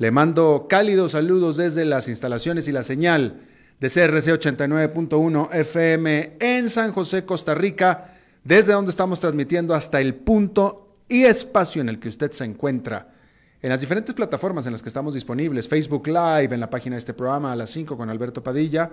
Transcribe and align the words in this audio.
le 0.00 0.10
mando 0.10 0.64
cálidos 0.66 1.12
saludos 1.12 1.58
desde 1.58 1.84
las 1.84 2.08
instalaciones 2.08 2.66
y 2.66 2.72
la 2.72 2.82
señal 2.82 3.34
de 3.80 3.88
CRC 3.88 4.32
89.1 4.32 5.52
FM 5.52 6.36
en 6.40 6.70
San 6.70 6.92
José, 6.92 7.26
Costa 7.26 7.54
Rica, 7.54 8.14
desde 8.42 8.72
donde 8.72 8.92
estamos 8.92 9.20
transmitiendo 9.20 9.74
hasta 9.74 10.00
el 10.00 10.14
punto 10.14 10.94
y 11.06 11.24
espacio 11.24 11.82
en 11.82 11.90
el 11.90 12.00
que 12.00 12.08
usted 12.08 12.32
se 12.32 12.46
encuentra. 12.46 13.08
En 13.60 13.68
las 13.68 13.82
diferentes 13.82 14.14
plataformas 14.14 14.64
en 14.64 14.72
las 14.72 14.82
que 14.82 14.88
estamos 14.88 15.12
disponibles, 15.12 15.68
Facebook 15.68 16.06
Live, 16.06 16.48
en 16.54 16.60
la 16.60 16.70
página 16.70 16.94
de 16.96 17.00
este 17.00 17.12
programa 17.12 17.52
a 17.52 17.56
las 17.56 17.68
5 17.68 17.94
con 17.94 18.08
Alberto 18.08 18.42
Padilla, 18.42 18.90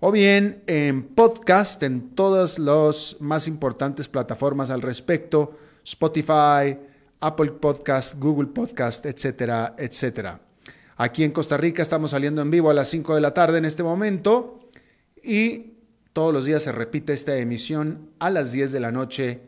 o 0.00 0.10
bien 0.10 0.62
en 0.66 1.08
podcast 1.08 1.82
en 1.82 2.14
todas 2.14 2.58
las 2.58 3.18
más 3.20 3.48
importantes 3.48 4.08
plataformas 4.08 4.70
al 4.70 4.80
respecto, 4.80 5.58
Spotify, 5.84 6.74
Apple 7.20 7.52
Podcast, 7.52 8.18
Google 8.18 8.48
Podcast, 8.48 9.06
etcétera, 9.06 9.74
etcétera. 9.78 10.40
Aquí 10.96 11.24
en 11.24 11.30
Costa 11.32 11.56
Rica 11.56 11.82
estamos 11.82 12.10
saliendo 12.10 12.42
en 12.42 12.50
vivo 12.50 12.70
a 12.70 12.74
las 12.74 12.88
5 12.88 13.14
de 13.14 13.20
la 13.20 13.34
tarde 13.34 13.58
en 13.58 13.64
este 13.64 13.82
momento 13.82 14.68
y 15.22 15.74
todos 16.12 16.32
los 16.32 16.44
días 16.44 16.62
se 16.62 16.72
repite 16.72 17.12
esta 17.12 17.36
emisión 17.36 18.10
a 18.18 18.30
las 18.30 18.52
10 18.52 18.72
de 18.72 18.80
la 18.80 18.90
noche 18.90 19.40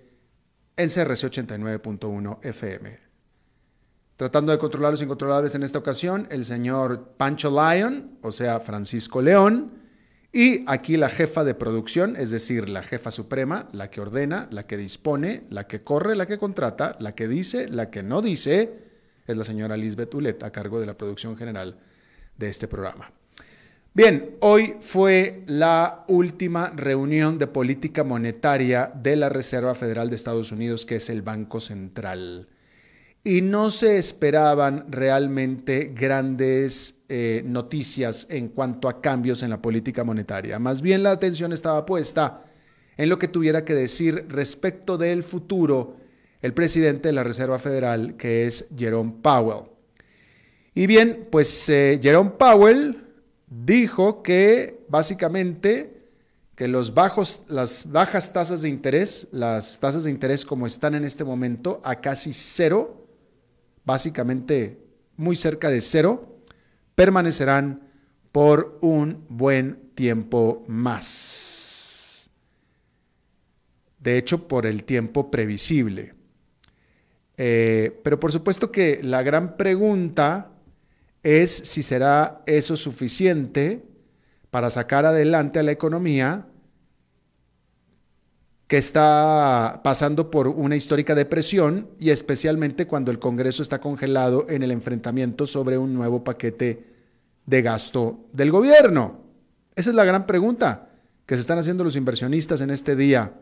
en 0.77 0.89
CRC 0.89 1.31
89.1 1.31 2.39
FM. 2.43 2.99
Tratando 4.17 4.53
de 4.53 4.59
controlar 4.59 4.93
los 4.93 5.03
incontrolables 5.03 5.55
en 5.55 5.63
esta 5.63 5.79
ocasión, 5.79 6.29
el 6.31 6.45
señor 6.45 7.15
Pancho 7.17 7.51
Lyon, 7.51 8.19
o 8.23 8.33
sea, 8.33 8.61
Francisco 8.61 9.23
León, 9.23 9.80
y 10.33 10.65
aquí 10.69 10.97
la 10.97 11.09
jefa 11.09 11.43
de 11.43 11.55
producción, 11.55 12.15
es 12.17 12.31
decir, 12.31 12.69
la 12.69 12.83
jefa 12.83 13.11
suprema, 13.11 13.69
la 13.73 13.91
que 13.91 14.01
ordena, 14.01 14.47
la 14.51 14.67
que 14.67 14.77
dispone, 14.77 15.43
la 15.51 15.67
que 15.67 15.83
corre, 15.83 16.15
la 16.15 16.27
que 16.27 16.39
contrata, 16.39 16.97
la 17.01 17.15
que 17.17 17.27
dice, 17.27 17.69
la 17.69 17.91
que 17.91 18.05
no 18.05 18.23
dice, 18.23 18.71
es 19.27 19.37
la 19.37 19.43
señora 19.43 19.77
Lisbeth 19.77 20.15
Ulet, 20.15 20.43
a 20.45 20.53
cargo 20.53 20.79
de 20.79 20.87
la 20.87 20.97
producción 20.97 21.37
general 21.37 21.79
de 22.37 22.49
este 22.49 22.69
programa. 22.69 23.11
Bien, 23.93 24.37
hoy 24.39 24.77
fue 24.79 25.43
la 25.47 26.05
última 26.07 26.71
reunión 26.71 27.37
de 27.37 27.49
política 27.49 28.05
monetaria 28.05 28.93
de 28.95 29.17
la 29.17 29.29
Reserva 29.29 29.75
Federal 29.75 30.11
de 30.11 30.17
Estados 30.17 30.53
Unidos, 30.53 30.87
que 30.87 30.97
es 30.97 31.11
el 31.11 31.23
Banco 31.23 31.61
Central. 31.61 32.47
Y 33.25 33.43
no 33.43 33.73
se 33.73 33.99
esperaban 33.99 34.93
realmente 34.93 35.93
grandes 35.93 37.00
eh, 37.13 37.43
noticias 37.45 38.29
en 38.31 38.51
cuanto 38.51 38.89
a 38.89 39.01
cambios 39.01 39.43
en 39.43 39.51
la 39.51 39.61
política 39.61 40.05
monetaria. 40.05 40.61
Más 40.61 40.81
bien 40.81 41.03
la 41.03 41.11
atención 41.11 41.53
estaba 41.53 41.85
puesta 41.85 42.45
en 42.97 43.09
lo 43.09 43.19
que 43.19 43.27
tuviera 43.27 43.65
que 43.65 43.75
decir 43.75 44.27
respecto 44.29 44.97
del 44.97 45.25
futuro 45.25 45.97
el 46.41 46.55
presidente 46.55 47.09
de 47.09 47.13
la 47.13 47.25
Reserva 47.25 47.59
Federal, 47.59 48.17
que 48.17 48.47
es 48.47 48.69
Jerome 48.79 49.15
Powell. 49.21 49.65
Y 50.73 50.87
bien, 50.87 51.27
pues 51.33 51.69
eh, 51.69 51.99
Jerome 52.01 52.31
Powell 52.31 53.05
dijo 53.49 54.23
que 54.23 54.85
básicamente 54.89 56.01
que 56.55 56.69
los 56.69 56.95
bajos, 56.95 57.43
las 57.49 57.91
bajas 57.91 58.33
tasas 58.33 58.63
de 58.63 58.69
interés, 58.69 59.27
las 59.33 59.81
tasas 59.81 60.05
de 60.05 60.13
interés 60.13 60.45
como 60.45 60.69
están 60.69 60.95
en 60.95 61.05
este 61.05 61.25
momento 61.25 61.81
a 61.83 61.97
casi 61.97 62.33
cero, 62.35 63.05
básicamente 63.85 64.79
muy 65.17 65.35
cerca 65.35 65.71
de 65.71 65.81
cero, 65.81 66.30
permanecerán 67.01 67.81
por 68.31 68.77
un 68.83 69.25
buen 69.31 69.89
tiempo 69.95 70.67
más. 70.69 72.29
De 73.99 74.19
hecho, 74.19 74.47
por 74.47 74.67
el 74.67 74.85
tiempo 74.85 75.31
previsible. 75.31 76.13
Eh, 77.39 77.99
pero 78.05 78.21
por 78.21 78.33
supuesto 78.33 78.71
que 78.71 79.01
la 79.03 79.23
gran 79.23 79.57
pregunta 79.57 80.51
es 81.23 81.51
si 81.51 81.83
será 81.83 82.43
eso 82.45 82.77
suficiente 82.77 83.83
para 84.51 84.69
sacar 84.69 85.07
adelante 85.07 85.59
a 85.59 85.63
la 85.63 85.73
economía 85.73 86.49
que 88.71 88.79
está 88.79 89.81
pasando 89.83 90.31
por 90.31 90.47
una 90.47 90.77
histórica 90.77 91.17
depresión 91.17 91.89
y 91.99 92.11
especialmente 92.11 92.87
cuando 92.87 93.11
el 93.11 93.19
Congreso 93.19 93.63
está 93.63 93.81
congelado 93.81 94.47
en 94.49 94.63
el 94.63 94.71
enfrentamiento 94.71 95.45
sobre 95.49 95.77
un 95.77 95.93
nuevo 95.93 96.23
paquete 96.23 96.85
de 97.47 97.63
gasto 97.63 98.21
del 98.33 98.53
gobierno. 98.53 99.25
Esa 99.75 99.91
es 99.91 99.97
la 99.97 100.05
gran 100.05 100.25
pregunta 100.25 100.89
que 101.27 101.35
se 101.35 101.41
están 101.41 101.59
haciendo 101.59 101.83
los 101.83 101.97
inversionistas 101.97 102.61
en 102.61 102.71
este 102.71 102.95
día. 102.95 103.35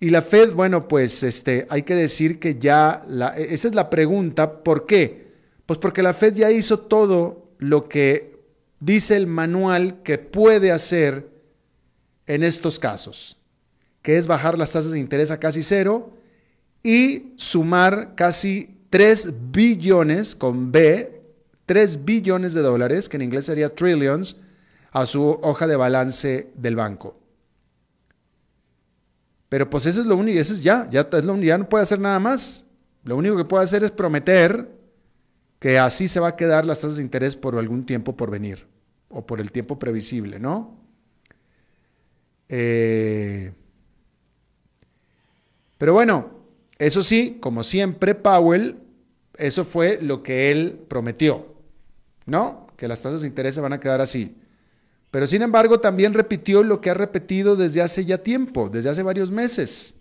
Y 0.00 0.08
la 0.08 0.22
Fed, 0.22 0.54
bueno, 0.54 0.88
pues 0.88 1.22
este, 1.22 1.66
hay 1.68 1.82
que 1.82 1.94
decir 1.94 2.38
que 2.38 2.58
ya, 2.58 3.04
e, 3.36 3.48
esa 3.50 3.68
es 3.68 3.74
la 3.74 3.90
pregunta, 3.90 4.62
¿por 4.62 4.86
qué? 4.86 5.34
Pues 5.66 5.78
porque 5.78 6.02
la 6.02 6.14
Fed 6.14 6.32
ya 6.32 6.50
hizo 6.50 6.78
todo 6.78 7.52
lo 7.58 7.90
que 7.90 8.38
dice 8.80 9.16
el 9.16 9.26
manual 9.26 10.02
que 10.02 10.16
puede 10.16 10.72
hacer 10.72 11.39
en 12.26 12.42
estos 12.42 12.78
casos, 12.78 13.36
que 14.02 14.16
es 14.18 14.26
bajar 14.26 14.58
las 14.58 14.70
tasas 14.70 14.92
de 14.92 14.98
interés 14.98 15.30
a 15.30 15.40
casi 15.40 15.62
cero 15.62 16.12
y 16.82 17.32
sumar 17.36 18.14
casi 18.14 18.76
3 18.90 19.52
billones 19.52 20.34
con 20.34 20.72
B, 20.72 21.22
3 21.66 22.04
billones 22.04 22.54
de 22.54 22.62
dólares, 22.62 23.08
que 23.08 23.16
en 23.16 23.22
inglés 23.22 23.46
sería 23.46 23.74
trillions, 23.74 24.36
a 24.92 25.06
su 25.06 25.22
hoja 25.22 25.66
de 25.66 25.76
balance 25.76 26.50
del 26.56 26.76
banco. 26.76 27.16
Pero 29.48 29.68
pues 29.70 29.86
eso 29.86 30.00
es 30.00 30.06
lo 30.06 30.16
único, 30.16 30.38
eso 30.38 30.54
es 30.54 30.62
ya, 30.62 30.88
ya, 30.90 31.08
es 31.12 31.24
lo, 31.24 31.36
ya 31.38 31.58
no 31.58 31.68
puede 31.68 31.82
hacer 31.82 32.00
nada 32.00 32.18
más. 32.18 32.64
Lo 33.04 33.16
único 33.16 33.36
que 33.36 33.44
puede 33.44 33.64
hacer 33.64 33.82
es 33.84 33.90
prometer 33.90 34.68
que 35.58 35.78
así 35.78 36.08
se 36.08 36.20
va 36.20 36.28
a 36.28 36.36
quedar 36.36 36.66
las 36.66 36.80
tasas 36.80 36.96
de 36.96 37.02
interés 37.02 37.36
por 37.36 37.56
algún 37.56 37.84
tiempo 37.84 38.16
por 38.16 38.30
venir, 38.30 38.66
o 39.08 39.26
por 39.26 39.40
el 39.40 39.52
tiempo 39.52 39.78
previsible, 39.78 40.38
¿no? 40.38 40.76
Eh, 42.52 43.52
pero 45.78 45.94
bueno, 45.94 46.30
eso 46.78 47.02
sí, 47.02 47.38
como 47.40 47.62
siempre, 47.62 48.14
Powell, 48.14 48.76
eso 49.38 49.64
fue 49.64 49.98
lo 50.02 50.22
que 50.22 50.50
él 50.50 50.80
prometió. 50.88 51.54
No, 52.26 52.66
que 52.76 52.88
las 52.88 53.00
tasas 53.00 53.22
de 53.22 53.28
interés 53.28 53.54
se 53.54 53.60
van 53.60 53.72
a 53.72 53.80
quedar 53.80 54.00
así. 54.00 54.36
Pero 55.10 55.26
sin 55.26 55.42
embargo 55.42 55.80
también 55.80 56.12
repitió 56.12 56.62
lo 56.62 56.80
que 56.80 56.90
ha 56.90 56.94
repetido 56.94 57.56
desde 57.56 57.82
hace 57.82 58.04
ya 58.04 58.18
tiempo, 58.18 58.68
desde 58.68 58.90
hace 58.90 59.02
varios 59.02 59.30
meses, 59.30 59.96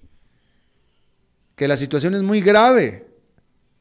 que 1.55 1.67
la 1.67 1.77
situación 1.77 2.15
es 2.15 2.23
muy 2.23 2.41
grave 2.41 3.07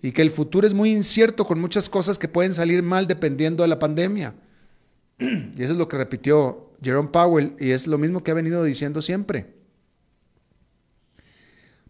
y 0.00 0.12
que 0.12 0.22
el 0.22 0.30
futuro 0.30 0.66
es 0.66 0.74
muy 0.74 0.92
incierto 0.92 1.46
con 1.46 1.60
muchas 1.60 1.88
cosas 1.88 2.18
que 2.18 2.28
pueden 2.28 2.54
salir 2.54 2.82
mal 2.82 3.06
dependiendo 3.06 3.62
de 3.62 3.68
la 3.68 3.78
pandemia. 3.78 4.34
Y 5.18 5.62
eso 5.62 5.72
es 5.72 5.78
lo 5.78 5.88
que 5.88 5.96
repitió 5.96 6.67
Jerome 6.82 7.10
Powell 7.10 7.54
y 7.58 7.70
es 7.70 7.86
lo 7.86 7.98
mismo 7.98 8.22
que 8.22 8.30
ha 8.30 8.34
venido 8.34 8.64
diciendo 8.64 9.02
siempre. 9.02 9.58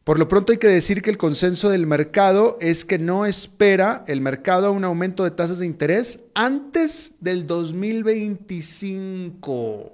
Por 0.08 0.19
lo 0.19 0.26
pronto 0.26 0.50
hay 0.52 0.58
que 0.58 0.69
decir 0.69 1.02
que 1.02 1.11
el 1.11 1.19
consenso 1.19 1.69
del 1.69 1.87
mercado 1.87 2.56
es 2.62 2.87
que 2.87 2.99
no 2.99 3.26
espera 3.26 4.06
el 4.08 4.23
mercado 4.23 4.73
un 4.73 4.85
aumento 4.85 5.23
de 5.23 5.32
tasas 5.32 5.58
de 5.58 5.67
interés 5.67 6.20
antes 6.35 7.17
del 7.20 7.46
2025. 7.46 9.93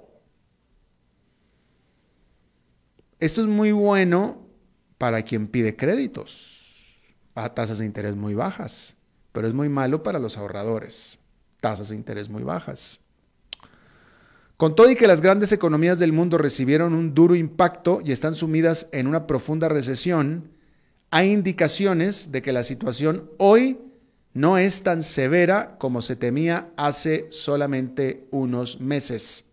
Esto 3.19 3.41
es 3.41 3.47
muy 3.47 3.73
bueno 3.73 4.47
para 4.97 5.21
quien 5.23 5.47
pide 5.47 5.75
créditos 5.75 6.95
a 7.33 7.53
tasas 7.53 7.79
de 7.79 7.85
interés 7.85 8.15
muy 8.15 8.35
bajas, 8.35 8.95
pero 9.33 9.47
es 9.47 9.53
muy 9.53 9.67
malo 9.67 10.01
para 10.01 10.19
los 10.19 10.37
ahorradores, 10.37 11.19
tasas 11.59 11.89
de 11.89 11.97
interés 11.97 12.29
muy 12.29 12.43
bajas. 12.43 13.01
Con 14.57 14.73
todo 14.73 14.89
y 14.89 14.95
que 14.95 15.07
las 15.07 15.19
grandes 15.19 15.51
economías 15.51 15.99
del 15.99 16.13
mundo 16.13 16.37
recibieron 16.37 16.93
un 16.93 17.13
duro 17.13 17.35
impacto 17.35 18.01
y 18.05 18.13
están 18.13 18.35
sumidas 18.35 18.87
en 18.93 19.05
una 19.07 19.27
profunda 19.27 19.67
recesión, 19.67 20.49
hay 21.11 21.33
indicaciones 21.33 22.31
de 22.31 22.41
que 22.41 22.53
la 22.53 22.63
situación 22.63 23.29
hoy 23.37 23.79
no 24.33 24.57
es 24.57 24.81
tan 24.81 25.03
severa 25.03 25.75
como 25.77 26.01
se 26.01 26.15
temía 26.15 26.69
hace 26.77 27.27
solamente 27.31 28.27
unos 28.31 28.79
meses. 28.79 29.45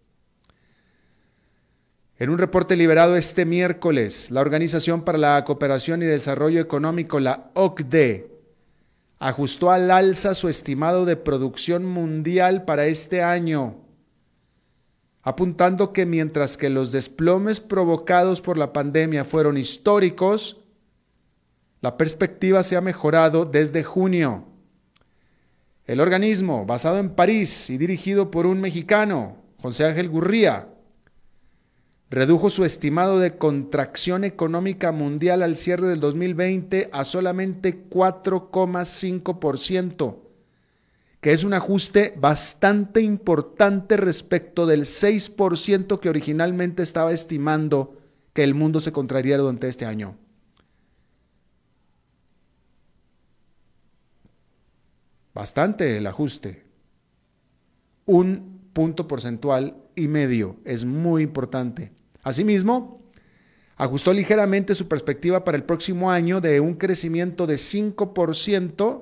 En 2.16 2.30
un 2.30 2.38
reporte 2.38 2.76
liberado 2.76 3.16
este 3.16 3.44
miércoles, 3.44 4.30
la 4.30 4.40
Organización 4.40 5.02
para 5.02 5.18
la 5.18 5.42
Cooperación 5.44 6.02
y 6.02 6.06
Desarrollo 6.06 6.60
Económico, 6.60 7.18
la 7.18 7.50
OCDE, 7.54 8.30
ajustó 9.18 9.72
al 9.72 9.90
alza 9.90 10.34
su 10.34 10.48
estimado 10.48 11.04
de 11.06 11.16
producción 11.16 11.84
mundial 11.84 12.64
para 12.64 12.86
este 12.86 13.24
año 13.24 13.81
apuntando 15.22 15.92
que 15.92 16.04
mientras 16.04 16.56
que 16.56 16.68
los 16.68 16.90
desplomes 16.90 17.60
provocados 17.60 18.40
por 18.40 18.58
la 18.58 18.72
pandemia 18.72 19.24
fueron 19.24 19.56
históricos, 19.56 20.60
la 21.80 21.96
perspectiva 21.96 22.62
se 22.62 22.76
ha 22.76 22.80
mejorado 22.80 23.44
desde 23.44 23.84
junio. 23.84 24.44
El 25.84 26.00
organismo, 26.00 26.66
basado 26.66 26.98
en 26.98 27.10
París 27.10 27.70
y 27.70 27.78
dirigido 27.78 28.30
por 28.30 28.46
un 28.46 28.60
mexicano, 28.60 29.36
José 29.60 29.84
Ángel 29.84 30.08
Gurría, 30.08 30.68
redujo 32.10 32.50
su 32.50 32.64
estimado 32.64 33.20
de 33.20 33.38
contracción 33.38 34.24
económica 34.24 34.92
mundial 34.92 35.42
al 35.42 35.56
cierre 35.56 35.88
del 35.88 36.00
2020 36.00 36.90
a 36.92 37.04
solamente 37.04 37.88
4,5% 37.88 40.21
que 41.22 41.32
es 41.32 41.44
un 41.44 41.54
ajuste 41.54 42.14
bastante 42.18 43.00
importante 43.00 43.96
respecto 43.96 44.66
del 44.66 44.80
6% 44.80 46.00
que 46.00 46.08
originalmente 46.08 46.82
estaba 46.82 47.12
estimando 47.12 47.96
que 48.32 48.42
el 48.42 48.54
mundo 48.54 48.80
se 48.80 48.90
contraería 48.90 49.38
durante 49.38 49.68
este 49.68 49.86
año. 49.86 50.16
Bastante 55.32 55.96
el 55.96 56.08
ajuste. 56.08 56.64
Un 58.04 58.70
punto 58.72 59.06
porcentual 59.06 59.76
y 59.94 60.08
medio 60.08 60.56
es 60.64 60.84
muy 60.84 61.22
importante. 61.22 61.92
Asimismo, 62.24 63.00
ajustó 63.76 64.12
ligeramente 64.12 64.74
su 64.74 64.88
perspectiva 64.88 65.44
para 65.44 65.56
el 65.56 65.62
próximo 65.62 66.10
año 66.10 66.40
de 66.40 66.58
un 66.58 66.74
crecimiento 66.74 67.46
de 67.46 67.54
5% 67.54 69.01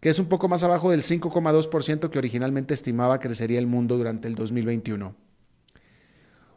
que 0.00 0.08
es 0.08 0.18
un 0.18 0.26
poco 0.26 0.48
más 0.48 0.62
abajo 0.62 0.90
del 0.90 1.02
5,2% 1.02 2.10
que 2.10 2.18
originalmente 2.18 2.74
estimaba 2.74 3.18
crecería 3.20 3.58
el 3.58 3.66
mundo 3.66 3.96
durante 3.96 4.28
el 4.28 4.34
2021. 4.34 5.14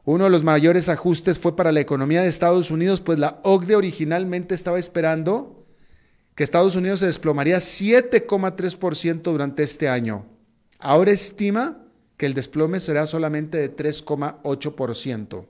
Uno 0.04 0.24
de 0.24 0.30
los 0.30 0.44
mayores 0.44 0.90
ajustes 0.90 1.40
fue 1.40 1.56
para 1.56 1.72
la 1.72 1.80
economía 1.80 2.22
de 2.22 2.28
Estados 2.28 2.72
Unidos, 2.72 3.02
pues 3.02 3.20
la 3.20 3.40
OCDE 3.44 3.76
originalmente 3.76 4.56
estaba 4.56 4.80
esperando 4.80 5.66
que 6.36 6.44
Estados 6.44 6.76
Unidos 6.76 7.00
se 7.02 7.06
desplomaría 7.06 7.58
7,3% 7.58 9.22
durante 9.22 9.64
este 9.64 9.90
año. 9.90 10.26
Ahora 10.80 11.12
estima 11.12 11.86
que 12.18 12.26
el 12.26 12.34
desplome 12.34 12.80
será 12.80 13.06
solamente 13.06 13.58
de 13.58 13.76
3,8%. 13.76 15.46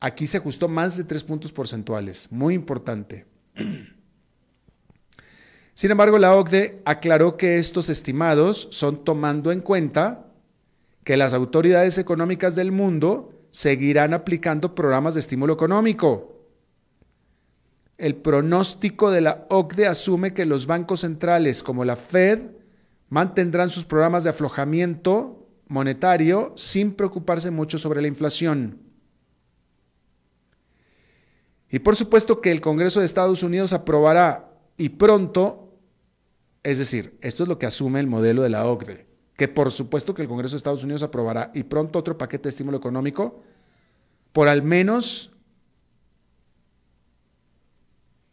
Aquí 0.00 0.26
se 0.26 0.38
ajustó 0.38 0.68
más 0.68 0.96
de 0.96 1.04
3 1.04 1.24
puntos 1.24 1.52
porcentuales, 1.52 2.30
muy 2.30 2.54
importante. 2.54 3.26
Sin 5.80 5.90
embargo, 5.90 6.18
la 6.18 6.36
OCDE 6.36 6.82
aclaró 6.84 7.38
que 7.38 7.56
estos 7.56 7.88
estimados 7.88 8.68
son 8.70 9.02
tomando 9.02 9.50
en 9.50 9.62
cuenta 9.62 10.26
que 11.04 11.16
las 11.16 11.32
autoridades 11.32 11.96
económicas 11.96 12.54
del 12.54 12.70
mundo 12.70 13.32
seguirán 13.50 14.12
aplicando 14.12 14.74
programas 14.74 15.14
de 15.14 15.20
estímulo 15.20 15.54
económico. 15.54 16.36
El 17.96 18.14
pronóstico 18.14 19.10
de 19.10 19.22
la 19.22 19.46
OCDE 19.48 19.86
asume 19.86 20.34
que 20.34 20.44
los 20.44 20.66
bancos 20.66 21.00
centrales 21.00 21.62
como 21.62 21.86
la 21.86 21.96
Fed 21.96 22.50
mantendrán 23.08 23.70
sus 23.70 23.84
programas 23.84 24.24
de 24.24 24.30
aflojamiento 24.30 25.48
monetario 25.66 26.52
sin 26.58 26.92
preocuparse 26.92 27.50
mucho 27.50 27.78
sobre 27.78 28.02
la 28.02 28.08
inflación. 28.08 28.80
Y 31.70 31.78
por 31.78 31.96
supuesto 31.96 32.42
que 32.42 32.52
el 32.52 32.60
Congreso 32.60 33.00
de 33.00 33.06
Estados 33.06 33.42
Unidos 33.42 33.72
aprobará 33.72 34.50
y 34.76 34.90
pronto 34.90 35.68
es 36.62 36.78
decir, 36.78 37.18
esto 37.20 37.44
es 37.44 37.48
lo 37.48 37.58
que 37.58 37.66
asume 37.66 38.00
el 38.00 38.06
modelo 38.06 38.42
de 38.42 38.50
la 38.50 38.66
OCDE, 38.66 39.06
que 39.36 39.48
por 39.48 39.70
supuesto 39.70 40.14
que 40.14 40.22
el 40.22 40.28
Congreso 40.28 40.52
de 40.52 40.58
Estados 40.58 40.84
Unidos 40.84 41.02
aprobará 41.02 41.50
y 41.54 41.62
pronto 41.62 41.98
otro 41.98 42.18
paquete 42.18 42.44
de 42.44 42.50
estímulo 42.50 42.76
económico 42.76 43.42
por 44.32 44.48
al 44.48 44.62
menos 44.62 45.30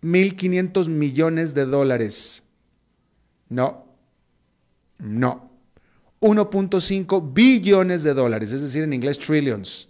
1.500 0.03 0.89
millones 0.89 1.53
de 1.53 1.65
dólares. 1.65 2.43
No, 3.49 3.85
no. 4.99 5.49
1.5 6.19 7.33
billones 7.33 8.03
de 8.03 8.13
dólares, 8.13 8.51
es 8.51 8.61
decir, 8.61 8.83
en 8.83 8.93
inglés 8.93 9.19
trillions. 9.19 9.89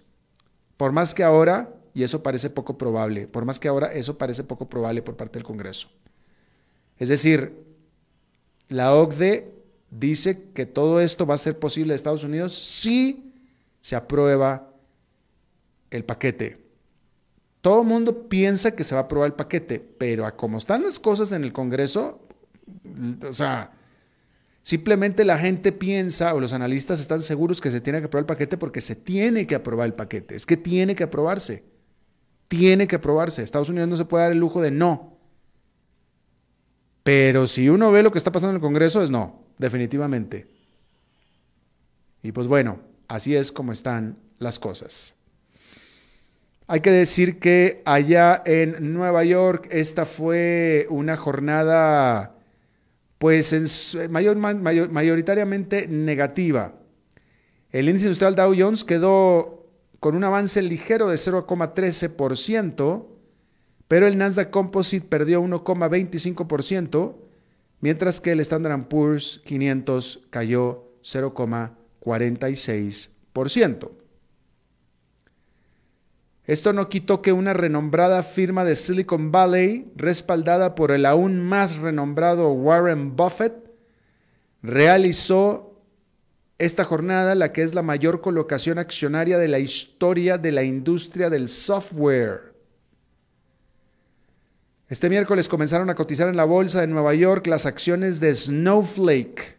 Por 0.76 0.92
más 0.92 1.14
que 1.14 1.24
ahora, 1.24 1.74
y 1.94 2.04
eso 2.04 2.22
parece 2.22 2.50
poco 2.50 2.78
probable, 2.78 3.28
por 3.28 3.46
más 3.46 3.60
que 3.60 3.68
ahora 3.68 3.92
eso 3.94 4.18
parece 4.18 4.44
poco 4.44 4.70
probable 4.70 5.02
por 5.02 5.16
parte 5.16 5.40
del 5.40 5.44
Congreso. 5.44 5.90
Es 6.98 7.10
decir, 7.10 7.67
la 8.70 8.94
OCDE 8.94 9.54
dice 9.92 10.44
que 10.54 10.66
todo 10.66 11.00
esto 11.00 11.26
va 11.26 11.36
a 11.36 11.40
ser 11.40 11.58
posible 11.60 11.94
en 11.94 11.96
Estados 11.96 12.24
Unidos 12.24 12.54
si 12.54 13.34
se 13.82 13.96
aprueba 13.96 14.70
el 15.90 16.04
paquete. 16.04 16.58
Todo 17.62 17.82
el 17.82 17.88
mundo 17.88 18.28
piensa 18.28 18.76
que 18.76 18.84
se 18.84 18.96
va 18.96 19.02
a 19.02 19.04
aprobar 19.06 19.28
el 19.28 19.34
paquete, 19.34 19.80
pero 19.80 20.26
a 20.26 20.36
como 20.36 20.58
están 20.58 20.84
las 20.84 21.00
cosas 21.00 21.32
en 21.32 21.44
el 21.44 21.54
Congreso, 21.54 22.22
o 23.28 23.34
sea, 23.34 23.72
simplemente 24.62 25.26
la 25.26 25.40
gente 25.40 25.72
piensa 25.72 26.34
o 26.34 26.40
los 26.40 26.54
analistas 26.54 27.00
están 27.00 27.22
seguros 27.22 27.62
que 27.62 27.72
se 27.72 27.82
tiene 27.82 28.00
que 28.00 28.06
aprobar 28.06 28.24
el 28.24 28.28
paquete 28.28 28.58
porque 28.58 28.82
se 28.82 28.96
tiene 28.96 29.48
que 29.48 29.56
aprobar 29.56 29.88
el 29.88 29.94
paquete. 29.94 30.36
Es 30.36 30.46
que 30.46 30.58
tiene 30.58 30.96
que 30.96 31.04
aprobarse. 31.04 31.64
Tiene 32.48 32.88
que 32.88 32.98
aprobarse. 32.98 33.44
Estados 33.44 33.70
Unidos 33.70 33.90
no 33.90 33.98
se 33.98 34.06
puede 34.06 34.24
dar 34.24 34.32
el 34.32 34.40
lujo 34.40 34.62
de 34.62 34.72
no. 34.72 35.17
Pero 37.08 37.48
si 37.48 37.70
uno 37.70 37.90
ve 37.90 38.04
lo 38.04 38.12
que 38.12 38.18
está 38.18 38.34
pasando 38.34 38.50
en 38.50 38.56
el 38.58 38.62
Congreso, 38.62 39.02
es 39.02 39.10
no, 39.10 39.46
definitivamente. 39.58 40.46
Y 42.22 42.34
pues 42.34 42.48
bueno, 42.48 42.82
así 43.08 43.34
es 43.34 43.54
como 43.54 43.72
están 43.72 44.18
las 44.40 44.60
cosas. 44.60 45.16
Hay 46.68 46.82
que 46.82 46.92
decir 46.92 47.40
que 47.40 47.82
allá 47.86 48.44
en 48.46 48.94
Nueva 48.94 49.24
York 49.24 49.70
esta 49.72 50.06
fue 50.06 50.86
una 50.90 51.16
jornada 51.16 52.36
pues 53.20 53.98
mayor, 54.10 54.36
mayoritariamente 54.36 55.88
negativa. 55.88 56.74
El 57.72 57.88
índice 57.88 58.08
industrial 58.08 58.36
Dow 58.36 58.54
Jones 58.54 58.84
quedó 58.84 59.66
con 60.02 60.14
un 60.14 60.26
avance 60.26 60.62
ligero 60.62 61.08
de 61.08 61.16
0,13%, 61.16 63.06
pero 63.88 64.08
el 64.08 64.18
Nasdaq 64.18 64.50
Composite 64.50 65.08
perdió 65.08 65.42
1,25%, 65.42 67.16
mientras 67.80 68.20
que 68.20 68.32
el 68.32 68.40
Standard 68.42 68.88
Poor's 68.88 69.40
500 69.46 70.24
cayó 70.30 70.92
0,46%. 71.04 73.92
Esto 76.48 76.72
no 76.72 76.88
quitó 76.88 77.22
que 77.22 77.34
una 77.34 77.54
renombrada 77.54 78.24
firma 78.24 78.64
de 78.64 78.78
Silicon 78.78 79.34
Valley, 79.34 79.92
respaldada 79.96 80.76
por 80.76 80.92
el 80.92 81.06
aún 81.06 81.42
más 81.42 81.76
renombrado 81.76 82.50
Warren 82.52 83.18
Buffett, 83.18 83.70
realizó 84.64 85.84
esta 86.58 86.86
jornada, 86.86 87.36
la 87.36 87.52
que 87.52 87.64
es 87.64 87.76
la 87.76 87.84
mayor 87.84 88.22
colocación 88.22 88.80
accionaria 88.80 89.38
de 89.38 89.50
la 89.50 89.60
historia 89.60 90.38
de 90.38 90.54
la 90.54 90.64
industria 90.64 91.30
del 91.30 91.50
software. 91.50 92.47
Este 94.90 95.10
miércoles 95.10 95.50
comenzaron 95.50 95.90
a 95.90 95.96
cotizar 95.96 96.30
en 96.30 96.38
la 96.38 96.46
bolsa 96.46 96.80
de 96.80 96.88
Nueva 96.88 97.14
York 97.14 97.46
las 97.48 97.66
acciones 97.66 98.22
de 98.22 98.34
Snowflake, 98.34 99.58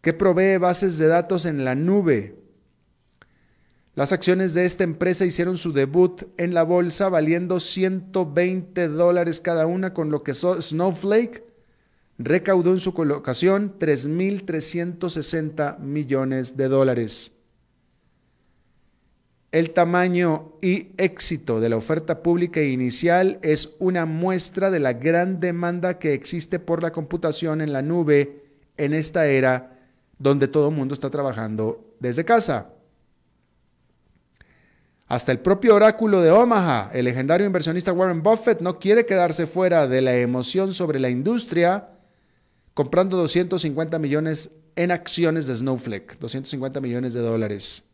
que 0.00 0.14
provee 0.14 0.56
bases 0.56 0.96
de 0.96 1.08
datos 1.08 1.44
en 1.44 1.62
la 1.62 1.74
nube. 1.74 2.36
Las 3.94 4.12
acciones 4.12 4.54
de 4.54 4.64
esta 4.64 4.82
empresa 4.82 5.26
hicieron 5.26 5.58
su 5.58 5.74
debut 5.74 6.22
en 6.38 6.54
la 6.54 6.62
bolsa 6.62 7.10
valiendo 7.10 7.60
120 7.60 8.88
dólares 8.88 9.42
cada 9.42 9.66
una, 9.66 9.92
con 9.92 10.10
lo 10.10 10.22
que 10.22 10.32
Snowflake 10.32 11.44
recaudó 12.16 12.72
en 12.72 12.80
su 12.80 12.94
colocación 12.94 13.78
3.360 13.78 15.80
millones 15.80 16.56
de 16.56 16.68
dólares. 16.68 17.35
El 19.52 19.70
tamaño 19.70 20.52
y 20.60 20.88
éxito 20.96 21.60
de 21.60 21.68
la 21.68 21.76
oferta 21.76 22.22
pública 22.22 22.60
inicial 22.62 23.38
es 23.42 23.76
una 23.78 24.04
muestra 24.04 24.70
de 24.70 24.80
la 24.80 24.92
gran 24.92 25.40
demanda 25.40 25.98
que 25.98 26.14
existe 26.14 26.58
por 26.58 26.82
la 26.82 26.92
computación 26.92 27.60
en 27.60 27.72
la 27.72 27.82
nube 27.82 28.42
en 28.76 28.92
esta 28.92 29.26
era 29.26 29.78
donde 30.18 30.48
todo 30.48 30.68
el 30.68 30.74
mundo 30.74 30.94
está 30.94 31.10
trabajando 31.10 31.94
desde 32.00 32.24
casa. 32.24 32.70
Hasta 35.06 35.30
el 35.30 35.38
propio 35.38 35.76
oráculo 35.76 36.20
de 36.20 36.32
Omaha, 36.32 36.90
el 36.92 37.04
legendario 37.04 37.46
inversionista 37.46 37.92
Warren 37.92 38.22
Buffett, 38.22 38.60
no 38.60 38.80
quiere 38.80 39.06
quedarse 39.06 39.46
fuera 39.46 39.86
de 39.86 40.02
la 40.02 40.16
emoción 40.16 40.74
sobre 40.74 40.98
la 40.98 41.10
industria, 41.10 41.90
comprando 42.74 43.16
250 43.16 44.00
millones 44.00 44.50
en 44.74 44.90
acciones 44.90 45.46
de 45.46 45.54
Snowflake, 45.54 46.18
250 46.18 46.80
millones 46.80 47.14
de 47.14 47.20
dólares. 47.20 47.84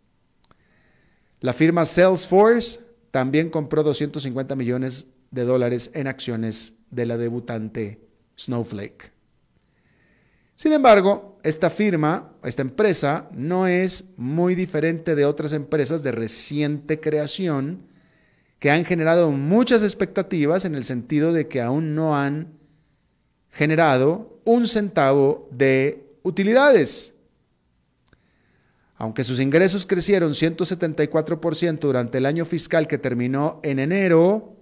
La 1.42 1.52
firma 1.52 1.84
Salesforce 1.84 2.78
también 3.10 3.50
compró 3.50 3.82
250 3.82 4.54
millones 4.54 5.08
de 5.32 5.42
dólares 5.44 5.90
en 5.92 6.06
acciones 6.06 6.74
de 6.90 7.04
la 7.04 7.18
debutante 7.18 8.00
Snowflake. 8.38 9.12
Sin 10.54 10.72
embargo, 10.72 11.40
esta 11.42 11.68
firma, 11.68 12.30
esta 12.44 12.62
empresa, 12.62 13.28
no 13.32 13.66
es 13.66 14.14
muy 14.16 14.54
diferente 14.54 15.16
de 15.16 15.24
otras 15.24 15.52
empresas 15.52 16.04
de 16.04 16.12
reciente 16.12 17.00
creación 17.00 17.86
que 18.60 18.70
han 18.70 18.84
generado 18.84 19.32
muchas 19.32 19.82
expectativas 19.82 20.64
en 20.64 20.76
el 20.76 20.84
sentido 20.84 21.32
de 21.32 21.48
que 21.48 21.60
aún 21.60 21.96
no 21.96 22.16
han 22.16 22.52
generado 23.50 24.40
un 24.44 24.68
centavo 24.68 25.48
de 25.50 26.06
utilidades. 26.22 27.14
Aunque 29.02 29.24
sus 29.24 29.40
ingresos 29.40 29.84
crecieron 29.84 30.30
174% 30.30 31.80
durante 31.80 32.18
el 32.18 32.24
año 32.24 32.44
fiscal 32.44 32.86
que 32.86 32.98
terminó 32.98 33.58
en 33.64 33.80
enero, 33.80 34.56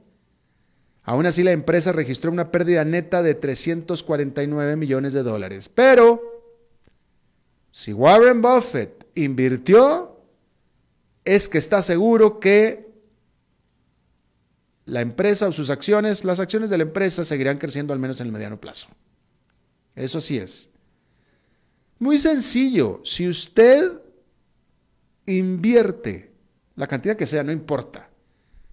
Aún 1.03 1.27
así, 1.27 1.43
la 1.43 1.53
empresa 1.53 1.93
registró 1.93 2.31
una 2.31 2.51
pérdida 2.51 2.85
neta 2.85 3.23
de 3.23 3.35
349 3.35 4.77
millones 4.77 5.13
de 5.13 5.23
dólares. 5.23 5.69
Pero, 5.69 6.23
si 7.71 7.93
Warren 7.93 8.41
Buffett 8.41 9.07
invirtió, 9.15 10.21
es 11.25 11.49
que 11.49 11.59
está 11.59 11.83
seguro 11.83 12.39
que 12.41 12.89
la 14.87 15.01
empresa 15.01 15.49
o 15.49 15.53
sus 15.53 15.69
acciones, 15.69 16.25
las 16.25 16.41
acciones 16.41 16.71
de 16.71 16.79
la 16.79 16.85
empresa 16.85 17.25
seguirán 17.25 17.59
creciendo 17.59 17.93
al 17.93 17.99
menos 17.99 18.21
en 18.21 18.29
el 18.29 18.33
mediano 18.33 18.61
plazo. 18.61 18.89
Eso 19.97 20.21
sí 20.21 20.39
es. 20.39 20.71
Muy 21.99 22.19
sencillo, 22.19 23.03
si 23.05 23.29
usted 23.29 24.00
invierte 25.37 26.31
la 26.77 26.87
cantidad 26.87 27.17
que 27.17 27.27
sea, 27.27 27.43
no 27.43 27.53
importa 27.53 28.11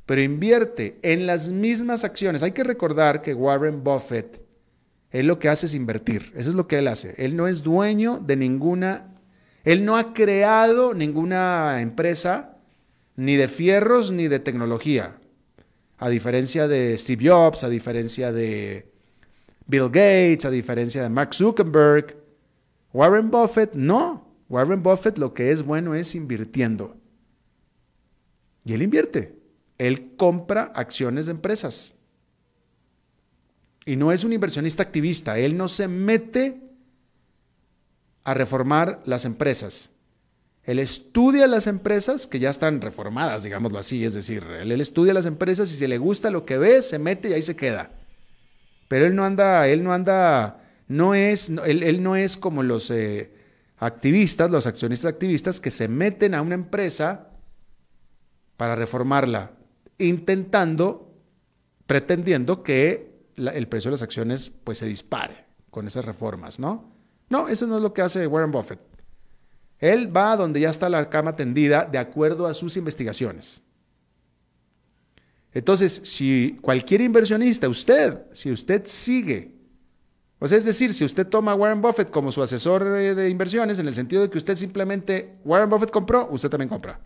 pero 0.08 0.22
invierte 0.22 0.98
en 1.04 1.28
las 1.28 1.50
mismas 1.50 2.06
acciones. 2.06 2.42
Hay 2.42 2.54
que 2.54 2.64
recordar 2.64 3.22
que 3.22 3.34
Warren 3.34 3.84
Buffett, 3.84 4.42
él 5.12 5.28
lo 5.28 5.38
que 5.38 5.50
hace 5.50 5.66
es 5.66 5.74
invertir. 5.74 6.32
Eso 6.34 6.50
es 6.50 6.56
lo 6.56 6.66
que 6.66 6.80
él 6.80 6.88
hace. 6.88 7.14
Él 7.18 7.36
no 7.36 7.46
es 7.46 7.62
dueño 7.62 8.18
de 8.18 8.38
ninguna, 8.38 9.14
él 9.66 9.84
no 9.84 9.98
ha 9.98 10.14
creado 10.14 10.94
ninguna 10.94 11.82
empresa, 11.82 12.58
ni 13.18 13.36
de 13.36 13.50
fierros, 13.50 14.12
ni 14.12 14.30
de 14.30 14.40
tecnología. 14.40 15.18
A 15.98 16.08
diferencia 16.08 16.70
de 16.70 16.98
Steve 16.98 17.28
Jobs, 17.28 17.66
a 17.66 17.70
diferencia 17.70 18.32
de 18.32 18.90
Bill 19.66 19.90
Gates, 19.90 20.46
a 20.46 20.52
diferencia 20.52 21.04
de 21.04 21.10
Mark 21.10 21.34
Zuckerberg, 21.34 22.16
Warren 22.94 23.30
Buffett 23.30 23.74
no. 23.74 24.27
Warren 24.50 24.84
Buffett 24.84 25.18
lo 25.18 25.34
que 25.34 25.52
es 25.52 25.64
bueno 25.64 25.96
es 25.96 26.16
invirtiendo. 26.16 26.98
Y 28.66 28.74
él 28.74 28.82
invierte. 28.82 29.36
Él 29.78 30.16
compra 30.16 30.72
acciones 30.76 31.26
de 31.26 31.34
empresas. 31.34 31.96
Y 33.86 33.96
no 33.96 34.12
es 34.12 34.24
un 34.24 34.34
inversionista 34.34 34.84
activista. 34.84 35.38
Él 35.38 35.56
no 35.56 35.68
se 35.68 35.88
mete 35.88 36.62
a 38.24 38.34
reformar 38.34 39.02
las 39.06 39.24
empresas. 39.24 39.92
Él 40.64 40.80
estudia 40.80 41.48
las 41.48 41.66
empresas 41.66 42.28
que 42.28 42.40
ya 42.40 42.50
están 42.50 42.82
reformadas, 42.82 43.44
digámoslo 43.44 43.80
así. 43.80 44.04
Es 44.04 44.14
decir, 44.14 44.44
él, 44.44 44.82
estudia 44.82 45.14
las 45.14 45.26
empresas 45.26 45.72
y 45.72 45.78
si 45.78 45.88
le 45.88 45.98
gusta 45.98 46.30
lo 46.30 46.46
que 46.46 46.58
ve, 46.58 46.82
se 46.82 47.00
mete 47.00 47.30
y 47.30 47.34
ahí 47.34 47.42
se 47.42 47.56
queda. 47.56 47.92
Pero 48.90 49.06
él 49.06 49.16
no 49.16 49.24
anda, 49.24 49.66
él 49.70 49.82
no 49.82 49.94
anda, 49.94 50.62
no 50.90 51.16
es, 51.16 51.50
él, 51.66 52.04
no 52.04 52.18
es 52.18 52.36
como 52.36 52.64
los 52.64 52.92
eh, 52.92 53.32
activistas, 53.78 54.50
los 54.50 54.68
accionistas 54.68 55.14
activistas 55.14 55.60
que 55.60 55.72
se 55.72 55.88
meten 55.88 56.34
a 56.34 56.42
una 56.42 56.56
empresa 56.56 57.30
para 58.58 58.76
reformarla 58.76 59.52
intentando, 60.00 61.14
pretendiendo 61.86 62.64
que 62.64 63.16
el 63.36 63.68
precio 63.68 63.90
de 63.90 63.94
las 63.94 64.02
acciones 64.02 64.52
pues 64.64 64.80
se 64.80 64.86
dispare 64.86 65.46
con 65.70 65.88
esas 65.88 66.06
reformas, 66.06 66.60
¿no? 66.60 66.92
No, 67.30 67.50
eso 67.50 67.68
no 67.68 67.78
es 67.78 67.84
lo 67.84 67.94
que 67.94 68.02
hace 68.02 68.26
Warren 68.26 68.52
Buffett. 68.52 68.80
Él 69.80 70.16
va 70.16 70.32
a 70.32 70.38
donde 70.38 70.60
ya 70.60 70.70
está 70.70 70.90
la 70.90 71.10
cama 71.10 71.36
tendida 71.36 71.86
de 71.86 71.98
acuerdo 71.98 72.48
a 72.48 72.54
sus 72.54 72.78
investigaciones. 72.78 73.62
Entonces, 75.54 76.02
si 76.04 76.58
cualquier 76.62 77.02
inversionista, 77.02 77.70
usted, 77.70 78.26
si 78.34 78.52
usted 78.52 78.84
sigue, 78.86 79.57
o 80.40 80.48
sea, 80.48 80.58
es 80.58 80.66
decir, 80.66 80.94
si 80.94 81.04
usted 81.04 81.28
toma 81.28 81.54
a 81.54 81.56
Warren 81.56 81.82
Buffett 81.82 82.12
como 82.12 82.32
su 82.32 82.44
asesor 82.44 82.84
eh, 82.98 83.16
de 83.16 83.30
inversiones, 83.30 83.80
en 83.80 83.88
el 83.88 83.94
sentido 83.94 84.22
de 84.22 84.30
que 84.30 84.38
usted 84.38 84.56
simplemente, 84.56 85.40
Warren 85.44 85.70
Buffett 85.70 85.90
compró, 85.90 86.28
usted 86.32 86.50
también 86.50 86.70
compra. 86.70 87.00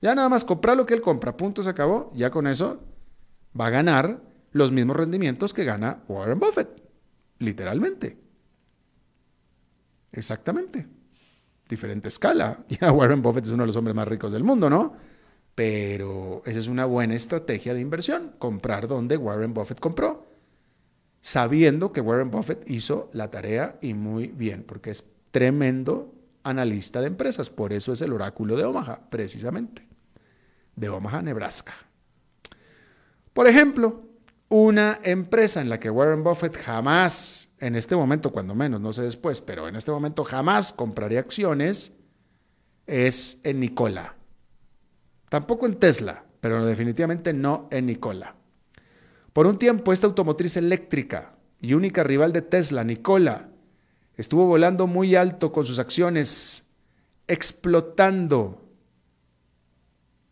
Ya 0.00 0.14
nada 0.14 0.28
más 0.28 0.44
comprar 0.44 0.76
lo 0.76 0.86
que 0.86 0.94
él 0.94 1.00
compra, 1.00 1.36
punto, 1.36 1.62
se 1.62 1.70
acabó. 1.70 2.12
Ya 2.14 2.30
con 2.30 2.46
eso 2.46 2.80
va 3.58 3.66
a 3.66 3.70
ganar 3.70 4.20
los 4.52 4.70
mismos 4.70 4.96
rendimientos 4.96 5.52
que 5.52 5.64
gana 5.64 6.04
Warren 6.08 6.38
Buffett, 6.38 6.68
literalmente. 7.38 8.18
Exactamente. 10.12 10.86
Diferente 11.68 12.08
escala. 12.08 12.64
Ya 12.80 12.92
Warren 12.92 13.22
Buffett 13.22 13.46
es 13.46 13.50
uno 13.50 13.64
de 13.64 13.68
los 13.68 13.76
hombres 13.76 13.96
más 13.96 14.06
ricos 14.06 14.30
del 14.32 14.44
mundo, 14.44 14.70
¿no? 14.70 14.94
Pero 15.54 16.42
esa 16.44 16.58
es 16.58 16.68
una 16.68 16.84
buena 16.84 17.14
estrategia 17.14 17.74
de 17.74 17.80
inversión, 17.80 18.34
comprar 18.38 18.86
donde 18.86 19.16
Warren 19.16 19.54
Buffett 19.54 19.80
compró, 19.80 20.25
sabiendo 21.26 21.92
que 21.92 22.00
Warren 22.00 22.30
Buffett 22.30 22.70
hizo 22.70 23.10
la 23.12 23.32
tarea 23.32 23.78
y 23.82 23.94
muy 23.94 24.28
bien, 24.28 24.62
porque 24.62 24.90
es 24.90 25.02
tremendo 25.32 26.14
analista 26.44 27.00
de 27.00 27.08
empresas. 27.08 27.50
Por 27.50 27.72
eso 27.72 27.92
es 27.92 28.00
el 28.00 28.12
oráculo 28.12 28.56
de 28.56 28.64
Omaha, 28.64 29.10
precisamente. 29.10 29.88
De 30.76 30.88
Omaha, 30.88 31.22
Nebraska. 31.22 31.74
Por 33.32 33.48
ejemplo, 33.48 34.04
una 34.50 35.00
empresa 35.02 35.60
en 35.60 35.68
la 35.68 35.80
que 35.80 35.90
Warren 35.90 36.22
Buffett 36.22 36.56
jamás, 36.58 37.48
en 37.58 37.74
este 37.74 37.96
momento, 37.96 38.30
cuando 38.30 38.54
menos, 38.54 38.80
no 38.80 38.92
sé 38.92 39.02
después, 39.02 39.40
pero 39.40 39.66
en 39.66 39.74
este 39.74 39.90
momento 39.90 40.22
jamás 40.22 40.72
compraría 40.72 41.18
acciones, 41.18 41.96
es 42.86 43.40
en 43.42 43.58
Nicola. 43.58 44.14
Tampoco 45.28 45.66
en 45.66 45.74
Tesla, 45.80 46.22
pero 46.38 46.64
definitivamente 46.64 47.32
no 47.32 47.66
en 47.72 47.86
Nicola. 47.86 48.35
Por 49.36 49.46
un 49.46 49.58
tiempo, 49.58 49.92
esta 49.92 50.06
automotriz 50.06 50.56
eléctrica 50.56 51.34
y 51.60 51.74
única 51.74 52.02
rival 52.02 52.32
de 52.32 52.40
Tesla, 52.40 52.84
Nicola, 52.84 53.50
estuvo 54.16 54.46
volando 54.46 54.86
muy 54.86 55.14
alto 55.14 55.52
con 55.52 55.66
sus 55.66 55.78
acciones, 55.78 56.64
explotando 57.26 58.66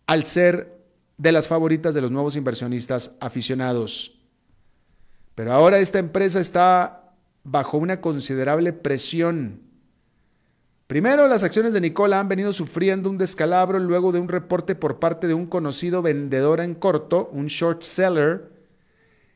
al 0.06 0.24
ser 0.24 0.78
de 1.18 1.32
las 1.32 1.48
favoritas 1.48 1.94
de 1.94 2.00
los 2.00 2.10
nuevos 2.10 2.34
inversionistas 2.34 3.14
aficionados. 3.20 4.22
Pero 5.34 5.52
ahora 5.52 5.80
esta 5.80 5.98
empresa 5.98 6.40
está 6.40 7.12
bajo 7.42 7.76
una 7.76 8.00
considerable 8.00 8.72
presión, 8.72 9.60
Primero, 10.86 11.28
las 11.28 11.42
acciones 11.42 11.72
de 11.72 11.80
Nicola 11.80 12.20
han 12.20 12.28
venido 12.28 12.52
sufriendo 12.52 13.08
un 13.08 13.16
descalabro 13.16 13.78
luego 13.78 14.12
de 14.12 14.18
un 14.18 14.28
reporte 14.28 14.74
por 14.74 14.98
parte 14.98 15.26
de 15.26 15.32
un 15.32 15.46
conocido 15.46 16.02
vendedor 16.02 16.60
en 16.60 16.74
corto, 16.74 17.30
un 17.32 17.46
short 17.46 17.82
seller, 17.82 18.53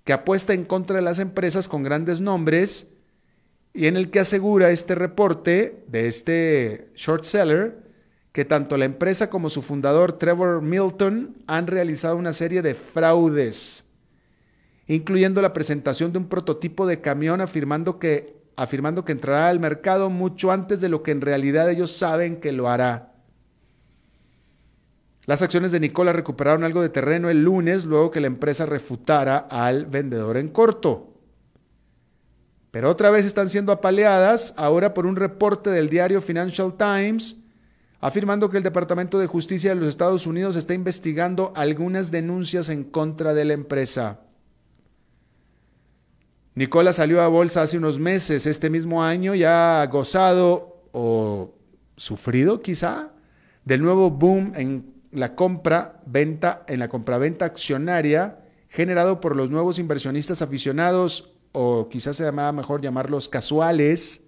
que 0.08 0.14
apuesta 0.14 0.54
en 0.54 0.64
contra 0.64 0.96
de 0.96 1.02
las 1.02 1.18
empresas 1.18 1.68
con 1.68 1.82
grandes 1.82 2.22
nombres 2.22 2.94
y 3.74 3.88
en 3.88 3.96
el 3.98 4.10
que 4.10 4.20
asegura 4.20 4.70
este 4.70 4.94
reporte 4.94 5.84
de 5.86 6.08
este 6.08 6.90
short 6.94 7.24
seller 7.24 7.76
que 8.32 8.46
tanto 8.46 8.78
la 8.78 8.86
empresa 8.86 9.28
como 9.28 9.50
su 9.50 9.60
fundador 9.60 10.14
Trevor 10.14 10.62
Milton 10.62 11.36
han 11.46 11.66
realizado 11.66 12.16
una 12.16 12.32
serie 12.32 12.62
de 12.62 12.74
fraudes, 12.74 13.84
incluyendo 14.86 15.42
la 15.42 15.52
presentación 15.52 16.10
de 16.10 16.20
un 16.20 16.30
prototipo 16.30 16.86
de 16.86 17.02
camión 17.02 17.42
afirmando 17.42 17.98
que 17.98 18.34
afirmando 18.56 19.04
que 19.04 19.12
entrará 19.12 19.50
al 19.50 19.60
mercado 19.60 20.08
mucho 20.08 20.52
antes 20.52 20.80
de 20.80 20.88
lo 20.88 21.02
que 21.02 21.10
en 21.10 21.20
realidad 21.20 21.68
ellos 21.68 21.94
saben 21.94 22.40
que 22.40 22.52
lo 22.52 22.70
hará. 22.70 23.07
Las 25.28 25.42
acciones 25.42 25.72
de 25.72 25.80
Nicola 25.80 26.14
recuperaron 26.14 26.64
algo 26.64 26.80
de 26.80 26.88
terreno 26.88 27.28
el 27.28 27.44
lunes 27.44 27.84
luego 27.84 28.10
que 28.10 28.22
la 28.22 28.28
empresa 28.28 28.64
refutara 28.64 29.36
al 29.36 29.84
vendedor 29.84 30.38
en 30.38 30.48
corto. 30.48 31.12
Pero 32.70 32.88
otra 32.88 33.10
vez 33.10 33.26
están 33.26 33.50
siendo 33.50 33.70
apaleadas 33.70 34.54
ahora 34.56 34.94
por 34.94 35.04
un 35.04 35.16
reporte 35.16 35.68
del 35.68 35.90
diario 35.90 36.22
Financial 36.22 36.74
Times 36.78 37.36
afirmando 38.00 38.48
que 38.48 38.56
el 38.56 38.62
Departamento 38.62 39.18
de 39.18 39.26
Justicia 39.26 39.74
de 39.74 39.76
los 39.76 39.88
Estados 39.88 40.26
Unidos 40.26 40.56
está 40.56 40.72
investigando 40.72 41.52
algunas 41.54 42.10
denuncias 42.10 42.70
en 42.70 42.82
contra 42.82 43.34
de 43.34 43.44
la 43.44 43.52
empresa. 43.52 44.20
Nicola 46.54 46.94
salió 46.94 47.20
a 47.20 47.28
bolsa 47.28 47.60
hace 47.60 47.76
unos 47.76 47.98
meses, 47.98 48.46
este 48.46 48.70
mismo 48.70 49.02
año 49.04 49.34
ya 49.34 49.82
ha 49.82 49.86
gozado 49.88 50.84
o 50.92 51.54
sufrido 51.98 52.62
quizá 52.62 53.10
del 53.66 53.82
nuevo 53.82 54.10
boom 54.10 54.54
en 54.56 54.97
la 55.10 55.34
compra, 55.34 56.00
venta, 56.06 56.64
en 56.68 56.78
la 56.80 56.88
compraventa 56.88 57.44
accionaria 57.44 58.38
generado 58.68 59.20
por 59.20 59.34
los 59.34 59.50
nuevos 59.50 59.78
inversionistas 59.78 60.42
aficionados 60.42 61.32
o 61.52 61.88
quizás 61.88 62.16
se 62.16 62.24
llamaba 62.24 62.52
mejor 62.52 62.82
llamarlos 62.82 63.28
casuales, 63.28 64.22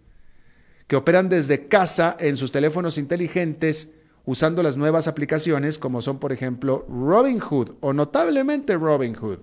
que 0.86 0.96
operan 0.96 1.28
desde 1.28 1.68
casa 1.68 2.16
en 2.18 2.36
sus 2.36 2.50
teléfonos 2.50 2.98
inteligentes 2.98 3.92
usando 4.24 4.62
las 4.62 4.76
nuevas 4.76 5.06
aplicaciones 5.06 5.78
como 5.78 6.02
son 6.02 6.18
por 6.18 6.32
ejemplo 6.32 6.84
Robinhood 6.88 7.72
o 7.80 7.92
notablemente 7.92 8.76
Robinhood. 8.76 9.38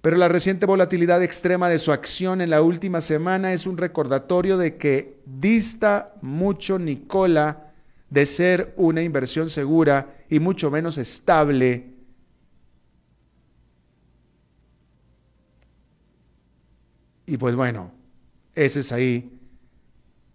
Pero 0.00 0.16
la 0.16 0.28
reciente 0.28 0.66
volatilidad 0.66 1.22
extrema 1.22 1.68
de 1.68 1.80
su 1.80 1.92
acción 1.92 2.40
en 2.40 2.50
la 2.50 2.62
última 2.62 3.00
semana 3.00 3.52
es 3.52 3.66
un 3.66 3.76
recordatorio 3.76 4.56
de 4.56 4.76
que 4.76 5.20
dista 5.26 6.14
mucho 6.22 6.78
Nicola 6.78 7.65
de 8.10 8.26
ser 8.26 8.74
una 8.76 9.02
inversión 9.02 9.50
segura 9.50 10.14
y 10.28 10.38
mucho 10.38 10.70
menos 10.70 10.98
estable. 10.98 11.94
Y 17.26 17.36
pues 17.36 17.56
bueno, 17.56 17.92
ese 18.54 18.80
es 18.80 18.92
ahí 18.92 19.38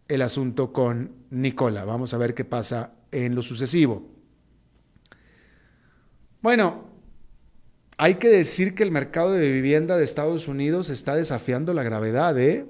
el 0.08 0.22
asunto 0.22 0.74
con 0.74 1.12
Nicola. 1.30 1.86
Vamos 1.86 2.14
a 2.14 2.18
ver 2.18 2.34
qué 2.34 2.44
pasa 2.44 2.92
en 3.12 3.34
lo 3.34 3.42
sucesivo. 3.42 4.10
Bueno, 6.42 6.90
hay 7.98 8.16
que 8.16 8.30
decir 8.30 8.76
que 8.76 8.84
el 8.84 8.92
mercado 8.92 9.32
de 9.32 9.52
vivienda 9.52 9.96
de 9.96 10.04
Estados 10.04 10.48
Unidos 10.48 10.90
está 10.90 11.16
desafiando 11.16 11.74
la 11.74 11.84
gravedad. 11.84 12.38
¿eh? 12.40 12.66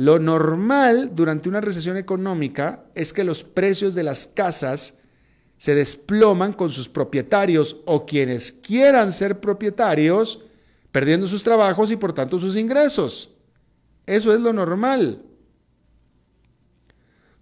Lo 0.00 0.18
normal 0.18 1.10
durante 1.14 1.50
una 1.50 1.60
recesión 1.60 1.98
económica 1.98 2.86
es 2.94 3.12
que 3.12 3.22
los 3.22 3.44
precios 3.44 3.94
de 3.94 4.02
las 4.02 4.26
casas 4.26 4.94
se 5.58 5.74
desploman 5.74 6.54
con 6.54 6.70
sus 6.70 6.88
propietarios 6.88 7.82
o 7.84 8.06
quienes 8.06 8.50
quieran 8.50 9.12
ser 9.12 9.40
propietarios 9.40 10.42
perdiendo 10.90 11.26
sus 11.26 11.42
trabajos 11.42 11.90
y 11.90 11.96
por 11.96 12.14
tanto 12.14 12.38
sus 12.38 12.56
ingresos. 12.56 13.34
Eso 14.06 14.32
es 14.32 14.40
lo 14.40 14.54
normal. 14.54 15.22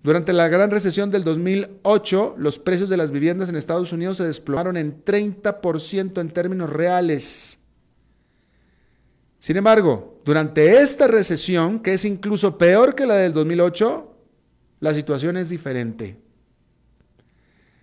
Durante 0.03 0.33
la 0.33 0.49
gran 0.49 0.73
recesión 0.73 1.13
del 1.13 1.23
2008, 1.23 2.35
los 2.39 2.59
precios 2.59 2.89
de 2.89 2.97
las 2.97 3.13
viviendas 3.13 3.49
en 3.49 3.55
Estados 3.55 3.93
Unidos 3.93 4.17
se 4.17 4.27
desplomaron 4.27 4.77
en 4.77 5.05
30% 5.05 6.21
en 6.21 6.31
términos 6.31 6.71
reales. 6.71 7.61
Sin 9.39 9.57
embargo, 9.57 10.18
durante 10.29 10.83
esta 10.83 11.07
recesión, 11.07 11.81
que 11.81 11.95
es 11.95 12.05
incluso 12.05 12.59
peor 12.59 12.95
que 12.95 13.07
la 13.07 13.15
del 13.15 13.33
2008, 13.33 14.15
la 14.79 14.93
situación 14.93 15.39
es 15.39 15.49
diferente. 15.49 16.19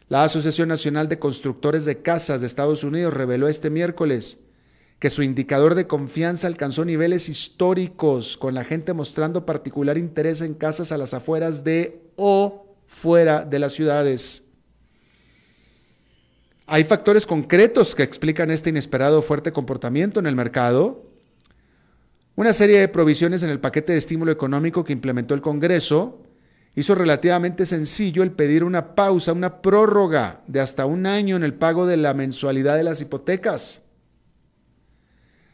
La 0.10 0.24
Asociación 0.24 0.70
Nacional 0.70 1.10
de 1.10 1.18
Constructores 1.18 1.86
de 1.86 2.04
Casas 2.04 2.42
de 2.42 2.48
Estados 2.48 2.84
Unidos 2.84 3.16
reveló 3.16 3.48
este 3.48 3.72
miércoles 3.72 4.42
que 5.00 5.10
su 5.10 5.24
indicador 5.24 5.74
de 5.74 5.88
confianza 5.88 6.46
alcanzó 6.46 6.86
niveles 6.86 7.30
históricos, 7.30 8.38
con 8.38 8.54
la 8.54 8.64
gente 8.64 8.94
mostrando 8.94 9.44
particular 9.48 9.98
interés 9.98 10.42
en 10.42 10.54
casas 10.54 10.92
a 10.92 11.00
las 11.00 11.16
afueras 11.16 11.64
de 11.64 12.00
o 12.16 12.76
fuera 12.86 13.44
de 13.44 13.58
las 13.58 13.74
ciudades. 13.74 14.44
Hay 16.68 16.84
factores 16.84 17.26
concretos 17.26 17.96
que 17.96 18.04
explican 18.04 18.52
este 18.52 18.70
inesperado 18.70 19.24
fuerte 19.24 19.52
comportamiento 19.52 20.20
en 20.20 20.28
el 20.28 20.36
mercado. 20.36 21.05
Una 22.38 22.52
serie 22.52 22.80
de 22.80 22.90
provisiones 22.90 23.44
en 23.44 23.50
el 23.50 23.62
paquete 23.62 23.94
de 23.94 23.98
estímulo 23.98 24.30
económico 24.30 24.84
que 24.84 24.92
implementó 24.92 25.34
el 25.36 25.42
Congreso 25.42 26.22
hizo 26.76 26.94
relativamente 26.94 27.66
sencillo 27.66 28.24
el 28.24 28.32
pedir 28.32 28.66
una 28.66 28.94
pausa, 28.94 29.32
una 29.32 29.62
prórroga 29.62 30.42
de 30.46 30.60
hasta 30.60 30.86
un 30.86 31.06
año 31.06 31.38
en 31.38 31.44
el 31.44 31.54
pago 31.54 31.88
de 31.88 31.96
la 31.96 32.14
mensualidad 32.14 32.76
de 32.76 32.84
las 32.84 33.00
hipotecas. 33.00 33.84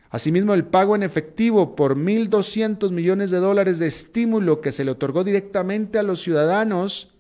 Asimismo, 0.10 0.56
el 0.56 0.66
pago 0.66 0.96
en 0.96 1.04
efectivo 1.04 1.76
por 1.76 1.96
1.200 1.96 2.90
millones 2.90 3.30
de 3.30 3.38
dólares 3.38 3.78
de 3.78 3.86
estímulo 3.86 4.60
que 4.60 4.72
se 4.72 4.84
le 4.84 4.92
otorgó 4.92 5.24
directamente 5.24 6.00
a 6.00 6.04
los 6.04 6.22
ciudadanos 6.22 7.14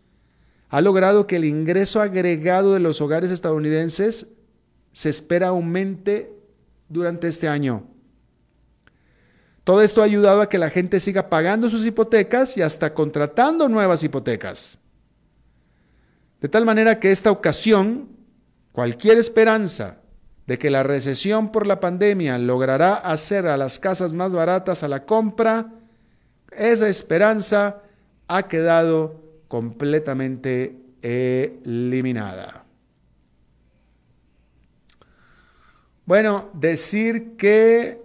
ha 0.69 0.81
logrado 0.81 1.27
que 1.27 1.35
el 1.35 1.45
ingreso 1.45 2.01
agregado 2.01 2.73
de 2.73 2.79
los 2.79 2.99
hogares 2.99 3.29
estadounidenses 3.29 4.33
se 4.91 5.09
espera 5.09 5.49
aumente 5.49 6.33
durante 6.89 7.27
este 7.27 7.47
año. 7.47 7.90
Todo 9.63 9.81
esto 9.81 10.01
ha 10.01 10.05
ayudado 10.05 10.41
a 10.41 10.49
que 10.49 10.57
la 10.57 10.69
gente 10.69 10.99
siga 10.99 11.29
pagando 11.29 11.69
sus 11.69 11.85
hipotecas 11.85 12.57
y 12.57 12.61
hasta 12.61 12.93
contratando 12.93 13.69
nuevas 13.69 14.03
hipotecas. 14.03 14.79
De 16.41 16.49
tal 16.49 16.65
manera 16.65 16.99
que 16.99 17.11
esta 17.11 17.29
ocasión, 17.29 18.09
cualquier 18.71 19.19
esperanza 19.19 19.97
de 20.47 20.57
que 20.57 20.71
la 20.71 20.81
recesión 20.81 21.51
por 21.51 21.67
la 21.67 21.79
pandemia 21.79 22.39
logrará 22.39 22.95
hacer 22.95 23.45
a 23.45 23.57
las 23.57 23.77
casas 23.77 24.13
más 24.13 24.33
baratas 24.33 24.81
a 24.81 24.87
la 24.87 25.05
compra, 25.05 25.71
esa 26.51 26.89
esperanza 26.89 27.83
ha 28.27 28.47
quedado 28.47 29.21
completamente 29.47 30.75
eliminada. 31.03 32.65
Bueno, 36.05 36.49
decir 36.53 37.37
que 37.37 38.00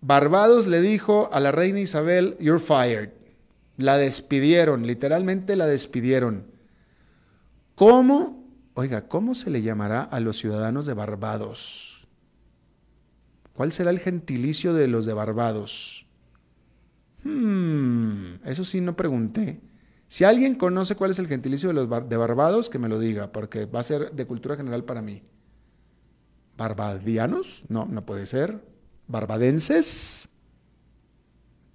Barbados 0.00 0.66
le 0.66 0.80
dijo 0.80 1.28
a 1.32 1.40
la 1.40 1.52
reina 1.52 1.80
Isabel, 1.80 2.36
you're 2.40 2.58
fired. 2.58 3.10
La 3.76 3.96
despidieron, 3.96 4.86
literalmente 4.86 5.56
la 5.56 5.66
despidieron. 5.66 6.46
¿Cómo 7.74 8.40
Oiga, 8.74 9.08
¿cómo 9.08 9.34
se 9.34 9.50
le 9.50 9.62
llamará 9.62 10.02
a 10.02 10.20
los 10.20 10.38
ciudadanos 10.38 10.86
de 10.86 10.94
Barbados? 10.94 12.06
¿Cuál 13.52 13.72
será 13.72 13.90
el 13.90 13.98
gentilicio 13.98 14.72
de 14.72 14.88
los 14.88 15.06
de 15.06 15.12
Barbados? 15.12 16.06
Hmm, 17.24 18.36
eso 18.44 18.64
sí 18.64 18.80
no 18.80 18.96
pregunté. 18.96 19.60
Si 20.08 20.24
alguien 20.24 20.54
conoce 20.54 20.94
cuál 20.94 21.10
es 21.10 21.18
el 21.18 21.26
gentilicio 21.26 21.68
de 21.68 21.74
los 21.74 22.08
de 22.08 22.16
Barbados, 22.16 22.70
que 22.70 22.78
me 22.78 22.88
lo 22.88 22.98
diga, 22.98 23.32
porque 23.32 23.66
va 23.66 23.80
a 23.80 23.84
ser 23.84 24.12
de 24.12 24.26
cultura 24.26 24.56
general 24.56 24.84
para 24.84 25.02
mí. 25.02 25.22
¿Barbadianos? 26.56 27.64
No, 27.68 27.84
no 27.84 28.06
puede 28.06 28.24
ser. 28.24 28.64
¿Barbadenses? 29.10 30.28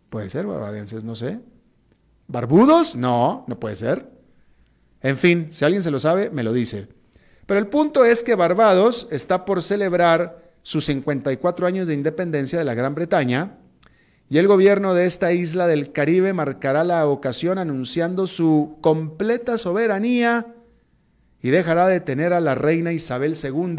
Puede 0.10 0.30
ser, 0.30 0.46
barbadenses, 0.46 1.04
no 1.04 1.16
sé. 1.16 1.40
¿Barbudos? 2.28 2.96
No, 2.96 3.44
no 3.48 3.60
puede 3.60 3.76
ser. 3.76 4.10
En 5.02 5.18
fin, 5.18 5.50
si 5.52 5.66
alguien 5.66 5.84
se 5.84 5.92
lo 5.92 6.00
sabe, 6.00 6.30
me 6.30 6.44
lo 6.44 6.54
dice. 6.54 6.88
Pero 7.46 7.60
el 7.60 7.68
punto 7.68 8.06
es 8.06 8.24
que 8.24 8.36
Barbados 8.36 9.10
está 9.12 9.44
por 9.44 9.62
celebrar 9.62 10.54
sus 10.64 10.86
54 10.86 11.68
años 11.68 11.88
de 11.88 11.94
independencia 11.94 12.58
de 12.58 12.66
la 12.66 12.74
Gran 12.74 12.96
Bretaña 12.96 13.58
y 14.30 14.38
el 14.38 14.48
gobierno 14.48 14.94
de 14.94 15.06
esta 15.06 15.34
isla 15.34 15.68
del 15.68 15.92
Caribe 15.92 16.32
marcará 16.32 16.84
la 16.86 17.06
ocasión 17.06 17.58
anunciando 17.58 18.26
su 18.28 18.78
completa 18.82 19.58
soberanía 19.58 20.56
y 21.42 21.50
dejará 21.50 21.88
de 21.88 22.00
tener 22.00 22.32
a 22.34 22.40
la 22.40 22.56
reina 22.56 22.94
Isabel 22.94 23.36
II 23.36 23.76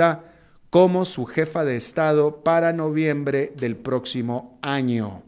como 0.70 1.04
su 1.04 1.26
jefa 1.26 1.64
de 1.64 1.76
Estado 1.76 2.42
para 2.42 2.72
noviembre 2.72 3.52
del 3.56 3.76
próximo 3.76 4.58
año. 4.62 5.22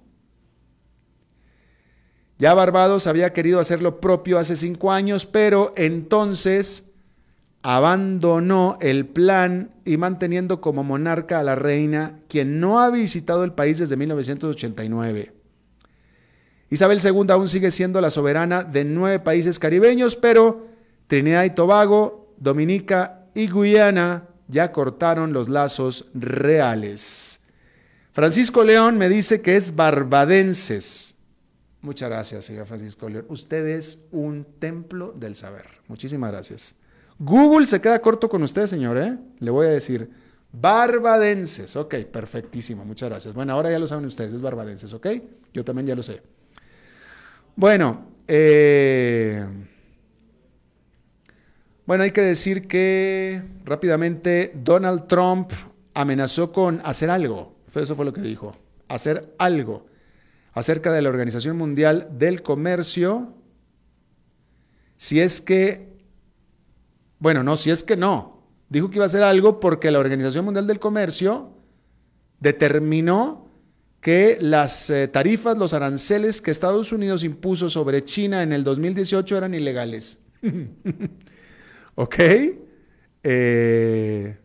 Ya 2.38 2.54
Barbados 2.54 3.06
había 3.06 3.32
querido 3.32 3.58
hacer 3.58 3.82
lo 3.82 4.00
propio 4.00 4.38
hace 4.38 4.54
cinco 4.54 4.92
años, 4.92 5.26
pero 5.26 5.72
entonces 5.76 6.92
abandonó 7.62 8.78
el 8.80 9.06
plan 9.06 9.72
y 9.84 9.96
manteniendo 9.96 10.60
como 10.60 10.84
monarca 10.84 11.40
a 11.40 11.42
la 11.42 11.56
reina, 11.56 12.20
quien 12.28 12.60
no 12.60 12.80
ha 12.80 12.90
visitado 12.90 13.42
el 13.42 13.52
país 13.52 13.78
desde 13.78 13.96
1989. 13.96 15.32
Isabel 16.70 17.00
II 17.02 17.26
aún 17.30 17.48
sigue 17.48 17.70
siendo 17.70 18.00
la 18.00 18.10
soberana 18.10 18.62
de 18.62 18.84
nueve 18.84 19.18
países 19.18 19.58
caribeños, 19.58 20.14
pero 20.14 20.66
Trinidad 21.08 21.44
y 21.44 21.50
Tobago, 21.50 22.34
Dominica 22.38 23.26
y 23.34 23.48
Guyana 23.48 24.28
ya 24.48 24.72
cortaron 24.72 25.32
los 25.32 25.48
lazos 25.48 26.06
reales. 26.14 27.40
Francisco 28.12 28.64
León 28.64 28.98
me 28.98 29.08
dice 29.08 29.40
que 29.40 29.56
es 29.56 29.76
barbadenses. 29.76 31.14
Muchas 31.80 32.08
gracias, 32.08 32.44
señor 32.46 32.66
Francisco 32.66 33.08
León. 33.08 33.26
Usted 33.28 33.66
es 33.68 34.06
un 34.10 34.44
templo 34.58 35.12
del 35.12 35.36
saber. 35.36 35.66
Muchísimas 35.86 36.32
gracias. 36.32 36.74
Google 37.18 37.66
se 37.66 37.80
queda 37.80 38.00
corto 38.00 38.28
con 38.28 38.42
usted, 38.42 38.66
señor, 38.66 38.98
¿eh? 38.98 39.16
Le 39.38 39.50
voy 39.50 39.66
a 39.66 39.70
decir, 39.70 40.10
barbadenses. 40.52 41.76
Ok, 41.76 41.94
perfectísimo. 42.10 42.84
Muchas 42.84 43.08
gracias. 43.08 43.34
Bueno, 43.34 43.52
ahora 43.52 43.70
ya 43.70 43.78
lo 43.78 43.86
saben 43.86 44.04
ustedes, 44.04 44.32
es 44.32 44.40
barbadenses, 44.40 44.92
¿ok? 44.92 45.06
Yo 45.54 45.64
también 45.64 45.86
ya 45.86 45.94
lo 45.94 46.02
sé. 46.02 46.20
Bueno, 47.54 48.06
eh, 48.26 49.44
bueno, 51.88 52.04
hay 52.04 52.10
que 52.10 52.20
decir 52.20 52.68
que 52.68 53.42
rápidamente 53.64 54.52
Donald 54.62 55.06
Trump 55.06 55.52
amenazó 55.94 56.52
con 56.52 56.82
hacer 56.84 57.08
algo. 57.08 57.56
Eso 57.74 57.96
fue 57.96 58.04
lo 58.04 58.12
que 58.12 58.20
dijo. 58.20 58.52
Hacer 58.88 59.34
algo 59.38 59.86
acerca 60.52 60.92
de 60.92 61.00
la 61.00 61.08
Organización 61.08 61.56
Mundial 61.56 62.10
del 62.12 62.42
Comercio. 62.42 63.32
Si 64.98 65.18
es 65.18 65.40
que, 65.40 65.96
bueno, 67.20 67.42
no, 67.42 67.56
si 67.56 67.70
es 67.70 67.82
que 67.82 67.96
no. 67.96 68.42
Dijo 68.68 68.90
que 68.90 68.96
iba 68.96 69.06
a 69.06 69.06
hacer 69.06 69.22
algo 69.22 69.58
porque 69.58 69.90
la 69.90 69.98
Organización 69.98 70.44
Mundial 70.44 70.66
del 70.66 70.80
Comercio 70.80 71.54
determinó 72.38 73.48
que 74.02 74.36
las 74.42 74.90
eh, 74.90 75.08
tarifas, 75.08 75.56
los 75.56 75.72
aranceles 75.72 76.42
que 76.42 76.50
Estados 76.50 76.92
Unidos 76.92 77.24
impuso 77.24 77.70
sobre 77.70 78.04
China 78.04 78.42
en 78.42 78.52
el 78.52 78.62
2018 78.62 79.38
eran 79.38 79.54
ilegales. 79.54 80.18
¿Ok? 82.00 82.14
Eh, 83.24 84.36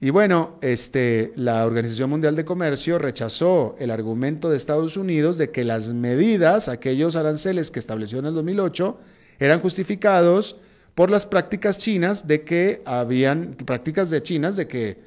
y 0.00 0.10
bueno, 0.10 0.58
este, 0.60 1.32
la 1.36 1.64
Organización 1.66 2.10
Mundial 2.10 2.34
de 2.34 2.44
Comercio 2.44 2.98
rechazó 2.98 3.76
el 3.78 3.92
argumento 3.92 4.50
de 4.50 4.56
Estados 4.56 4.96
Unidos 4.96 5.38
de 5.38 5.52
que 5.52 5.62
las 5.62 5.90
medidas, 5.90 6.66
aquellos 6.68 7.14
aranceles 7.14 7.70
que 7.70 7.78
estableció 7.78 8.18
en 8.18 8.26
el 8.26 8.34
2008, 8.34 8.98
eran 9.38 9.60
justificados 9.60 10.56
por 10.96 11.10
las 11.10 11.26
prácticas 11.26 11.78
chinas 11.78 12.26
de 12.26 12.42
que 12.42 12.82
habían 12.84 13.54
prácticas 13.54 14.10
de 14.10 14.20
chinas 14.24 14.56
de 14.56 14.66
que 14.66 14.98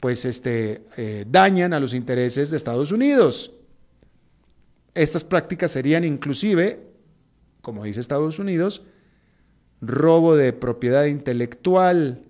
pues 0.00 0.24
este, 0.24 0.82
eh, 0.96 1.24
dañan 1.30 1.72
a 1.72 1.78
los 1.78 1.94
intereses 1.94 2.50
de 2.50 2.56
Estados 2.56 2.90
Unidos. 2.90 3.52
Estas 4.92 5.22
prácticas 5.22 5.70
serían 5.70 6.02
inclusive, 6.02 6.80
como 7.62 7.84
dice 7.84 8.00
Estados 8.00 8.40
Unidos, 8.40 8.82
robo 9.80 10.36
de 10.36 10.52
propiedad 10.52 11.04
intelectual. 11.04 12.22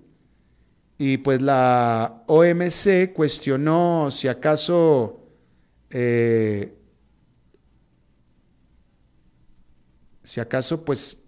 Y 0.99 1.19
pues 1.19 1.43
la 1.43 2.23
OMC 2.27 3.13
cuestionó 3.13 4.11
si 4.11 4.29
acaso 4.29 5.21
eh, 5.91 6.73
si 10.25 10.41
acaso 10.41 10.85
pues 10.85 11.19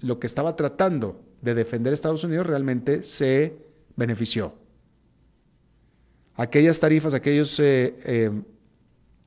lo 0.00 0.18
que 0.18 0.26
estaba 0.26 0.56
tratando 0.56 1.22
de 1.40 1.54
defender 1.54 1.92
Estados 1.92 2.24
Unidos 2.24 2.46
realmente 2.46 3.04
se 3.04 3.56
benefició 3.96 4.52
aquellas 6.38 6.78
tarifas, 6.78 7.12
aquellos 7.12 7.58
eh, 7.60 7.96
eh, 8.04 8.30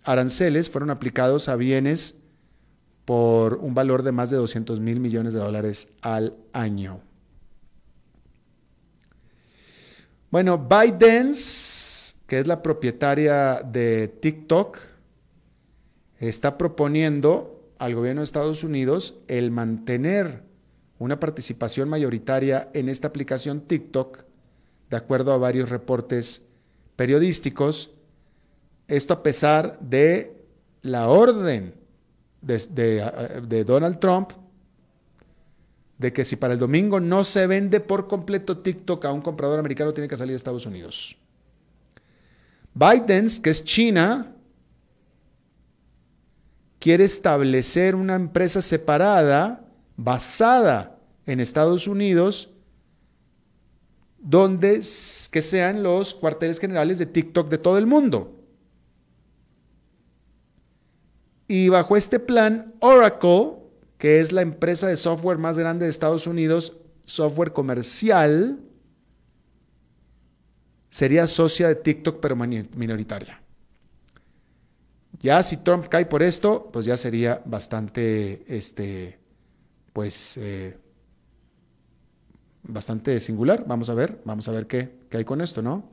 aranceles 0.03 0.69
fueron 0.69 0.89
aplicados 0.89 1.49
a 1.49 1.55
bienes 1.55 2.20
por 3.05 3.55
un 3.55 3.73
valor 3.73 4.03
de 4.03 4.11
más 4.11 4.29
de 4.29 4.37
200 4.37 4.79
mil 4.79 4.99
millones 4.99 5.33
de 5.33 5.39
dólares 5.39 5.87
al 6.01 6.35
año. 6.53 7.01
Bueno, 10.29 10.57
ByteDance, 10.57 12.15
que 12.25 12.39
es 12.39 12.47
la 12.47 12.61
propietaria 12.61 13.61
de 13.63 14.07
TikTok, 14.07 14.77
está 16.19 16.57
proponiendo 16.57 17.73
al 17.79 17.95
gobierno 17.95 18.21
de 18.21 18.25
Estados 18.25 18.63
Unidos 18.63 19.15
el 19.27 19.51
mantener 19.51 20.43
una 20.99 21.19
participación 21.19 21.89
mayoritaria 21.89 22.69
en 22.73 22.87
esta 22.87 23.07
aplicación 23.07 23.61
TikTok, 23.61 24.23
de 24.89 24.97
acuerdo 24.97 25.33
a 25.33 25.37
varios 25.37 25.69
reportes 25.69 26.47
periodísticos, 26.95 27.89
esto 28.87 29.15
a 29.15 29.23
pesar 29.23 29.79
de 29.79 30.45
la 30.81 31.07
orden 31.07 31.80
de, 32.41 33.63
Donald 33.65 33.99
Trump 33.99 34.32
de 35.97 36.12
que 36.12 36.25
si 36.25 36.36
para 36.36 36.54
el 36.54 36.60
domingo 36.60 36.99
no 36.99 37.23
se 37.23 37.45
vende 37.45 37.80
por 37.80 38.08
completo 38.08 38.58
TikTok 38.58 39.06
a 39.06 39.12
un 39.12 39.21
comprador 39.21 39.60
americano, 39.60 39.93
tiene 39.93 40.08
que 40.08 40.17
salir 40.17 40.32
de 40.32 40.38
Estados 40.38 40.65
Unidos. 40.65 41.15
Biden, 42.73 43.27
que 43.43 43.51
es 43.51 43.63
China, 43.63 44.34
quiere 46.80 47.04
establecer 47.04 47.93
una 47.93 48.15
empresa 48.15 48.62
separada 48.62 49.63
basada 49.95 50.97
en 51.27 51.39
Estados 51.39 51.88
Unidos 51.88 52.49
donde 54.21 54.82
que 55.32 55.41
sean 55.41 55.84
los 55.84 56.13
cuarteles 56.13 56.60
generales 56.60 56.99
de 56.99 57.06
TikTok 57.06 57.49
de 57.49 57.58
todo 57.58 57.77
el 57.77 57.88
mundo. 57.88 58.40
Y 61.53 61.67
bajo 61.67 61.97
este 61.97 62.17
plan, 62.17 62.75
Oracle, 62.79 63.57
que 63.97 64.21
es 64.21 64.31
la 64.31 64.41
empresa 64.41 64.87
de 64.87 64.95
software 64.95 65.37
más 65.37 65.57
grande 65.57 65.83
de 65.83 65.89
Estados 65.89 66.25
Unidos, 66.25 66.77
software 67.05 67.51
comercial, 67.51 68.57
sería 70.89 71.27
socia 71.27 71.67
de 71.67 71.75
TikTok 71.75 72.21
pero 72.21 72.37
minoritaria. 72.37 73.41
Ya 75.19 75.43
si 75.43 75.57
Trump 75.57 75.89
cae 75.89 76.05
por 76.05 76.23
esto, 76.23 76.69
pues 76.71 76.85
ya 76.85 76.95
sería 76.95 77.41
bastante, 77.43 78.45
este, 78.47 79.19
pues, 79.91 80.37
eh, 80.37 80.77
bastante 82.63 83.19
singular. 83.19 83.65
Vamos 83.67 83.89
a 83.89 83.93
ver, 83.93 84.21
vamos 84.23 84.47
a 84.47 84.53
ver 84.53 84.67
qué, 84.67 84.89
hay 85.11 85.25
con 85.25 85.41
esto, 85.41 85.61
¿no? 85.61 85.83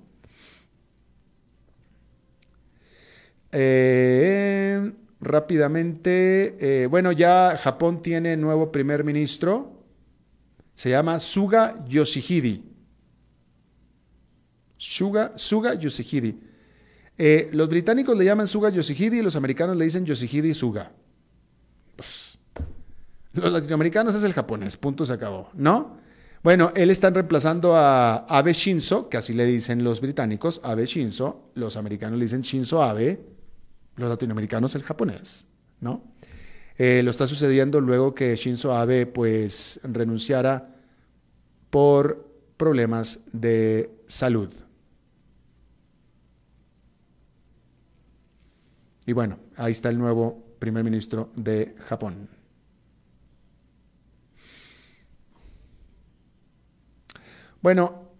Eh, 3.50 4.92
rápidamente, 5.20 6.56
eh, 6.60 6.86
bueno, 6.86 7.12
ya 7.12 7.58
Japón 7.62 8.02
tiene 8.02 8.36
nuevo 8.36 8.70
primer 8.70 9.04
ministro, 9.04 9.72
se 10.74 10.90
llama 10.90 11.18
Suga 11.18 11.84
Yoshihide. 11.88 12.62
Suga, 14.76 15.32
Suga 15.36 15.74
Yoshihide. 15.74 16.36
Eh, 17.16 17.50
los 17.52 17.68
británicos 17.68 18.16
le 18.16 18.24
llaman 18.24 18.46
Suga 18.46 18.70
Yoshihide 18.70 19.16
y 19.16 19.22
los 19.22 19.34
americanos 19.34 19.76
le 19.76 19.84
dicen 19.84 20.04
Yoshihide 20.04 20.54
Suga. 20.54 20.92
Pues, 21.96 22.38
los 23.32 23.52
latinoamericanos 23.52 24.14
es 24.14 24.22
el 24.22 24.32
japonés, 24.32 24.76
punto 24.76 25.04
se 25.04 25.12
acabó, 25.12 25.50
¿no? 25.54 25.96
Bueno, 26.44 26.72
él 26.76 26.90
está 26.90 27.10
reemplazando 27.10 27.74
a 27.74 28.18
Abe 28.18 28.52
Shinzo, 28.52 29.08
que 29.08 29.16
así 29.16 29.32
le 29.32 29.44
dicen 29.44 29.82
los 29.82 30.00
británicos, 30.00 30.60
Abe 30.62 30.86
Shinzo, 30.86 31.50
los 31.54 31.76
americanos 31.76 32.18
le 32.18 32.26
dicen 32.26 32.42
Shinzo 32.42 32.82
Abe, 32.82 33.20
los 33.98 34.08
latinoamericanos 34.08 34.74
el 34.74 34.82
japonés, 34.82 35.46
¿no? 35.80 36.02
Eh, 36.78 37.02
lo 37.02 37.10
está 37.10 37.26
sucediendo 37.26 37.80
luego 37.80 38.14
que 38.14 38.34
Shinzo 38.36 38.72
Abe 38.72 39.04
pues 39.06 39.80
renunciara 39.82 40.76
por 41.70 42.26
problemas 42.56 43.20
de 43.32 43.90
salud. 44.06 44.50
Y 49.06 49.12
bueno, 49.12 49.38
ahí 49.56 49.72
está 49.72 49.88
el 49.88 49.98
nuevo 49.98 50.44
primer 50.58 50.84
ministro 50.84 51.30
de 51.34 51.74
Japón. 51.78 52.28
Bueno, 57.60 58.12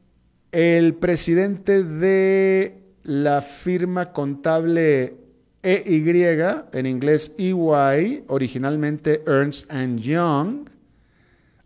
el 0.51 0.95
presidente 0.95 1.85
de 1.85 2.83
la 3.05 3.41
firma 3.41 4.13
contable 4.13 5.28
EY, 5.63 6.37
en 6.73 6.87
inglés 6.87 7.35
EY, 7.37 8.25
originalmente 8.29 9.23
Ernst 9.27 9.71
Young, 9.73 10.69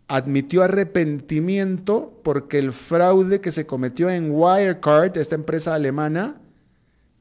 admitió 0.07 0.63
arrepentimiento 0.63 2.19
porque 2.23 2.59
el 2.59 2.73
fraude 2.73 3.39
que 3.41 3.51
se 3.51 3.65
cometió 3.65 4.09
en 4.09 4.31
Wirecard, 4.31 5.17
esta 5.17 5.35
empresa 5.35 5.75
alemana, 5.75 6.41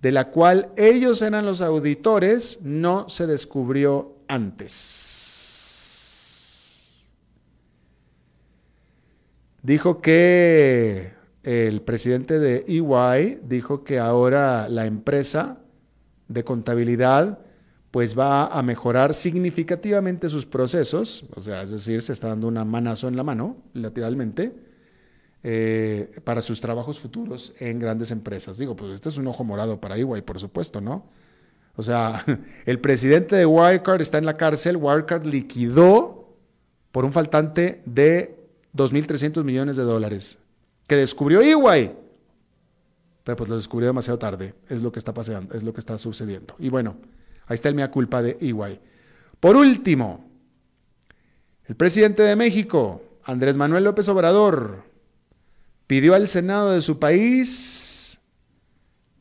de 0.01 0.13
la 0.13 0.31
cual 0.31 0.71
ellos 0.77 1.23
eran 1.23 1.47
los 1.47 1.63
auditores, 1.63 2.61
no 2.63 3.09
se 3.09 3.27
descubrió 3.27 4.17
antes. 4.27 5.13
Dijo 9.63 10.01
que 10.03 11.13
el 11.45 11.83
presidente 11.83 12.41
de 12.41 12.65
EY 12.67 13.41
dijo 13.45 13.85
que 13.85 14.01
ahora 14.01 14.69
la 14.69 14.87
empresa 14.87 15.59
de 16.33 16.45
contabilidad 16.45 17.39
pues 17.93 18.19
va 18.19 18.47
a 18.47 18.63
mejorar 18.63 19.13
significativamente 19.13 20.31
sus 20.31 20.47
procesos, 20.47 21.27
o 21.37 21.41
sea, 21.43 21.63
es 21.63 21.71
decir, 21.71 22.01
se 22.01 22.15
está 22.15 22.29
dando 22.29 22.49
una 22.49 22.65
manazo 22.65 23.07
en 23.07 23.17
la 23.19 23.23
mano, 23.23 23.59
lateralmente, 23.75 24.55
eh, 25.43 26.11
para 26.25 26.41
sus 26.41 26.59
trabajos 26.63 26.99
futuros 26.99 27.53
en 27.59 27.79
grandes 27.79 28.11
empresas. 28.11 28.57
Digo, 28.57 28.75
pues 28.75 28.95
este 28.95 29.11
es 29.11 29.19
un 29.19 29.27
ojo 29.27 29.45
morado 29.45 29.79
para 29.79 29.99
EY, 29.99 30.23
por 30.23 30.41
supuesto, 30.41 30.81
¿no? 30.81 31.05
O 31.77 31.83
sea, 31.83 32.25
el 32.65 32.81
presidente 32.81 33.37
de 33.37 33.45
Wirecard 33.45 34.01
está 34.01 34.17
en 34.17 34.25
la 34.25 34.39
cárcel, 34.39 34.79
Wirecard 34.79 35.27
liquidó 35.27 36.35
por 36.93 37.05
un 37.05 37.13
faltante 37.13 37.83
de 37.85 38.39
2.300 38.75 39.45
millones 39.45 39.77
de 39.77 39.83
dólares, 39.83 40.39
que 40.87 40.97
descubrió 40.97 41.43
EY, 41.43 41.93
pero 43.25 43.37
pues 43.37 43.49
lo 43.49 43.57
descubrió 43.57 43.89
demasiado 43.89 44.19
tarde, 44.19 44.55
es 44.69 44.83
lo 44.83 44.93
que 44.93 44.99
está 44.99 45.15
pasando, 45.15 45.55
es 45.55 45.63
lo 45.63 45.73
que 45.73 45.81
está 45.81 45.99
sucediendo. 45.99 46.55
Y 46.59 46.69
bueno, 46.69 46.97
Ahí 47.47 47.55
está 47.55 47.69
el 47.69 47.75
mea 47.75 47.91
culpa 47.91 48.23
de 48.23 48.37
EY. 48.41 48.81
Por 49.41 49.57
último, 49.57 50.25
el 51.67 51.77
presidente 51.77 52.23
de 52.23 52.37
México, 52.37 53.03
Andrés 53.25 53.57
Manuel 53.57 53.85
López 53.85 54.09
Obrador, 54.09 54.85
pidió 55.87 56.15
al 56.15 56.29
Senado 56.29 56.73
de 56.73 56.81
su 56.81 56.99
país 56.99 58.19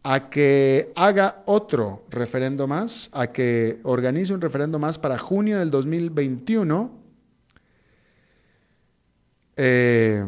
a 0.04 0.30
que 0.30 0.92
haga 0.96 1.44
otro 1.46 2.06
referendo 2.10 2.68
más, 2.68 3.10
a 3.14 3.28
que 3.28 3.80
organice 3.84 4.34
un 4.34 4.42
referendo 4.42 4.80
más 4.80 4.98
para 4.98 5.18
junio 5.18 5.60
del 5.60 5.72
2021. 5.72 6.92
Eh, 9.58 10.26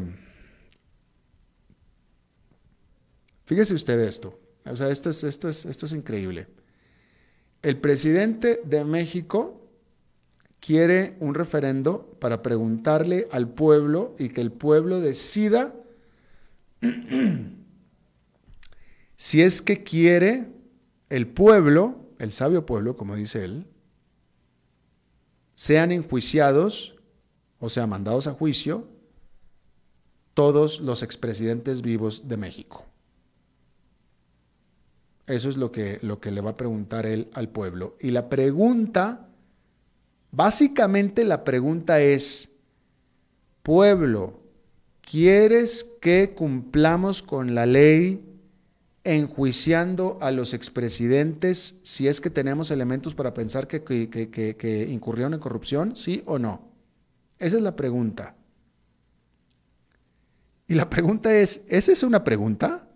fíjese 3.45 3.73
usted 3.73 3.99
esto, 3.99 4.39
o 4.65 4.75
sea, 4.75 4.89
esto 4.89 5.09
es, 5.09 5.23
esto 5.23 5.49
es, 5.49 5.65
esto 5.65 5.85
es 5.85 5.93
increíble 5.93 6.47
el 7.63 7.77
presidente 7.77 8.61
de 8.65 8.83
México 8.83 9.61
quiere 10.59 11.15
un 11.19 11.33
referendo 11.33 12.17
para 12.19 12.43
preguntarle 12.43 13.27
al 13.31 13.49
pueblo 13.49 14.15
y 14.19 14.29
que 14.29 14.41
el 14.41 14.51
pueblo 14.51 14.99
decida 14.99 15.73
si 19.15 19.41
es 19.41 19.61
que 19.61 19.83
quiere 19.83 20.49
el 21.09 21.27
pueblo, 21.27 22.09
el 22.19 22.33
sabio 22.33 22.65
pueblo, 22.65 22.97
como 22.97 23.15
dice 23.15 23.45
él, 23.45 23.65
sean 25.55 25.93
enjuiciados, 25.93 26.95
o 27.59 27.69
sea, 27.69 27.87
mandados 27.87 28.27
a 28.27 28.33
juicio, 28.33 28.89
todos 30.33 30.81
los 30.81 31.03
expresidentes 31.03 31.81
vivos 31.81 32.27
de 32.27 32.37
México. 32.37 32.85
Eso 35.27 35.49
es 35.49 35.57
lo 35.57 35.71
que, 35.71 35.99
lo 36.01 36.19
que 36.19 36.31
le 36.31 36.41
va 36.41 36.51
a 36.51 36.57
preguntar 36.57 37.05
él 37.05 37.29
al 37.33 37.49
pueblo. 37.49 37.95
Y 37.99 38.11
la 38.11 38.27
pregunta, 38.29 39.27
básicamente 40.31 41.23
la 41.23 41.43
pregunta 41.43 42.01
es, 42.01 42.51
pueblo, 43.61 44.41
¿quieres 45.01 45.85
que 46.01 46.33
cumplamos 46.35 47.21
con 47.23 47.55
la 47.55 47.65
ley 47.65 48.29
enjuiciando 49.05 50.17
a 50.21 50.31
los 50.31 50.53
expresidentes 50.53 51.79
si 51.83 52.07
es 52.07 52.19
que 52.19 52.29
tenemos 52.29 52.71
elementos 52.71 53.15
para 53.15 53.33
pensar 53.33 53.67
que, 53.67 53.83
que 53.83 54.87
incurrieron 54.89 55.33
en 55.33 55.39
corrupción? 55.39 55.95
¿Sí 55.95 56.21
o 56.25 56.37
no? 56.37 56.69
Esa 57.39 57.55
es 57.57 57.61
la 57.61 57.77
pregunta. 57.77 58.35
Y 60.67 60.75
la 60.75 60.89
pregunta 60.89 61.33
es, 61.33 61.65
¿esa 61.69 61.91
es 61.91 62.03
una 62.03 62.23
pregunta? 62.23 62.87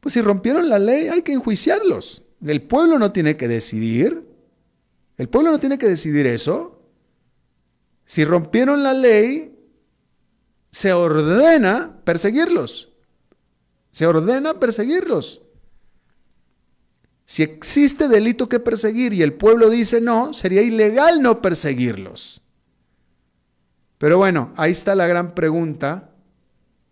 Pues 0.00 0.12
si 0.12 0.20
rompieron 0.20 0.68
la 0.68 0.78
ley, 0.78 1.08
hay 1.08 1.22
que 1.22 1.32
enjuiciarlos. 1.32 2.22
El 2.44 2.62
pueblo 2.62 2.98
no 2.98 3.12
tiene 3.12 3.36
que 3.36 3.48
decidir. 3.48 4.26
El 5.16 5.28
pueblo 5.28 5.50
no 5.50 5.58
tiene 5.58 5.78
que 5.78 5.88
decidir 5.88 6.26
eso. 6.26 6.82
Si 8.04 8.24
rompieron 8.24 8.82
la 8.82 8.94
ley, 8.94 9.58
se 10.70 10.92
ordena 10.92 12.00
perseguirlos. 12.04 12.90
Se 13.92 14.06
ordena 14.06 14.60
perseguirlos. 14.60 15.42
Si 17.26 17.42
existe 17.42 18.08
delito 18.08 18.48
que 18.48 18.60
perseguir 18.60 19.12
y 19.12 19.22
el 19.22 19.34
pueblo 19.34 19.68
dice 19.68 20.00
no, 20.00 20.32
sería 20.32 20.62
ilegal 20.62 21.20
no 21.20 21.42
perseguirlos. 21.42 22.40
Pero 23.98 24.16
bueno, 24.16 24.52
ahí 24.56 24.72
está 24.72 24.94
la 24.94 25.06
gran 25.06 25.34
pregunta. 25.34 26.10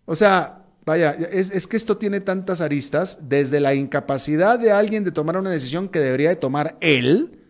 O 0.05 0.15
sea, 0.15 0.56
Vaya, 0.87 1.11
es, 1.11 1.67
que 1.67 1.75
esto 1.75 1.97
tiene 1.97 2.21
tantas 2.21 2.61
aristas, 2.61 3.17
desde 3.23 3.59
la 3.59 3.75
incapacidad 3.75 4.57
de 4.57 4.71
alguien 4.71 5.03
de 5.03 5.11
tomar 5.11 5.35
una 5.35 5.49
decisión 5.49 5.89
que 5.89 5.99
debería 5.99 6.29
de 6.29 6.37
tomar 6.37 6.77
él, 6.79 7.41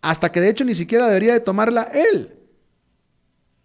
hasta 0.00 0.32
que 0.32 0.40
de 0.40 0.48
hecho 0.48 0.64
ni 0.64 0.74
siquiera 0.74 1.06
debería 1.06 1.34
de 1.34 1.40
tomarla 1.40 1.82
él. 1.82 2.34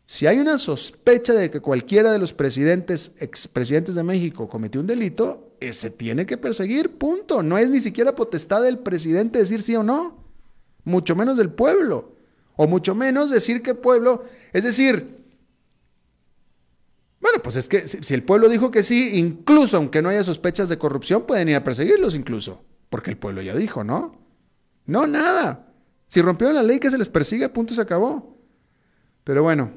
Si 0.07 0.27
hay 0.27 0.39
una 0.39 0.59
sospecha 0.59 1.31
de 1.31 1.51
que 1.51 1.61
cualquiera 1.61 2.11
de 2.11 2.19
los 2.19 2.33
presidentes, 2.33 3.13
expresidentes 3.17 3.95
de 3.95 4.03
México 4.03 4.49
cometió 4.49 4.81
un 4.81 4.87
delito, 4.87 5.55
eh, 5.61 5.71
se 5.71 5.89
tiene 5.89 6.25
que 6.25 6.35
perseguir, 6.35 6.97
punto. 6.97 7.43
No 7.43 7.57
es 7.57 7.69
ni 7.69 7.79
siquiera 7.79 8.13
potestad 8.13 8.61
del 8.61 8.79
presidente 8.79 9.39
decir 9.39 9.61
sí 9.61 9.73
o 9.77 9.83
no, 9.83 10.21
mucho 10.83 11.15
menos 11.15 11.37
del 11.37 11.49
pueblo, 11.49 12.17
o 12.57 12.67
mucho 12.67 12.93
menos 12.93 13.29
decir 13.29 13.61
que 13.61 13.73
pueblo, 13.73 14.21
es 14.51 14.65
decir, 14.65 15.22
bueno, 17.23 17.39
pues 17.41 17.55
es 17.55 17.69
que 17.69 17.87
si, 17.87 18.13
el 18.13 18.23
pueblo 18.23 18.49
dijo 18.49 18.69
que 18.69 18.83
sí, 18.83 19.11
incluso 19.17 19.77
aunque 19.77 20.01
no 20.01 20.09
haya 20.09 20.25
sospechas 20.25 20.67
de 20.67 20.77
corrupción, 20.77 21.25
pueden 21.25 21.47
ir 21.47 21.55
a 21.55 21.63
perseguirlos 21.63 22.15
incluso, 22.15 22.65
porque 22.89 23.11
el 23.11 23.17
pueblo 23.17 23.41
ya 23.41 23.55
dijo, 23.55 23.85
¿no? 23.85 24.19
No, 24.85 25.07
nada. 25.07 25.73
Si 26.07 26.21
rompieron 26.21 26.53
la 26.53 26.63
ley, 26.63 26.81
que 26.81 26.89
se 26.89 26.97
les 26.97 27.07
persigue, 27.07 27.47
punto, 27.47 27.73
se 27.73 27.79
acabó. 27.79 28.37
Pero 29.23 29.41
bueno, 29.41 29.71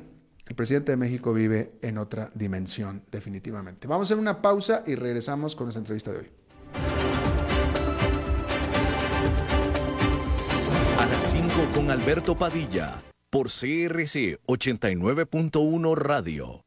el 0.48 0.56
presidente 0.56 0.90
de 0.90 0.96
México 0.96 1.32
vive 1.32 1.78
en 1.82 1.98
otra 1.98 2.32
dimensión, 2.34 3.04
definitivamente. 3.12 3.86
Vamos 3.86 4.06
a 4.06 4.14
hacer 4.14 4.20
una 4.20 4.42
pausa 4.42 4.82
y 4.84 4.96
regresamos 4.96 5.54
con 5.54 5.66
nuestra 5.66 5.78
entrevista 5.82 6.10
de 6.10 6.18
hoy. 6.18 6.30
A 10.98 11.06
las 11.06 11.30
5 11.30 11.48
con 11.76 11.92
Alberto 11.92 12.36
Padilla, 12.36 13.00
por 13.30 13.46
CRC 13.50 14.40
89.1 14.48 15.94
Radio. 15.94 16.66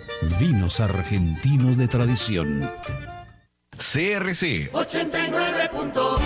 vinos 0.39 0.79
argentinos 0.79 1.77
de 1.77 1.87
tradición. 1.87 2.71
CRC 3.77 4.71
89.1 4.71 6.19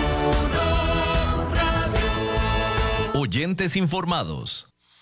Oyentes 3.14 3.76
informados. 3.76 4.68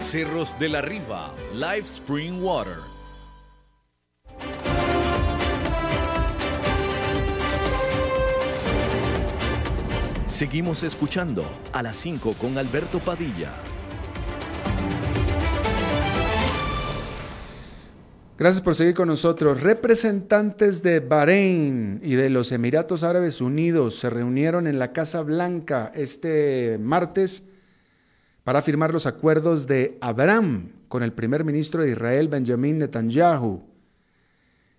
Cerros 0.00 0.56
de 0.58 0.68
la 0.68 0.82
Riva, 0.82 1.34
Live 1.52 1.80
Spring 1.84 2.40
Water. 2.42 2.76
Seguimos 10.28 10.82
escuchando 10.82 11.44
a 11.72 11.82
las 11.82 11.96
5 11.96 12.34
con 12.34 12.56
Alberto 12.58 13.00
Padilla. 13.00 13.52
Gracias 18.38 18.62
por 18.62 18.74
seguir 18.74 18.94
con 18.94 19.08
nosotros. 19.08 19.62
Representantes 19.62 20.82
de 20.82 21.00
Bahrein 21.00 22.00
y 22.04 22.16
de 22.16 22.28
los 22.28 22.52
Emiratos 22.52 23.02
Árabes 23.02 23.40
Unidos 23.40 23.98
se 23.98 24.10
reunieron 24.10 24.66
en 24.66 24.78
la 24.78 24.92
Casa 24.92 25.22
Blanca 25.22 25.90
este 25.94 26.78
martes 26.78 27.48
para 28.46 28.62
firmar 28.62 28.92
los 28.92 29.06
acuerdos 29.06 29.66
de 29.66 29.98
Abraham 30.00 30.68
con 30.86 31.02
el 31.02 31.12
primer 31.12 31.42
ministro 31.42 31.82
de 31.82 31.90
Israel, 31.90 32.28
Benjamin 32.28 32.78
Netanyahu. 32.78 33.60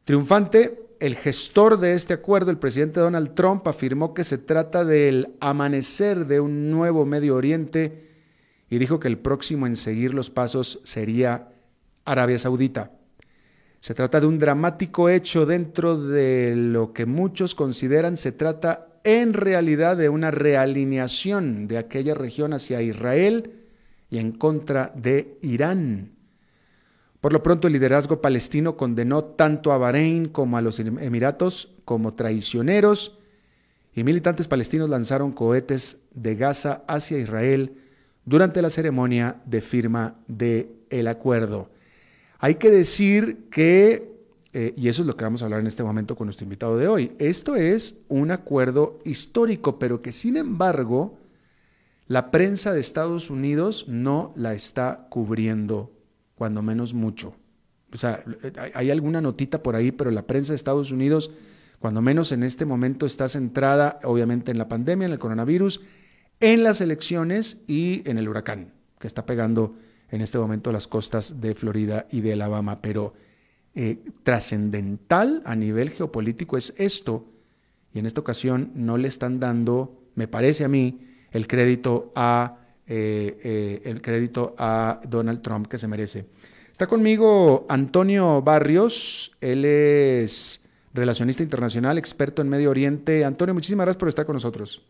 Triunfante, 0.06 0.88
el 1.02 1.18
gestor 1.18 1.78
de 1.78 1.92
este 1.92 2.14
acuerdo, 2.14 2.50
el 2.50 2.60
presidente 2.60 3.02
Donald 3.02 3.34
Trump, 3.34 3.68
afirmó 3.68 4.14
que 4.14 4.24
se 4.24 4.38
trata 4.38 4.86
del 4.86 5.36
amanecer 5.42 6.28
de 6.28 6.40
un 6.40 6.72
nuevo 6.72 7.06
Medio 7.06 7.36
Oriente 7.36 8.08
y 8.70 8.78
dijo 8.78 9.02
que 9.02 9.10
el 9.10 9.18
próximo 9.18 9.68
en 9.68 9.76
seguir 9.76 10.14
los 10.14 10.30
pasos 10.30 10.80
sería 10.86 11.50
Arabia 12.06 12.40
Saudita. 12.40 12.94
Se 13.88 13.94
trata 13.94 14.20
de 14.20 14.28
un 14.28 14.38
dramático 14.38 15.08
hecho 15.08 15.46
dentro 15.46 15.98
de 15.98 16.58
lo 16.58 16.92
que 16.92 17.06
muchos 17.06 17.56
consideran 17.56 18.18
se 18.18 18.34
trata 18.34 18.90
en 19.06 19.32
realidad 19.32 19.96
de 19.96 20.10
una 20.10 20.30
realineación 20.30 21.70
de 21.70 21.78
aquella 21.78 22.14
región 22.14 22.52
hacia 22.52 22.82
Israel 22.82 23.54
y 24.10 24.18
en 24.18 24.34
contra 24.34 24.92
de 24.94 25.38
Irán. 25.42 26.12
Por 27.22 27.32
lo 27.32 27.42
pronto 27.42 27.68
el 27.68 27.72
liderazgo 27.72 28.20
palestino 28.20 28.76
condenó 28.76 29.24
tanto 29.24 29.72
a 29.72 29.78
Bahrein 29.78 30.28
como 30.28 30.58
a 30.58 30.62
los 30.62 30.82
Emiratos 30.82 31.74
como 31.86 32.14
traicioneros 32.14 33.18
y 33.96 34.04
militantes 34.04 34.50
palestinos 34.50 34.90
lanzaron 34.90 35.32
cohetes 35.32 36.00
de 36.14 36.36
Gaza 36.36 36.84
hacia 36.90 37.20
Israel 37.20 37.78
durante 38.26 38.62
la 38.62 38.70
ceremonia 38.70 39.38
de 39.46 39.62
firma 39.62 40.16
del 40.28 40.72
el 40.90 41.08
acuerdo. 41.08 41.70
Hay 42.40 42.56
que 42.56 42.70
decir 42.70 43.48
que, 43.50 44.12
eh, 44.54 44.74
y 44.78 44.88
eso 44.88 45.02
es 45.02 45.08
lo 45.08 45.18
que 45.18 45.24
vamos 45.24 45.42
a 45.42 45.46
hablar 45.46 45.62
en 45.62 45.68
este 45.68 45.84
momento 45.84 46.16
con 46.16 46.28
nuestro 46.28 46.44
invitado 46.44 46.78
de 46.78 46.88
hoy, 46.88 47.14
esto 47.20 47.56
es 47.56 48.00
un 48.08 48.32
acuerdo 48.32 49.00
histórico, 49.06 49.80
pero 49.80 50.02
que 50.02 50.12
sin 50.12 50.38
embargo 50.38 51.18
la 52.08 52.32
prensa 52.32 52.74
de 52.74 52.80
Estados 52.80 53.30
Unidos 53.30 53.86
no 53.88 54.34
la 54.36 54.54
está 54.54 55.08
cubriendo, 55.10 55.92
cuando 56.36 56.62
menos 56.62 56.94
mucho. 56.94 57.36
O 57.94 57.98
sea, 57.98 58.24
hay 58.74 58.92
alguna 58.92 59.22
notita 59.22 59.64
por 59.64 59.76
ahí, 59.76 59.92
pero 59.92 60.12
la 60.12 60.28
prensa 60.28 60.54
de 60.54 60.58
Estados 60.58 60.92
Unidos, 60.92 61.32
cuando 61.80 62.02
menos 62.02 62.32
en 62.32 62.44
este 62.44 62.66
momento, 62.66 63.06
está 63.06 63.28
centrada 63.28 64.00
obviamente 64.04 64.52
en 64.52 64.58
la 64.58 64.68
pandemia, 64.68 65.06
en 65.06 65.14
el 65.14 65.20
coronavirus, 65.20 65.82
en 66.40 66.64
las 66.64 66.82
elecciones 66.82 67.62
y 67.68 68.08
en 68.10 68.18
el 68.18 68.30
huracán 68.30 68.74
que 69.00 69.08
está 69.08 69.26
pegando 69.26 69.76
en 70.12 70.22
este 70.22 70.38
momento 70.38 70.72
las 70.72 70.88
costas 70.88 71.42
de 71.42 71.56
Florida 71.56 72.08
y 72.12 72.22
de 72.22 72.34
Alabama, 72.34 72.80
pero 72.82 73.14
eh, 73.76 73.98
trascendental 74.24 75.42
a 75.46 75.56
nivel 75.56 75.90
geopolítico 75.90 76.58
es 76.58 76.74
esto, 76.78 77.26
y 77.94 78.00
en 78.00 78.06
esta 78.06 78.22
ocasión 78.22 78.72
no 78.76 78.98
le 78.98 79.08
están 79.08 79.40
dando, 79.40 79.94
me 80.16 80.28
parece 80.28 80.64
a 80.64 80.68
mí, 80.68 81.02
el 81.32 81.48
crédito 81.48 82.12
a, 82.16 82.58
eh, 82.88 83.38
eh, 83.44 83.82
el 83.86 84.02
crédito 84.02 84.56
a 84.58 85.00
Donald 85.08 85.42
Trump 85.42 85.68
que 85.68 85.78
se 85.78 85.88
merece. 85.88 86.26
Está 86.72 86.88
conmigo 86.88 87.66
Antonio 87.70 88.42
Barrios, 88.42 89.36
él 89.42 89.66
es 89.66 90.64
relacionista 90.94 91.44
internacional, 91.44 91.98
experto 91.98 92.42
en 92.42 92.50
Medio 92.50 92.70
Oriente. 92.70 93.24
Antonio, 93.26 93.54
muchísimas 93.54 93.86
gracias 93.86 94.00
por 94.00 94.10
estar 94.10 94.26
con 94.26 94.34
nosotros. 94.34 94.84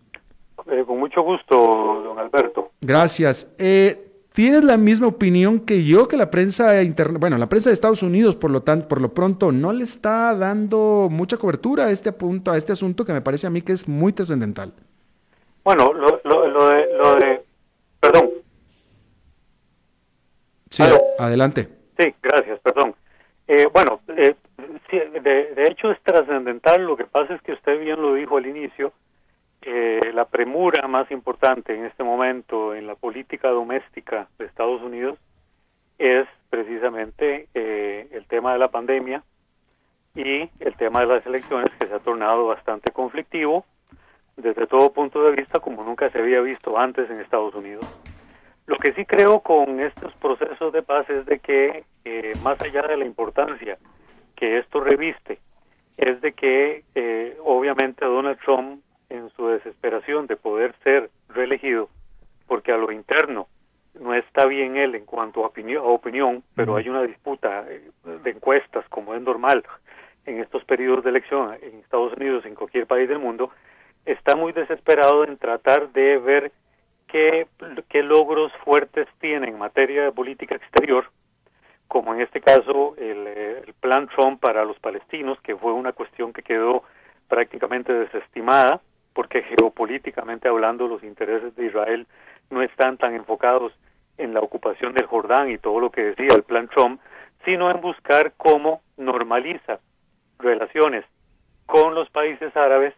con 0.66 1.00
mucho 1.00 1.22
gusto, 1.22 1.56
don 2.04 2.20
Alberto. 2.20 2.72
Gracias. 2.82 3.56
Eh, 3.58 4.07
¿Tienes 4.38 4.64
la 4.64 4.78
misma 4.78 5.08
opinión 5.08 5.62
que 5.62 5.84
yo, 5.84 6.08
que 6.08 6.16
la 6.16 6.30
prensa 6.30 6.84
interna, 6.84 7.18
bueno, 7.18 7.40
la 7.40 7.50
prensa 7.50 7.72
de 7.72 7.74
Estados 7.74 8.04
Unidos, 8.04 8.36
por 8.36 8.52
lo 8.52 8.62
tanto, 8.62 8.88
por 8.88 9.02
lo 9.02 9.12
pronto, 9.12 9.52
no 9.52 9.74
le 9.74 9.84
está 9.84 10.36
dando 10.36 11.08
mucha 11.10 11.38
cobertura 11.38 11.86
a 11.86 11.90
este 11.90 12.12
punto, 12.12 12.52
a 12.52 12.58
este 12.58 12.72
asunto 12.72 13.04
que 13.04 13.14
me 13.14 13.22
parece 13.22 13.48
a 13.48 13.50
mí 13.50 13.64
que 13.64 13.72
es 13.72 13.88
muy 13.88 14.14
trascendental? 14.14 14.74
Bueno, 15.64 15.92
lo, 15.92 16.22
lo, 16.24 16.70
de, 16.70 16.88
lo 16.98 17.16
de, 17.16 17.42
perdón. 18.00 18.30
Sí, 20.70 20.84
adelante. 21.18 21.68
Sí, 21.98 22.14
gracias, 22.22 22.60
perdón. 22.60 22.94
Eh, 23.48 23.68
bueno, 23.74 24.02
eh, 24.10 24.36
de, 24.92 25.54
de 25.56 25.68
hecho 25.68 25.90
es 25.90 26.00
trascendental. 26.04 26.84
Lo 26.84 26.96
que 26.96 27.06
pasa 27.06 27.34
es 27.34 27.42
que 27.42 27.54
usted 27.54 27.80
bien 27.80 28.00
lo 28.00 28.14
dijo 28.14 28.38
al 28.38 28.46
inicio 28.46 28.94
eh, 29.62 30.12
la 30.14 30.26
premura 30.26 30.88
más 30.88 31.10
importante 31.12 31.76
en 31.76 31.86
este 31.86 32.04
momento 32.04 32.76
en 32.76 32.86
la 32.86 32.96
política 32.96 33.50
doméstica 33.50 34.28
de 34.38 34.46
Estados 34.46 34.82
Unidos 34.82 35.18
es 35.98 36.28
precisamente 36.50 37.48
eh, 37.54 38.08
el 38.12 38.26
tema 38.28 38.54
de 38.54 38.60
la 38.60 38.70
pandemia 38.70 39.24
y 40.16 40.50
el 40.60 40.76
tema 40.78 41.02
de 41.02 41.08
las 41.08 41.26
elecciones 41.26 41.70
que 41.80 41.88
se 41.88 41.94
ha 41.94 42.00
tornado 42.00 42.46
bastante 42.48 42.92
conflictivo 42.92 43.66
desde 44.36 44.68
todo 44.68 44.94
punto 44.94 45.24
de 45.24 45.32
vista 45.32 45.60
como 45.60 45.84
nunca 45.84 46.10
se 46.12 46.20
había 46.20 46.40
visto 46.42 46.78
antes 46.78 47.10
en 47.10 47.20
Estados 47.20 47.56
Unidos. 47.56 47.86
Lo 48.68 48.78
que 48.78 48.94
sí 48.94 49.06
creo 49.06 49.40
con 49.40 49.80
estos 49.80 50.14
procesos 50.16 50.72
de 50.72 50.84
paz 50.84 51.10
es 51.10 51.26
de 51.26 51.40
que 51.40 51.84
eh, 52.06 52.34
más 52.44 52.62
allá 52.62 52.84
de 52.84 52.98
la 52.98 53.06
importancia 53.06 53.80
que 54.36 54.60
esto 54.60 54.82
reviste, 54.82 55.40
es 55.98 56.22
de 56.22 56.34
que 56.34 56.84
obviamente 57.44 58.06
Donald 58.06 58.38
Trump 58.46 58.82
en 59.10 59.30
su 59.32 59.48
desesperación 59.48 60.28
de 60.28 60.36
poder 60.36 60.76
ser 60.84 61.10
reelegido, 61.30 61.90
porque 62.48 62.72
a 62.72 62.78
lo 62.78 62.92
interno 62.92 63.48
no 64.00 64.14
está 64.14 64.46
bien 64.46 64.78
él 64.78 64.96
en 64.96 65.06
cuanto 65.06 65.44
a 65.44 65.48
opinión, 65.48 66.44
pero 66.56 66.76
hay 66.76 66.88
una 66.90 67.04
disputa 67.04 67.66
eh, 67.68 67.90
de 68.24 68.30
encuestas, 68.30 68.88
como 68.90 69.16
es 69.16 69.22
normal 69.22 69.64
en 70.26 70.40
estos 70.40 70.64
periodos 70.66 71.04
de 71.04 71.10
elección 71.10 71.58
en 71.62 71.80
Estados 71.80 72.14
Unidos, 72.14 72.46
en 72.46 72.56
cualquier 72.56 72.86
país 72.86 73.08
del 73.08 73.20
mundo, 73.20 73.50
está 74.06 74.36
muy 74.36 74.52
desesperado 74.52 75.24
en 75.24 75.38
tratar 75.38 75.90
de 75.94 76.18
ver 76.18 76.52
qué, 77.08 77.48
qué 77.90 78.04
logros 78.04 78.52
fuertes 78.64 79.08
tiene 79.20 79.48
en 79.48 79.58
materia 79.58 80.04
de 80.04 80.12
política 80.12 80.56
exterior, 80.56 81.10
como 81.88 82.14
en 82.14 82.22
este 82.22 82.42
caso 82.42 82.96
el, 82.98 83.28
eh, 83.28 83.64
el 83.66 83.74
plan 83.74 84.08
Trump 84.10 84.42
para 84.42 84.66
los 84.66 84.78
palestinos, 84.80 85.40
que 85.42 85.56
fue 85.56 85.72
una 85.72 85.94
cuestión 85.94 86.34
que 86.34 86.44
quedó 86.44 86.84
prácticamente 87.30 87.94
desestimada, 87.94 88.82
porque 89.18 89.42
geopolíticamente 89.42 90.48
hablando 90.48 90.88
los 90.88 91.02
intereses 91.02 91.56
de 91.56 91.66
Israel 91.66 92.06
no 92.52 92.62
están 92.62 92.98
tan 92.98 93.16
enfocados 93.16 93.74
en 94.20 94.36
la 94.36 94.42
ocupación 94.42 94.94
del 94.94 95.08
Jordán 95.08 95.50
y 95.50 95.58
todo 95.58 95.80
lo 95.80 95.90
que 95.90 96.04
decía 96.04 96.36
el 96.36 96.44
plan 96.44 96.68
Trump, 96.68 97.02
sino 97.44 97.72
en 97.72 97.82
buscar 97.82 98.34
cómo 98.38 98.84
normaliza 98.96 99.80
relaciones 100.38 101.04
con 101.66 101.96
los 101.96 102.08
países 102.12 102.56
árabes, 102.56 102.94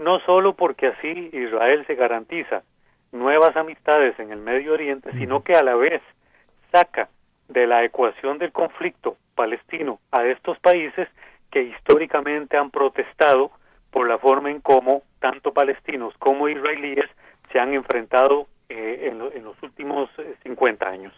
no 0.00 0.18
solo 0.26 0.54
porque 0.54 0.88
así 0.88 1.30
Israel 1.32 1.84
se 1.86 1.94
garantiza 1.94 2.64
nuevas 3.12 3.56
amistades 3.56 4.18
en 4.18 4.32
el 4.32 4.40
Medio 4.40 4.72
Oriente, 4.72 5.12
sino 5.18 5.44
que 5.44 5.54
a 5.54 5.62
la 5.62 5.76
vez 5.76 6.02
saca 6.72 7.10
de 7.46 7.68
la 7.68 7.84
ecuación 7.84 8.38
del 8.38 8.50
conflicto 8.50 9.18
palestino 9.36 10.00
a 10.10 10.24
estos 10.24 10.58
países 10.58 11.06
que 11.52 11.62
históricamente 11.62 12.56
han 12.56 12.72
protestado 12.72 13.52
por 13.90 14.08
la 14.08 14.18
forma 14.18 14.50
en 14.50 14.60
cómo 14.60 15.02
tanto 15.20 15.52
palestinos 15.52 16.14
como 16.18 16.48
israelíes 16.48 17.06
se 17.52 17.58
han 17.58 17.74
enfrentado 17.74 18.46
eh, 18.68 19.10
en, 19.10 19.44
los 19.44 19.62
últimos 19.62 20.08
50 20.42 20.84
eh, 20.84 20.88
años. 20.88 21.14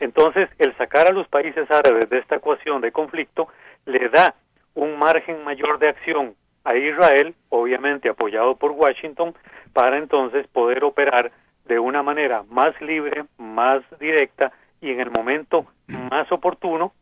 Entonces, 0.00 0.48
el 0.58 0.76
sacar 0.76 1.06
a 1.06 1.12
los 1.12 1.28
países 1.28 1.70
árabes 1.70 2.08
de 2.08 2.18
esta 2.18 2.36
ecuación 2.36 2.80
de 2.80 2.92
conflicto 2.92 3.48
le 3.84 4.08
da 4.08 4.34
un 4.74 4.98
margen 4.98 5.44
mayor 5.44 5.78
de 5.78 5.90
acción 5.90 6.34
a 6.64 6.76
Israel, 6.76 7.34
obviamente 7.50 8.08
apoyado 8.08 8.56
por 8.56 8.70
Washington, 8.72 9.34
para 9.72 9.98
entonces 9.98 10.46
poder 10.48 10.84
operar 10.84 11.30
de 11.66 11.78
una 11.78 12.02
manera 12.02 12.44
más 12.48 12.80
libre, 12.80 13.24
más 13.38 13.82
directa 14.00 14.52
y 14.80 14.90
en 14.90 15.00
el 15.00 15.10
momento 15.10 15.66
más 15.86 16.30
oportuno 16.32 16.92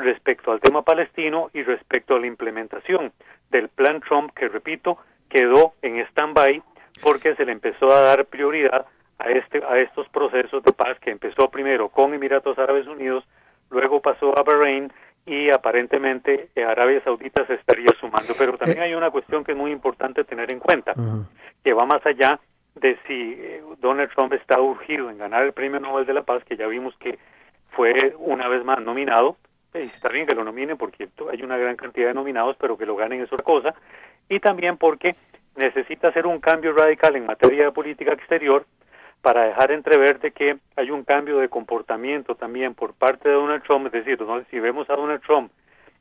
respecto 0.00 0.52
al 0.52 0.60
tema 0.60 0.82
palestino 0.82 1.50
y 1.52 1.62
respecto 1.62 2.16
a 2.16 2.20
la 2.20 2.26
implementación 2.26 3.12
del 3.50 3.68
plan 3.68 4.00
Trump, 4.00 4.32
que 4.34 4.48
repito, 4.48 4.98
quedó 5.28 5.74
en 5.82 5.98
stand-by 6.06 6.62
porque 7.02 7.34
se 7.36 7.44
le 7.44 7.52
empezó 7.52 7.90
a 7.90 8.00
dar 8.00 8.26
prioridad 8.26 8.86
a, 9.18 9.30
este, 9.30 9.62
a 9.64 9.78
estos 9.78 10.08
procesos 10.08 10.62
de 10.62 10.72
paz 10.72 10.98
que 11.00 11.10
empezó 11.10 11.50
primero 11.50 11.88
con 11.88 12.14
Emiratos 12.14 12.58
Árabes 12.58 12.86
Unidos, 12.86 13.24
luego 13.70 14.00
pasó 14.00 14.36
a 14.38 14.42
Bahrein 14.42 14.92
y 15.26 15.50
aparentemente 15.50 16.50
eh, 16.54 16.64
Arabia 16.64 17.02
Saudita 17.04 17.46
se 17.46 17.54
estaría 17.54 17.88
sumando. 18.00 18.34
Pero 18.36 18.56
también 18.56 18.80
eh. 18.80 18.86
hay 18.86 18.94
una 18.94 19.10
cuestión 19.10 19.44
que 19.44 19.52
es 19.52 19.58
muy 19.58 19.70
importante 19.70 20.24
tener 20.24 20.50
en 20.50 20.58
cuenta, 20.58 20.94
que 21.62 21.72
va 21.72 21.86
más 21.86 22.04
allá 22.06 22.40
de 22.74 22.98
si 23.06 23.34
eh, 23.38 23.62
Donald 23.80 24.10
Trump 24.14 24.32
está 24.32 24.60
urgido 24.60 25.10
en 25.10 25.18
ganar 25.18 25.44
el 25.44 25.52
Premio 25.52 25.80
Nobel 25.80 26.06
de 26.06 26.14
la 26.14 26.22
Paz, 26.22 26.42
que 26.44 26.56
ya 26.56 26.66
vimos 26.66 26.94
que 26.98 27.18
fue 27.70 28.14
una 28.18 28.48
vez 28.48 28.64
más 28.64 28.80
nominado, 28.80 29.36
está 29.72 30.08
bien 30.08 30.26
que 30.26 30.34
lo 30.34 30.44
nominen 30.44 30.76
porque 30.76 31.08
hay 31.30 31.42
una 31.42 31.56
gran 31.56 31.76
cantidad 31.76 32.08
de 32.08 32.14
nominados, 32.14 32.56
pero 32.58 32.76
que 32.76 32.86
lo 32.86 32.96
ganen 32.96 33.22
es 33.22 33.32
otra 33.32 33.44
cosa, 33.44 33.74
y 34.28 34.40
también 34.40 34.76
porque 34.76 35.16
necesita 35.56 36.08
hacer 36.08 36.26
un 36.26 36.40
cambio 36.40 36.72
radical 36.72 37.16
en 37.16 37.26
materia 37.26 37.64
de 37.64 37.72
política 37.72 38.12
exterior 38.12 38.66
para 39.22 39.44
dejar 39.44 39.70
entrever 39.72 40.18
de 40.20 40.30
que 40.30 40.56
hay 40.76 40.90
un 40.90 41.04
cambio 41.04 41.38
de 41.38 41.48
comportamiento 41.48 42.34
también 42.34 42.74
por 42.74 42.94
parte 42.94 43.28
de 43.28 43.34
Donald 43.34 43.62
Trump, 43.64 43.86
es 43.86 43.92
decir, 43.92 44.18
si 44.50 44.60
vemos 44.60 44.88
a 44.88 44.96
Donald 44.96 45.22
Trump 45.22 45.52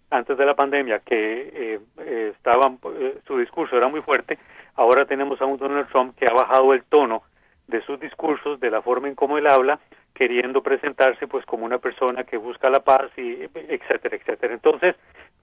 antes 0.09 0.37
de 0.37 0.45
la 0.45 0.55
pandemia 0.55 0.99
que 0.99 1.51
eh, 1.53 1.79
eh, 1.99 2.33
estaba, 2.35 2.73
eh, 2.97 3.19
su 3.27 3.37
discurso 3.37 3.77
era 3.77 3.87
muy 3.87 4.01
fuerte, 4.01 4.39
ahora 4.75 5.05
tenemos 5.05 5.41
a 5.41 5.45
un 5.45 5.57
Donald 5.57 5.87
Trump 5.89 6.15
que 6.17 6.25
ha 6.25 6.33
bajado 6.33 6.73
el 6.73 6.83
tono 6.83 7.23
de 7.67 7.81
sus 7.81 7.99
discursos, 7.99 8.59
de 8.59 8.71
la 8.71 8.81
forma 8.81 9.07
en 9.07 9.15
cómo 9.15 9.37
él 9.37 9.45
habla, 9.45 9.79
queriendo 10.19 10.61
presentarse 10.61 11.27
pues 11.27 11.45
como 11.45 11.63
una 11.63 11.77
persona 11.77 12.25
que 12.25 12.35
busca 12.35 12.69
la 12.69 12.81
paz 12.81 13.09
y 13.15 13.41
etcétera, 13.53 14.17
etcétera. 14.17 14.53
Entonces, 14.53 14.97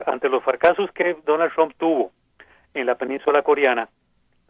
ante 0.04 0.28
los 0.28 0.44
fracasos 0.44 0.92
que 0.92 1.16
Donald 1.24 1.50
Trump 1.54 1.72
tuvo 1.78 2.12
en 2.74 2.84
la 2.84 2.94
península 2.94 3.40
coreana, 3.40 3.88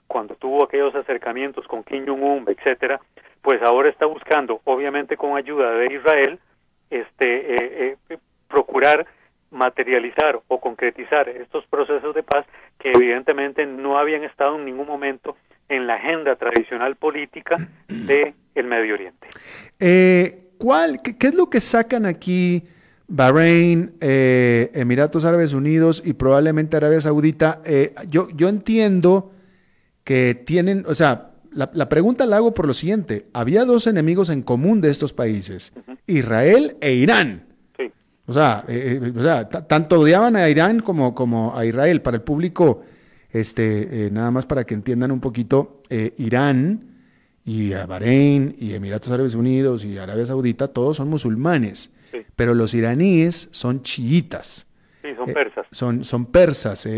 cuando 0.09 0.35
tuvo 0.35 0.65
aquellos 0.65 0.93
acercamientos 0.97 1.65
con 1.69 1.85
Kim 1.85 2.05
Jong-un, 2.07 2.45
etcétera, 2.49 3.01
pues 3.41 3.63
ahora 3.63 3.89
está 3.89 4.07
buscando, 4.07 4.61
obviamente 4.65 5.17
con 5.17 5.37
ayuda 5.37 5.71
de 5.71 5.95
Israel, 5.95 6.41
este 6.91 7.97
procurar 8.49 9.07
materializar 9.53 10.41
o 10.49 10.61
concretizar 10.61 11.29
estos 11.29 11.65
procesos 11.67 12.17
de 12.17 12.25
paz 12.25 12.45
que 12.81 12.91
evidentemente 12.91 13.65
no 13.65 13.97
habían 13.97 14.25
estado 14.25 14.57
en 14.57 14.65
ningún 14.65 14.89
momento 14.89 15.37
en 15.69 15.87
la 15.87 15.95
agenda 15.95 16.35
tradicional 16.35 16.97
política 16.97 17.59
de 17.87 18.35
el 18.57 18.67
Medio 18.67 18.95
Oriente. 18.95 19.16
Eh, 19.79 20.51
¿cuál, 20.59 21.01
qué, 21.03 21.27
es 21.27 21.35
lo 21.35 21.51
que 21.51 21.61
sacan 21.61 22.07
aquí 22.07 22.65
Bahrein, 23.09 23.95
eh, 24.01 24.71
Emiratos 24.75 25.25
Árabes 25.25 25.53
Unidos 25.53 26.03
y 26.05 26.15
probablemente 26.15 26.77
Arabia 26.77 27.01
Saudita? 27.01 27.61
Eh, 27.65 27.95
yo, 28.11 28.29
yo 28.35 28.49
entiendo 28.49 29.33
que 30.05 30.35
tienen, 30.35 30.85
o 30.87 30.95
sea, 30.95 31.33
la, 31.53 31.89
pregunta 31.89 32.27
la 32.27 32.37
hago 32.37 32.53
por 32.53 32.67
lo 32.67 32.75
siguiente, 32.75 33.27
había 33.33 33.65
dos 33.65 33.87
enemigos 33.87 34.29
en 34.29 34.43
común 34.43 34.81
de 34.81 34.91
estos 34.91 35.13
países, 35.13 35.73
Israel 36.07 36.77
e 36.81 36.93
Irán. 36.95 37.45
O 38.29 38.33
sea, 38.33 38.65
eh, 38.67 39.13
o 39.17 39.23
sea 39.23 39.49
tanto 39.49 40.01
odiaban 40.01 40.35
a 40.35 40.49
Irán 40.49 40.81
como, 40.81 41.15
como 41.15 41.57
a 41.57 41.65
Israel. 41.65 42.03
Para 42.03 42.17
el 42.17 42.25
público, 42.25 42.83
este, 43.31 44.11
nada 44.13 44.33
más 44.33 44.47
para 44.47 44.65
que 44.65 44.75
entiendan 44.75 45.13
un 45.13 45.21
poquito, 45.21 45.81
Irán 46.19 46.96
y 47.47 47.73
a 47.73 47.87
Bahrein 47.87 48.55
y 48.59 48.75
Emiratos 48.75 49.11
Árabes 49.13 49.35
Unidos 49.35 49.85
y 49.85 49.97
Arabia 49.97 50.27
Saudita, 50.27 50.69
todos 50.69 50.99
son 50.99 51.09
musulmanes, 51.09 51.93
pero 52.35 52.55
los 52.55 52.75
iraníes 52.75 53.49
son 53.53 53.83
chiitas. 53.83 54.67
Sí, 55.03 55.09
son 55.17 55.33
persas. 55.33 55.67
son, 55.71 56.05
son 56.05 56.27
persas. 56.27 56.89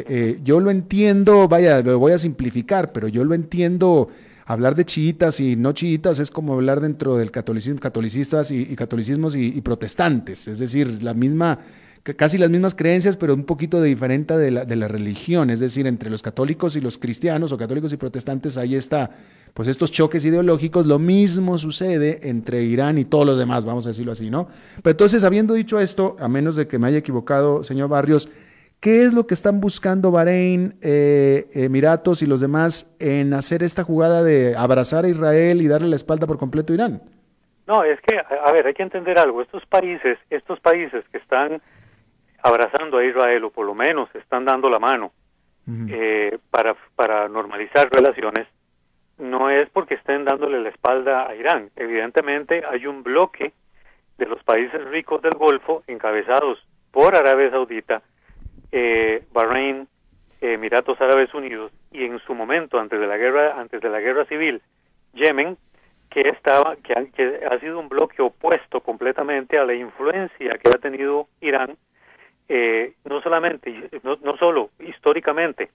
yo 0.43 0.61
lo 0.61 0.71
entiendo, 0.71 1.47
vaya, 1.47 1.83
lo 1.83 1.99
voy 1.99 2.13
a 2.13 2.19
simplificar, 2.19 2.93
pero 2.93 3.07
yo 3.07 3.23
lo 3.25 3.35
entiendo 3.35 4.09
hablar 4.49 4.75
de 4.75 4.87
chiitas 4.87 5.41
y 5.41 5.57
no 5.57 5.73
chiitas 5.73 6.19
es 6.19 6.31
como 6.31 6.55
hablar 6.55 6.81
dentro 6.81 7.19
del 7.19 7.31
catolicismo, 7.31 7.79
catolicistas 7.79 8.51
y, 8.51 8.75
catolicismos 8.77 9.37
y, 9.37 9.61
protestantes, 9.61 10.49
es 10.49 10.59
decir, 10.59 11.03
la 11.03 11.13
misma, 11.13 11.59
casi 12.03 12.39
las 12.39 12.51
mismas 12.51 12.75
creencias, 12.75 13.17
pero 13.17 13.35
un 13.35 13.45
poquito 13.45 13.81
de 13.81 13.89
diferente 13.89 14.37
de 14.37 14.51
la, 14.51 14.65
de 14.65 14.77
la 14.77 14.89
religión, 14.89 15.51
es 15.51 15.61
decir, 15.61 15.87
entre 15.87 16.11
los 16.11 16.23
católicos 16.23 16.77
y 16.77 16.81
los 16.81 16.99
cristianos 16.99 17.53
o 17.53 17.59
católicos 17.59 17.93
y 17.93 17.97
protestantes, 17.97 18.57
ahí 18.57 18.75
está, 18.75 19.11
pues 19.55 19.69
estos 19.69 19.91
choques 19.93 20.25
ideológicos, 20.25 20.87
lo 20.87 20.99
mismo 20.99 21.59
sucede 21.59 22.29
entre 22.29 22.63
Irán 22.63 22.99
y 22.99 23.05
todos 23.05 23.27
los 23.27 23.39
demás, 23.39 23.65
vamos 23.65 23.87
a 23.87 23.91
decirlo 23.91 24.13
así, 24.13 24.31
¿no? 24.31 24.49
Pero 24.83 24.93
entonces, 24.93 25.25
habiendo 25.25 25.55
dicho 25.55 25.81
esto, 25.81 26.17
a 26.21 26.29
menos 26.29 26.57
de 26.57 26.67
que 26.67 26.79
me 26.79 26.87
haya 26.87 26.99
equivocado, 26.99 27.65
señor 27.65 27.89
Barrios, 27.89 28.29
¿Qué 28.81 29.03
es 29.03 29.13
lo 29.13 29.27
que 29.27 29.35
están 29.35 29.61
buscando 29.61 30.13
Bahrein, 30.13 30.75
eh, 30.83 31.49
Emiratos 31.53 32.23
y 32.23 32.27
los 32.27 32.41
demás 32.41 32.95
en 33.01 33.35
hacer 33.35 33.65
esta 33.65 33.83
jugada 33.83 34.23
de 34.23 34.55
abrazar 34.57 35.05
a 35.05 35.09
Israel 35.09 35.61
y 35.61 35.67
darle 35.67 35.89
la 35.89 35.97
espalda 35.97 36.29
por 36.29 36.39
completo 36.39 36.73
a 36.73 36.77
Irán? 36.77 37.03
No, 37.67 37.83
es 37.83 38.01
que, 38.01 38.17
a 38.19 38.53
ver, 38.53 38.69
hay 38.69 38.75
que 38.75 38.85
entender 38.85 39.19
algo. 39.19 39.43
Estos 39.43 39.67
países, 39.67 40.17
estos 40.31 40.61
países 40.61 41.05
que 41.11 41.19
están 41.19 41.61
abrazando 42.43 42.99
a 42.99 43.05
Israel 43.05 43.45
o 43.45 43.51
por 43.51 43.67
lo 43.67 43.75
menos 43.75 44.09
están 44.15 44.45
dando 44.45 44.71
la 44.71 44.79
mano 44.79 45.13
eh, 45.91 46.39
para, 46.51 46.75
para 46.97 47.29
normalizar 47.29 47.91
relaciones, 47.91 48.47
no 49.19 49.51
es 49.51 49.69
porque 49.69 49.95
estén 49.95 50.25
dándole 50.25 50.61
la 50.61 50.71
espalda 50.71 51.29
a 51.29 51.35
Irán. 51.35 51.71
Evidentemente 51.77 52.63
hay 52.67 52.87
un 52.87 53.03
bloque 53.03 53.53
de 54.17 54.27
los 54.27 54.43
países 54.45 54.83
ricos 54.87 55.21
del 55.21 55.35
Golfo 55.35 55.83
encabezados 55.87 56.59
por 56.91 57.15
Arabia 57.15 57.51
Saudita 57.51 58.03
eh, 58.73 59.25
Bahrein, 59.33 59.89
Emiratos 60.41 61.01
Árabes 61.01 61.35
Unidos 61.35 61.73
y 61.93 62.05
en 62.05 62.19
su 62.21 62.35
momento 62.35 62.79
antes 62.79 63.01
de 63.01 63.07
la 63.07 63.17
guerra 63.17 63.61
antes 63.61 63.81
de 63.81 63.89
la 63.89 64.01
guerra 64.01 64.25
civil 64.27 64.63
Yemen 65.15 65.57
que 66.11 66.21
estaba 66.29 66.77
que 66.77 66.93
ha, 66.95 67.59
sido 67.59 67.79
un 67.79 67.89
bloque 67.89 68.23
opuesto 68.23 68.81
completamente 68.81 69.59
a 69.59 69.65
la 69.65 69.75
influencia 69.75 70.59
que 70.59 70.71
ha 70.71 70.79
tenido 70.79 71.29
Irán 71.41 71.77
eh, 72.49 72.95
no 73.05 73.21
solamente 73.21 73.91
no, 74.03 74.37
solo 74.39 74.71
históricamente 74.81 75.71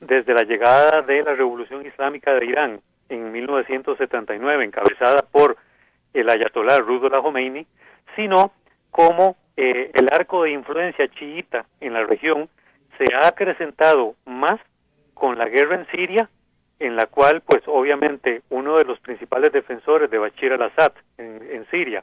desde 0.00 0.34
la 0.34 0.42
llegada 0.42 1.02
de 1.02 1.22
la 1.22 1.34
revolución 1.34 1.86
islámica 1.86 2.34
de 2.34 2.46
Irán 2.46 2.80
en 3.08 3.32
1979 3.32 4.64
encabezada 4.64 5.22
por 5.22 5.56
el 6.12 6.28
ayatolá 6.28 6.78
Rudollah 6.78 7.20
Khomeini 7.20 7.66
sino 8.16 8.52
como 8.90 9.36
eh, 9.56 9.90
el 9.94 10.08
arco 10.12 10.44
de 10.44 10.52
influencia 10.52 11.08
chiita 11.08 11.66
en 11.80 11.92
la 11.92 12.04
región 12.04 12.48
se 12.98 13.14
ha 13.14 13.28
acrecentado 13.28 14.14
más 14.26 14.60
con 15.14 15.36
la 15.38 15.48
guerra 15.48 15.76
en 15.76 15.86
Siria, 15.88 16.30
en 16.78 16.96
la 16.96 17.06
cual, 17.06 17.42
pues 17.42 17.62
obviamente, 17.66 18.42
uno 18.48 18.78
de 18.78 18.84
los 18.84 18.98
principales 19.00 19.52
defensores 19.52 20.10
de 20.10 20.18
Bashir 20.18 20.52
al-Assad 20.52 20.92
en, 21.18 21.66
Siria 21.70 22.02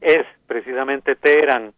es 0.00 0.26
precisamente 0.46 1.14
Teherán 1.14 1.72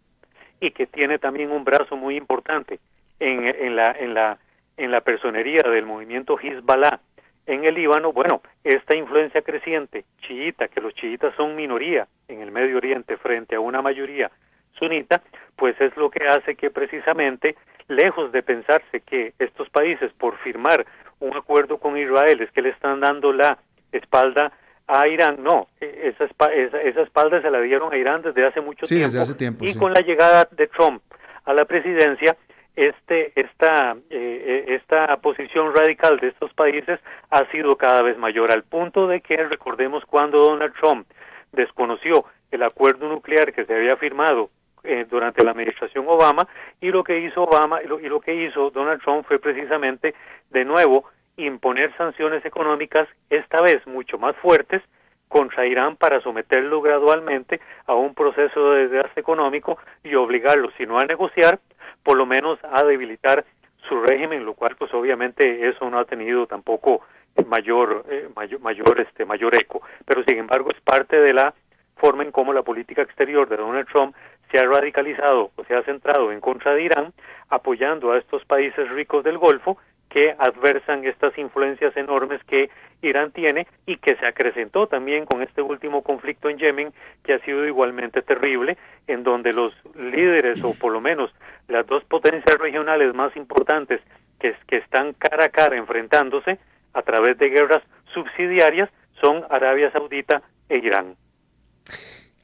y 0.61 0.71
que 0.73 0.87
tiene 0.87 1.19
también 1.19 1.51
un 1.51 1.65
brazo 1.65 1.97
muy 1.97 2.17
importante 2.17 2.81
en, 3.21 3.45
en, 3.47 3.77
la, 3.77 3.93
en, 3.93 4.15
la, 4.15 4.39
en 4.77 4.91
la 4.91 5.01
personería 5.01 5.63
del 5.63 5.87
movimiento 5.87 6.39
Hezbollah 6.39 7.01
en 7.49 7.65
el 7.65 7.75
Líbano, 7.75 8.13
bueno, 8.13 8.43
esta 8.63 8.95
influencia 8.95 9.41
creciente 9.41 10.05
chiita, 10.21 10.69
que 10.69 10.83
los 10.83 10.95
chiitas 10.95 11.35
son 11.35 11.57
minoría 11.57 12.07
en 12.29 12.43
el 12.43 12.51
Medio 12.51 12.77
Oriente 12.77 13.17
frente 13.17 13.57
a 13.57 13.61
una 13.61 13.81
mayoría 13.81 14.31
sunita, 14.79 15.23
pues 15.57 15.81
es 15.81 15.97
lo 15.97 16.11
que 16.11 16.27
hace 16.27 16.57
que 16.57 16.71
precisamente, 16.71 17.57
lejos 17.89 18.33
de 18.33 18.43
pensarse 18.43 19.01
que 19.01 19.33
estos 19.39 19.71
países 19.71 20.13
por 20.13 20.37
firmar 20.39 20.85
un 21.21 21.35
acuerdo 21.37 21.79
con 21.79 21.97
Israel 21.97 22.43
es 22.43 22.51
que 22.53 22.61
le 22.61 22.69
están 22.69 23.01
dando 23.01 23.33
la 23.33 23.59
espalda 23.93 24.53
a 24.89 25.07
Irán, 25.07 25.43
no, 25.43 25.69
e, 25.81 26.15
esa, 26.15 26.25
esa, 26.53 27.03
espalda 27.03 27.41
se 27.43 27.51
la 27.51 27.61
dieron 27.61 27.93
a 27.93 27.97
Irán 27.97 28.23
desde 28.23 28.47
hace 28.47 28.61
mucho 28.61 28.87
tiempo. 28.87 29.65
y 29.65 29.75
con 29.75 29.93
la 29.93 30.01
llegada 30.01 30.49
de 30.51 30.67
Trump 30.67 31.03
a 31.45 31.53
la 31.53 31.67
presidencia, 31.67 32.37
este, 32.75 33.33
esta, 33.39 33.97
eh, 34.09 34.65
e, 34.67 34.75
esta 34.75 35.17
posición 35.19 35.75
radical 35.75 36.19
de 36.19 36.29
estos 36.29 36.53
países 36.55 37.01
ha 37.31 37.45
sido 37.51 37.77
cada 37.77 38.03
vez 38.03 38.17
mayor, 38.17 38.51
al 38.51 38.63
punto 38.63 39.07
de 39.07 39.21
que 39.21 39.37
recordemos 39.37 40.05
cuando 40.07 40.39
Donald 40.39 40.75
Trump 40.81 41.07
desconoció 41.53 42.25
el 42.51 42.63
acuerdo 42.63 43.09
nuclear 43.09 43.53
que 43.53 43.65
se 43.65 43.75
había 43.75 43.97
firmado 43.97 44.51
eh, 44.85 45.07
durante 45.11 45.45
la 45.45 45.51
administración 45.51 46.07
Obama 46.09 46.47
y 46.81 46.91
lo 46.91 47.03
que 47.03 47.19
hizo 47.19 47.43
Obama 47.43 47.83
y 47.83 47.87
lo, 47.87 48.21
que 48.21 48.35
hizo 48.35 48.71
Donald 48.71 49.03
Trump 49.03 49.27
fue 49.27 49.39
precisamente 49.39 50.15
de 50.51 50.65
nuevo 50.65 51.05
imponer 51.39 51.97
sanciones 51.97 52.45
económicas 52.45 53.09
esta 53.31 53.63
vez 53.63 53.87
mucho 53.87 54.19
más 54.19 54.37
fuertes 54.37 54.83
contra 55.29 55.67
Irán 55.67 55.97
para 55.97 56.21
someterlo 56.21 56.81
gradualmente 56.81 57.61
a 57.87 57.95
un 57.95 58.15
proceso 58.15 58.73
de 58.73 58.89
desgaste 58.89 59.21
económico 59.21 59.79
y 60.03 60.15
obligarlo, 60.15 60.71
si 60.77 60.87
no 60.87 60.99
a 60.99 61.05
negociar, 61.05 61.61
por 62.03 62.17
lo 62.17 62.27
menos 62.27 62.59
a 62.65 62.83
debilitar 62.83 63.45
su 63.89 64.01
régimen, 64.01 64.45
lo 64.45 64.55
cual 64.55 64.77
pues 64.77 64.93
obviamente 64.93 65.69
eso 65.69 65.89
no 65.89 65.99
ha 65.99 66.05
tenido 66.05 66.47
tampoco 66.47 67.03
mayor 67.47 68.05
eh, 68.11 68.29
mayor 68.35 68.61
mayor 68.61 69.01
este 69.01 69.25
mayor 69.25 69.55
eco, 69.55 69.83
pero 70.05 70.25
sin 70.25 70.39
embargo 70.39 70.71
es 70.71 70.81
parte 70.81 71.21
de 71.21 71.33
la 71.33 71.55
forma 71.97 72.23
en 72.23 72.33
cómo 72.33 72.53
la 72.53 72.63
política 72.63 73.03
exterior 73.03 73.49
de 73.49 73.57
Donald 73.57 73.87
Trump 73.89 74.15
se 74.51 74.59
ha 74.59 74.65
radicalizado 74.65 75.51
o 75.57 75.65
se 75.65 75.75
ha 75.75 75.83
centrado 75.83 76.33
en 76.33 76.41
contra 76.41 76.75
de 76.75 76.83
Irán, 76.83 77.13
apoyando 77.49 78.13
a 78.13 78.19
estos 78.19 78.45
países 78.45 78.89
ricos 78.91 79.25
del 79.25 79.39
Golfo 79.39 79.79
que 80.09 80.35
adversan 80.39 81.05
estas 81.05 81.37
influencias 81.39 81.97
enormes 81.97 82.43
que 82.45 82.71
Irán 83.03 83.31
tiene 83.31 83.67
y 83.87 83.99
que 83.99 84.17
se 84.17 84.27
acrecentó 84.27 84.87
también 84.87 85.27
con 85.27 85.43
este 85.43 85.63
último 85.63 86.03
conflicto 86.03 86.49
en 86.49 86.59
Yemen, 86.59 86.93
que 87.23 87.35
ha 87.35 87.39
sido 87.45 87.67
igualmente 87.67 88.23
terrible, 88.23 88.77
en 89.07 89.23
donde 89.23 89.53
los 89.53 89.73
líderes, 89.95 90.63
o 90.65 90.75
por 90.75 90.93
lo 90.93 91.01
menos 91.01 91.31
las 91.69 91.87
dos 91.87 92.03
potencias 92.05 92.59
regionales 92.59 93.15
más 93.15 93.37
importantes 93.37 94.01
que, 94.41 94.55
que 94.67 94.79
están 94.79 95.13
cara 95.15 95.47
a 95.47 95.49
cara 95.51 95.77
enfrentándose 95.77 96.59
a 96.95 97.03
través 97.03 97.39
de 97.39 97.51
guerras 97.51 97.83
subsidiarias, 98.13 98.89
son 99.21 99.45
Arabia 99.51 99.91
Saudita 99.93 100.43
e 100.69 100.79
Irán. 100.79 101.17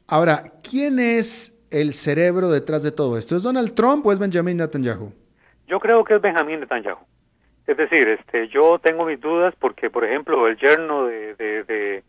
Ahora, 0.06 0.44
¿quién 0.62 0.98
es 0.98 1.66
el 1.70 1.92
cerebro 1.92 2.48
detrás 2.50 2.82
de 2.82 2.92
todo 2.92 3.16
esto? 3.18 3.36
¿Es 3.36 3.42
Donald 3.42 3.74
Trump 3.74 4.06
o 4.06 4.12
es 4.12 4.18
Benjamin 4.18 4.58
Netanyahu? 4.58 5.12
Yo 5.66 5.80
creo 5.80 6.04
que 6.04 6.14
es 6.14 6.20
Benjamin 6.20 6.60
Netanyahu. 6.60 6.98
Es 7.66 7.76
decir, 7.76 8.08
este, 8.08 8.48
yo 8.48 8.78
tengo 8.78 9.06
mis 9.06 9.20
dudas 9.20 9.54
porque, 9.58 9.90
por 9.90 10.04
ejemplo, 10.04 10.46
el 10.48 10.56
yerno 10.56 11.06
de... 11.06 11.34
de, 11.34 12.02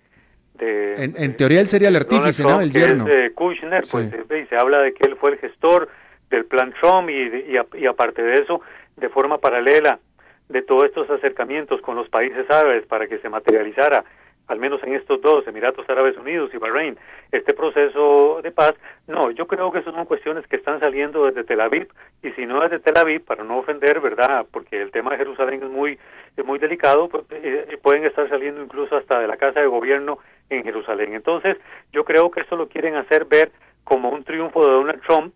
en, 0.57 1.35
teoría 1.35 1.59
él 1.59 1.67
sería 1.67 1.89
el 1.89 1.95
artífice, 1.95 2.43
¿no? 2.43 2.61
El 2.61 2.71
yerno. 2.71 3.07
Es, 3.07 3.31
Kushner, 3.33 3.83
pues 3.89 4.13
eh, 4.13 4.47
se 4.49 4.55
habla 4.55 4.81
de 4.81 4.93
que 4.93 5.07
él 5.07 5.17
fue 5.17 5.31
el 5.31 5.37
gestor 5.37 5.89
del 6.29 6.45
plan 6.45 6.73
Trump 6.79 7.09
y, 7.09 7.57
y, 7.77 7.85
aparte 7.85 8.21
de 8.21 8.41
eso, 8.41 8.61
de 8.95 9.09
forma 9.09 9.37
paralela 9.37 9.99
de 10.47 10.61
todos 10.61 10.85
estos 10.85 11.09
acercamientos 11.09 11.81
con 11.81 11.95
los 11.95 12.07
países 12.09 12.49
árabes 12.49 12.85
para 12.85 13.07
que 13.07 13.17
se 13.19 13.29
materializara 13.29 14.05
al 14.47 14.59
menos 14.59 14.81
en 14.83 14.93
estos 14.93 15.21
dos, 15.21 15.47
Emiratos 15.47 15.89
Árabes 15.89 16.17
Unidos 16.17 16.51
y 16.53 16.57
Bahrein, 16.57 16.97
este 17.31 17.53
proceso 17.53 18.41
de 18.41 18.51
paz, 18.51 18.73
no, 19.07 19.31
yo 19.31 19.47
creo 19.47 19.71
que 19.71 19.81
son 19.81 20.05
cuestiones 20.05 20.45
que 20.47 20.55
están 20.55 20.79
saliendo 20.79 21.25
desde 21.25 21.43
Tel 21.43 21.61
Aviv, 21.61 21.87
y 22.21 22.31
si 22.31 22.45
no 22.45 22.61
desde 22.61 22.79
Tel 22.79 22.97
Aviv, 22.97 23.23
para 23.23 23.43
no 23.43 23.57
ofender, 23.57 23.99
¿verdad? 23.99 24.45
Porque 24.51 24.81
el 24.81 24.91
tema 24.91 25.11
de 25.11 25.17
Jerusalén 25.17 25.63
es 25.63 25.69
muy, 25.69 25.97
es 26.37 26.45
muy 26.45 26.59
delicado, 26.59 27.09
pues, 27.09 27.23
eh, 27.31 27.65
eh, 27.69 27.77
pueden 27.77 28.05
estar 28.05 28.27
saliendo 28.29 28.61
incluso 28.61 28.95
hasta 28.95 29.19
de 29.19 29.27
la 29.27 29.37
Casa 29.37 29.61
de 29.61 29.67
Gobierno 29.67 30.19
en 30.49 30.63
Jerusalén. 30.63 31.13
Entonces, 31.13 31.57
yo 31.91 32.03
creo 32.05 32.29
que 32.29 32.41
esto 32.41 32.55
lo 32.55 32.67
quieren 32.67 32.95
hacer 32.95 33.25
ver 33.25 33.51
como 33.83 34.09
un 34.09 34.23
triunfo 34.23 34.65
de 34.65 34.71
Donald 34.71 35.01
Trump, 35.05 35.33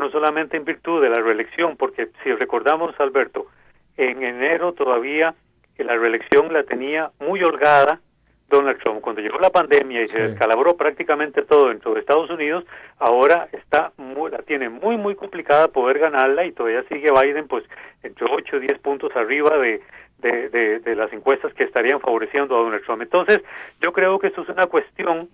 no 0.00 0.10
solamente 0.10 0.56
en 0.56 0.64
virtud 0.64 1.02
de 1.02 1.08
la 1.08 1.20
reelección, 1.20 1.76
porque 1.76 2.08
si 2.22 2.32
recordamos, 2.32 2.98
Alberto, 2.98 3.46
en 3.96 4.22
enero 4.24 4.72
todavía 4.72 5.34
la 5.78 5.96
reelección 5.96 6.52
la 6.52 6.62
tenía 6.62 7.10
muy 7.18 7.42
holgada, 7.42 8.00
Donald 8.48 8.78
Trump. 8.82 9.00
Cuando 9.00 9.22
llegó 9.22 9.38
la 9.38 9.50
pandemia 9.50 10.02
y 10.02 10.08
se 10.08 10.28
descalabró 10.28 10.76
prácticamente 10.76 11.42
todo 11.42 11.68
dentro 11.68 11.94
de 11.94 12.00
Estados 12.00 12.30
Unidos, 12.30 12.64
ahora 12.98 13.48
está 13.52 13.92
muy, 13.96 14.30
la 14.30 14.38
tiene 14.38 14.68
muy, 14.68 14.96
muy 14.96 15.14
complicada 15.14 15.68
poder 15.68 15.98
ganarla 15.98 16.44
y 16.44 16.52
todavía 16.52 16.84
sigue 16.88 17.10
Biden 17.10 17.48
pues 17.48 17.64
entre 18.02 18.26
8 18.30 18.56
o 18.56 18.60
10 18.60 18.78
puntos 18.80 19.14
arriba 19.16 19.56
de, 19.58 19.82
de, 20.18 20.80
de, 20.80 20.96
las 20.96 21.12
encuestas 21.12 21.52
que 21.54 21.64
estarían 21.64 22.00
favoreciendo 22.00 22.56
a 22.56 22.62
Donald 22.62 22.84
Trump. 22.84 23.02
Entonces, 23.02 23.42
yo 23.80 23.92
creo 23.92 24.18
que 24.18 24.28
esto 24.28 24.42
es 24.42 24.48
una 24.48 24.66
cuestión 24.66 25.28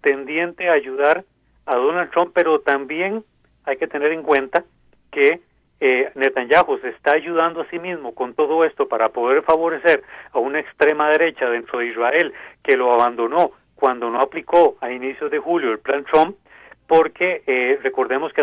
tendiente 0.00 0.68
a 0.68 0.72
ayudar 0.72 1.24
a 1.66 1.76
Donald 1.76 2.10
Trump, 2.10 2.32
pero 2.34 2.60
también 2.60 3.24
hay 3.64 3.76
que 3.76 3.86
tener 3.86 4.12
en 4.12 4.22
cuenta 4.22 4.64
que 5.10 5.40
eh, 5.86 6.10
Netanyahu 6.14 6.78
se 6.78 6.88
está 6.88 7.12
ayudando 7.12 7.60
a 7.60 7.66
sí 7.68 7.78
mismo 7.78 8.14
con 8.14 8.32
todo 8.32 8.64
esto 8.64 8.88
para 8.88 9.10
poder 9.10 9.42
favorecer 9.42 10.02
a 10.32 10.38
una 10.38 10.58
extrema 10.58 11.10
derecha 11.10 11.50
dentro 11.50 11.80
de 11.80 11.88
Israel 11.88 12.32
que 12.62 12.74
lo 12.74 12.90
abandonó 12.90 13.50
cuando 13.74 14.08
no 14.08 14.18
aplicó 14.18 14.78
a 14.80 14.90
inicios 14.90 15.30
de 15.30 15.38
julio 15.38 15.72
el 15.72 15.80
plan 15.80 16.06
Trump, 16.10 16.38
porque 16.86 17.42
eh, 17.46 17.78
recordemos 17.82 18.32
que 18.32 18.42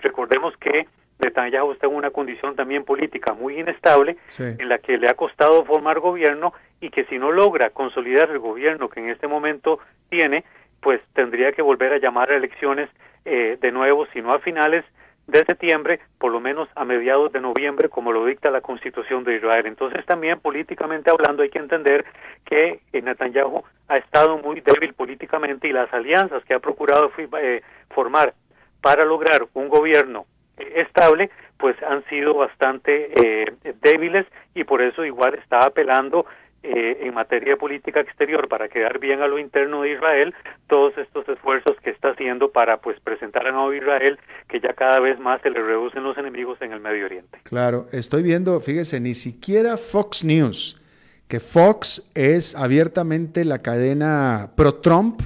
recordemos 0.00 0.56
que 0.56 0.88
Netanyahu 1.20 1.70
está 1.70 1.86
en 1.86 1.94
una 1.94 2.10
condición 2.10 2.56
también 2.56 2.84
política 2.84 3.32
muy 3.32 3.60
inestable, 3.60 4.16
en 4.36 4.68
la 4.68 4.78
que 4.78 4.98
le 4.98 5.08
ha 5.08 5.14
costado 5.14 5.64
formar 5.64 6.00
gobierno 6.00 6.52
y 6.80 6.90
que 6.90 7.04
si 7.04 7.16
no 7.16 7.30
logra 7.30 7.70
consolidar 7.70 8.28
el 8.30 8.40
gobierno 8.40 8.88
que 8.88 8.98
en 8.98 9.10
este 9.10 9.28
momento 9.28 9.78
tiene, 10.10 10.42
pues 10.80 11.00
tendría 11.12 11.52
que 11.52 11.62
volver 11.62 11.92
a 11.92 11.98
llamar 11.98 12.32
a 12.32 12.36
elecciones 12.36 12.90
eh, 13.24 13.56
de 13.60 13.70
nuevo, 13.70 14.06
si 14.12 14.20
no 14.20 14.32
a 14.32 14.40
finales 14.40 14.84
de 15.26 15.44
septiembre, 15.44 16.00
por 16.18 16.32
lo 16.32 16.40
menos 16.40 16.68
a 16.74 16.84
mediados 16.84 17.32
de 17.32 17.40
noviembre, 17.40 17.88
como 17.88 18.12
lo 18.12 18.26
dicta 18.26 18.50
la 18.50 18.60
Constitución 18.60 19.24
de 19.24 19.36
Israel. 19.36 19.66
Entonces 19.66 20.04
también 20.04 20.40
políticamente 20.40 21.10
hablando 21.10 21.42
hay 21.42 21.50
que 21.50 21.58
entender 21.58 22.04
que 22.44 22.80
eh, 22.92 23.02
Netanyahu 23.02 23.62
ha 23.88 23.96
estado 23.96 24.38
muy 24.38 24.60
débil 24.60 24.94
políticamente 24.94 25.68
y 25.68 25.72
las 25.72 25.92
alianzas 25.92 26.44
que 26.44 26.54
ha 26.54 26.58
procurado 26.58 27.10
eh, 27.40 27.62
formar 27.90 28.34
para 28.80 29.04
lograr 29.04 29.46
un 29.54 29.68
gobierno 29.68 30.26
eh, 30.58 30.72
estable, 30.76 31.30
pues 31.56 31.80
han 31.84 32.04
sido 32.06 32.34
bastante 32.34 33.54
débiles 33.80 34.26
y 34.54 34.64
por 34.64 34.82
eso 34.82 35.04
igual 35.04 35.34
está 35.34 35.64
apelando 35.64 36.26
eh, 36.62 36.98
en 37.02 37.14
materia 37.14 37.56
política 37.56 38.00
exterior 38.00 38.48
para 38.48 38.68
quedar 38.68 38.98
bien 38.98 39.20
a 39.20 39.26
lo 39.26 39.38
interno 39.38 39.82
de 39.82 39.92
Israel 39.92 40.34
todos 40.68 40.96
estos 40.96 41.28
esfuerzos 41.28 41.76
que 41.82 41.90
está 41.90 42.10
haciendo 42.10 42.52
para 42.52 42.76
pues 42.78 43.00
presentar 43.00 43.46
a 43.46 43.52
nuevo 43.52 43.72
Israel 43.74 44.18
que 44.48 44.60
ya 44.60 44.72
cada 44.72 45.00
vez 45.00 45.18
más 45.18 45.42
se 45.42 45.50
le 45.50 45.62
reducen 45.62 46.02
los 46.04 46.16
enemigos 46.18 46.60
en 46.62 46.72
el 46.72 46.80
Medio 46.80 47.06
Oriente. 47.06 47.38
Claro, 47.44 47.86
estoy 47.92 48.22
viendo, 48.22 48.60
fíjese, 48.60 49.00
ni 49.00 49.14
siquiera 49.14 49.76
Fox 49.76 50.24
News, 50.24 50.80
que 51.28 51.40
Fox 51.40 52.08
es 52.14 52.54
abiertamente 52.54 53.44
la 53.44 53.58
cadena 53.58 54.50
pro-Trump 54.56 55.22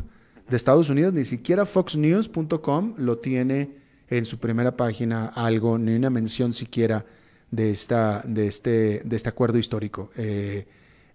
de 0.48 0.56
Estados 0.56 0.88
Unidos, 0.88 1.12
ni 1.12 1.24
siquiera 1.24 1.66
foxnews.com 1.66 2.94
lo 2.98 3.18
tiene 3.18 3.70
en 4.08 4.24
su 4.24 4.38
primera 4.38 4.76
página 4.76 5.26
algo, 5.34 5.78
ni 5.78 5.94
una 5.96 6.10
mención 6.10 6.54
siquiera 6.54 7.04
de, 7.50 7.70
esta, 7.70 8.22
de, 8.24 8.46
este, 8.46 9.00
de 9.04 9.16
este 9.16 9.28
acuerdo 9.28 9.58
histórico. 9.58 10.10
Eh, 10.16 10.64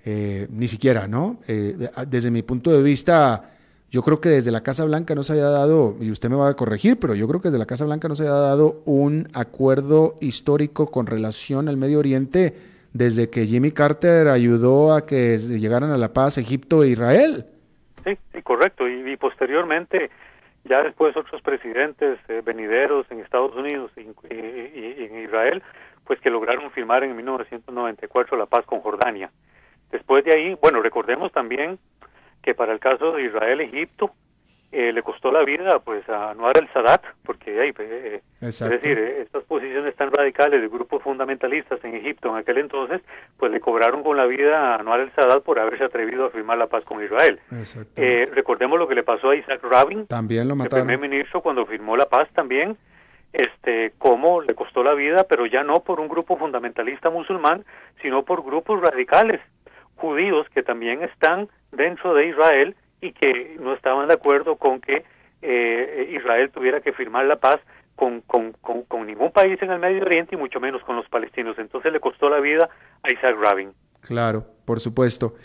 eh, 0.03 0.47
ni 0.49 0.67
siquiera, 0.67 1.07
¿no? 1.07 1.37
Eh, 1.47 1.89
desde 2.07 2.31
mi 2.31 2.41
punto 2.41 2.71
de 2.71 2.81
vista, 2.81 3.43
yo 3.91 4.01
creo 4.01 4.19
que 4.19 4.29
desde 4.29 4.51
la 4.51 4.61
Casa 4.61 4.83
Blanca 4.85 5.13
no 5.13 5.21
se 5.21 5.33
haya 5.33 5.49
dado, 5.49 5.95
y 5.99 6.09
usted 6.09 6.29
me 6.29 6.35
va 6.35 6.49
a 6.49 6.53
corregir, 6.55 6.97
pero 6.99 7.13
yo 7.13 7.27
creo 7.27 7.41
que 7.41 7.49
desde 7.49 7.59
la 7.59 7.65
Casa 7.65 7.85
Blanca 7.85 8.07
no 8.07 8.15
se 8.15 8.23
haya 8.23 8.31
dado 8.31 8.81
un 8.85 9.27
acuerdo 9.33 10.15
histórico 10.19 10.89
con 10.89 11.05
relación 11.05 11.69
al 11.69 11.77
Medio 11.77 11.99
Oriente 11.99 12.55
desde 12.93 13.29
que 13.29 13.45
Jimmy 13.45 13.71
Carter 13.71 14.27
ayudó 14.27 14.93
a 14.93 15.05
que 15.05 15.37
llegaran 15.37 15.91
a 15.91 15.97
la 15.97 16.13
paz 16.13 16.37
Egipto 16.37 16.83
e 16.83 16.89
Israel. 16.89 17.45
Sí, 18.03 18.41
correcto. 18.41 18.89
Y, 18.89 19.15
posteriormente, 19.17 20.09
ya 20.63 20.81
después 20.81 21.15
otros 21.15 21.41
presidentes 21.41 22.17
eh, 22.27 22.41
venideros 22.43 23.05
en 23.11 23.19
Estados 23.19 23.55
Unidos 23.55 23.91
y 23.95 24.01
en 24.01 25.23
Israel, 25.23 25.61
pues 26.05 26.19
que 26.19 26.31
lograron 26.31 26.71
firmar 26.71 27.03
en 27.03 27.15
1994 27.15 28.35
la 28.35 28.47
paz 28.47 28.65
con 28.65 28.79
Jordania. 28.79 29.29
Después 29.91 30.23
de 30.25 30.33
ahí, 30.33 30.57
bueno, 30.61 30.81
recordemos 30.81 31.31
también 31.31 31.79
que 32.41 32.55
para 32.55 32.73
el 32.73 32.79
caso 32.79 33.13
de 33.13 33.23
Israel-Egipto, 33.23 34.13
eh, 34.71 34.93
le 34.93 35.03
costó 35.03 35.33
la 35.33 35.43
vida 35.43 35.79
pues 35.79 36.07
a 36.07 36.31
Anwar 36.31 36.57
el 36.57 36.69
Sadat, 36.71 37.03
porque 37.25 37.59
hay, 37.59 37.73
eh, 37.77 38.21
es 38.39 38.59
decir, 38.59 38.97
eh, 38.97 39.21
estas 39.21 39.43
posiciones 39.43 39.93
tan 39.97 40.09
radicales 40.13 40.61
de 40.61 40.69
grupos 40.69 41.03
fundamentalistas 41.03 41.83
en 41.83 41.95
Egipto 41.95 42.29
en 42.29 42.37
aquel 42.37 42.57
entonces, 42.59 43.01
pues 43.35 43.51
le 43.51 43.59
cobraron 43.59 44.01
con 44.01 44.15
la 44.15 44.25
vida 44.25 44.71
a 44.71 44.75
Anwar 44.75 45.01
el 45.01 45.11
Sadat 45.11 45.43
por 45.43 45.59
haberse 45.59 45.83
atrevido 45.83 46.25
a 46.25 46.29
firmar 46.29 46.57
la 46.57 46.67
paz 46.67 46.85
con 46.85 47.03
Israel. 47.03 47.37
recordemos 48.33 48.79
lo 48.79 48.87
que 48.87 48.95
le 48.95 49.03
pasó 49.03 49.31
a 49.31 49.35
Isaac 49.35 49.61
Rabin, 49.61 50.07
también 50.07 50.47
lo 50.47 50.55
mataron. 50.55 50.89
el 50.89 50.97
primer 50.97 51.09
ministro 51.09 51.41
cuando 51.41 51.65
firmó 51.65 51.97
la 51.97 52.05
paz 52.05 52.29
también, 52.33 52.77
este, 53.33 53.91
cómo 53.97 54.39
le 54.39 54.55
costó 54.55 54.83
la 54.83 54.93
vida, 54.93 55.25
pero 55.25 55.45
ya 55.45 55.63
no 55.63 55.81
por 55.81 55.99
un 55.99 56.07
grupo 56.07 56.37
fundamentalista 56.37 57.09
musulmán, 57.09 57.65
sino 58.01 58.23
por 58.23 58.41
grupos 58.41 58.79
radicales 58.79 59.41
judíos 60.01 60.47
que 60.53 60.63
también 60.63 61.03
están 61.03 61.47
dentro 61.71 62.13
de 62.15 62.27
Israel 62.27 62.75
y 62.99 63.13
que 63.13 63.55
no 63.59 63.73
estaban 63.73 64.07
de 64.07 64.15
acuerdo 64.15 64.55
con 64.55 64.81
que 64.81 65.05
eh, 65.41 66.11
Israel 66.17 66.49
tuviera 66.51 66.81
que 66.81 66.91
firmar 66.91 67.25
la 67.25 67.37
paz 67.37 67.59
con, 67.95 68.21
con, 68.21 68.53
con, 68.53 69.05
ningún 69.05 69.31
país 69.31 69.61
en 69.61 69.69
el 69.69 69.79
Medio 69.79 70.01
Oriente 70.01 70.35
y 70.35 70.37
mucho 70.37 70.59
menos 70.59 70.83
con 70.83 70.95
los 70.95 71.07
palestinos. 71.07 71.57
Entonces 71.59 71.93
le 71.93 71.99
costó 71.99 72.29
la 72.29 72.39
vida 72.39 72.67
a 73.03 73.13
Isaac 73.13 73.35
Rabin. 73.39 73.73
Claro, 74.01 74.43
por 74.65 74.79
supuesto. 74.79 75.35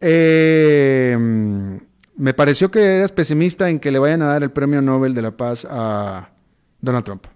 Eh, 0.00 1.16
me 2.16 2.34
pareció 2.34 2.70
que 2.70 2.98
eras 2.98 3.12
pesimista 3.12 3.70
en 3.70 3.80
que 3.80 3.90
le 3.90 3.98
vayan 3.98 4.20
a 4.22 4.26
dar 4.26 4.42
el 4.42 4.50
premio 4.50 4.82
Nobel 4.82 5.14
de 5.14 5.22
la 5.22 5.30
Paz 5.30 5.66
a 5.70 6.28
Donald 6.80 7.04
Trump. 7.04 7.26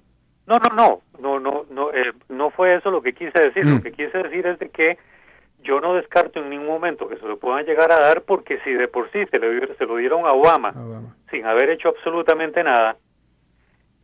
No, 0.46 0.58
no, 0.58 0.74
no, 0.74 1.02
no, 1.20 1.40
no, 1.40 1.66
no, 1.70 1.92
eh, 1.92 2.12
no 2.28 2.50
fue 2.50 2.74
eso 2.74 2.90
lo 2.90 3.00
que 3.00 3.14
quise 3.14 3.38
decir. 3.38 3.64
Lo 3.64 3.76
mm. 3.76 3.82
que 3.82 3.92
quise 3.92 4.18
decir 4.18 4.46
es 4.46 4.58
de 4.58 4.68
que 4.68 4.98
yo 5.62 5.80
no 5.80 5.94
descarto 5.94 6.40
en 6.40 6.50
ningún 6.50 6.68
momento 6.68 7.08
que 7.08 7.16
se 7.16 7.26
lo 7.26 7.38
puedan 7.38 7.64
llegar 7.64 7.92
a 7.92 8.00
dar 8.00 8.22
porque 8.22 8.58
si 8.64 8.72
de 8.72 8.88
por 8.88 9.11
sí 9.11 9.24
se, 9.30 9.38
le, 9.38 9.74
se 9.74 9.86
lo 9.86 9.96
dieron 9.96 10.26
a 10.26 10.32
Obama, 10.32 10.72
sin 11.30 11.44
haber 11.46 11.70
hecho 11.70 11.88
absolutamente 11.88 12.62
nada 12.62 12.96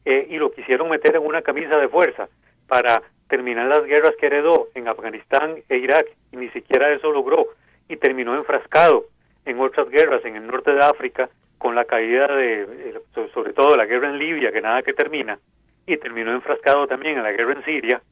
eh, 0.05 0.27
y 0.31 0.37
lo 0.39 0.53
quisieron 0.53 0.89
meter 0.89 1.17
en 1.17 1.27
una 1.27 1.43
camisa 1.43 1.79
de 1.79 1.89
fuerza 1.89 2.29
para 2.69 3.03
terminar 3.29 3.67
las 3.67 3.85
guerras 3.85 4.15
que 4.19 4.27
heredó 4.27 4.69
en 4.75 4.89
Afganistán 4.89 5.57
e 5.69 5.79
Irak 5.79 6.07
y 6.33 6.37
ni 6.37 6.49
siquiera 6.51 6.91
eso 6.91 7.11
logró 7.11 7.49
y 7.89 7.97
terminó 7.97 8.37
enfrascado 8.37 9.07
en 9.45 9.61
otras 9.61 9.89
guerras 9.89 10.25
en 10.25 10.37
el 10.37 10.47
norte 10.47 10.73
de 10.75 10.83
África 10.83 11.29
con 11.59 11.75
la 11.75 11.85
caída 11.85 12.27
de 12.29 12.63
eh, 12.63 13.29
sobre 13.33 13.53
todo 13.53 13.77
la 13.77 13.87
guerra 13.87 14.11
en 14.11 14.19
Libia 14.19 14.53
que 14.53 14.61
nada 14.61 14.83
que 14.83 14.93
termina 14.93 15.39
y 15.87 15.97
terminó 15.97 16.33
enfrascado 16.33 16.87
también 16.87 17.17
en 17.17 17.23
la 17.23 17.33
guerra 17.33 17.55
en 17.55 17.65
Siria 17.65 18.03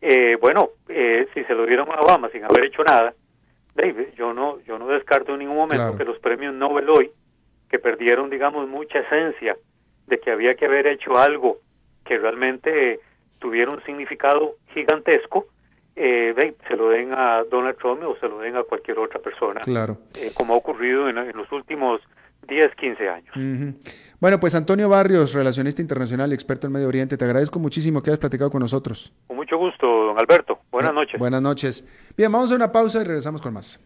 eh, 0.00 0.36
bueno, 0.40 0.70
eh, 0.88 1.26
si 1.34 1.44
se 1.44 1.54
lo 1.54 1.66
dieron 1.66 1.88
a 1.90 2.00
Obama 2.00 2.28
sin 2.30 2.44
haber 2.44 2.64
hecho 2.64 2.84
nada, 2.84 3.14
David, 3.74 4.08
yo 4.16 4.32
no, 4.32 4.60
yo 4.60 4.78
no 4.78 4.88
descarto 4.88 5.32
en 5.32 5.40
ningún 5.40 5.56
momento 5.56 5.96
que 5.96 6.04
los 6.04 6.18
premios 6.18 6.54
Nobel 6.54 6.88
hoy, 6.88 7.10
que 7.68 7.78
perdieron, 7.78 8.30
digamos, 8.30 8.68
mucha 8.68 9.00
esencia 9.00 9.56
de 10.06 10.18
que 10.20 10.30
había 10.30 10.54
que 10.54 10.66
haber 10.66 10.86
hecho 10.86 11.16
algo 11.16 11.58
que 12.04 12.18
realmente 12.18 13.00
tuviera 13.38 13.70
un 13.70 13.82
significado 13.84 14.56
gigantesco, 14.72 15.46
eh, 15.94 16.54
se 16.66 16.76
lo 16.76 16.90
den 16.90 17.12
a 17.12 17.44
Donald 17.44 17.76
Trump 17.76 18.02
o 18.04 18.16
se 18.18 18.28
lo 18.28 18.38
den 18.38 18.56
a 18.56 18.62
cualquier 18.62 18.98
otra 18.98 19.20
persona. 19.20 19.60
Claro. 19.62 19.98
como 20.34 20.54
ha 20.54 20.56
ocurrido 20.56 21.08
en, 21.08 21.36
los 21.36 21.50
últimos 21.52 22.00
10, 22.46 22.74
15 22.76 23.08
años. 23.08 23.76
Bueno, 24.20 24.40
pues 24.40 24.54
Antonio 24.54 24.88
Barrios, 24.88 25.32
relacionista 25.34 25.82
internacional 25.82 26.30
y 26.30 26.34
experto 26.34 26.66
en 26.66 26.72
Medio 26.72 26.88
Oriente, 26.88 27.16
te 27.16 27.24
agradezco 27.24 27.58
muchísimo 27.58 28.02
que 28.02 28.10
hayas 28.10 28.20
platicado 28.20 28.50
con 28.50 28.60
nosotros. 28.60 29.12
Con 29.26 29.36
mucho 29.36 29.56
gusto, 29.58 29.86
don 29.86 30.18
Alberto. 30.18 30.60
Buenas 30.70 30.92
Bu- 30.92 30.94
noches. 30.94 31.18
Buenas 31.18 31.42
noches. 31.42 31.88
Bien, 32.16 32.30
vamos 32.32 32.50
a 32.52 32.54
una 32.54 32.72
pausa 32.72 33.00
y 33.00 33.04
regresamos 33.04 33.42
con 33.42 33.52
más. 33.54 33.80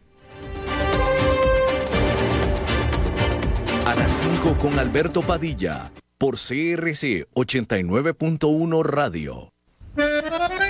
A 3.87 3.95
las 3.97 4.13
5 4.13 4.57
con 4.59 4.79
Alberto 4.79 5.23
Padilla 5.23 5.91
por 6.17 6.35
CRC 6.37 7.27
89.1 7.35 8.83
Radio. 8.85 9.49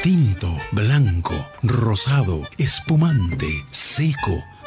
Tinto, 0.02 0.48
blanco, 0.72 1.34
rosado, 1.62 2.40
espumante, 2.58 3.46
seco, 3.70 4.42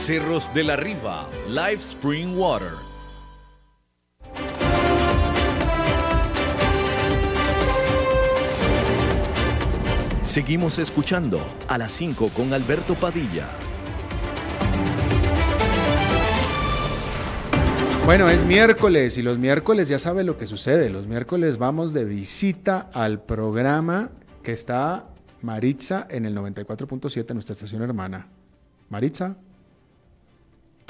Cerros 0.00 0.50
de 0.54 0.64
la 0.64 0.76
Riva, 0.76 1.28
Live 1.46 1.74
Spring 1.74 2.34
Water. 2.34 2.72
Seguimos 10.22 10.78
escuchando 10.78 11.38
a 11.68 11.76
las 11.76 11.92
5 11.92 12.30
con 12.34 12.54
Alberto 12.54 12.94
Padilla. 12.94 13.50
Bueno, 18.06 18.30
es 18.30 18.42
miércoles 18.46 19.18
y 19.18 19.22
los 19.22 19.36
miércoles 19.36 19.88
ya 19.88 19.98
sabe 19.98 20.24
lo 20.24 20.38
que 20.38 20.46
sucede. 20.46 20.88
Los 20.88 21.06
miércoles 21.06 21.58
vamos 21.58 21.92
de 21.92 22.06
visita 22.06 22.88
al 22.94 23.20
programa 23.22 24.12
que 24.42 24.52
está 24.52 25.10
Maritza 25.42 26.06
en 26.08 26.24
el 26.24 26.34
94.7, 26.34 27.34
nuestra 27.34 27.52
estación 27.52 27.82
hermana. 27.82 28.28
Maritza. 28.88 29.36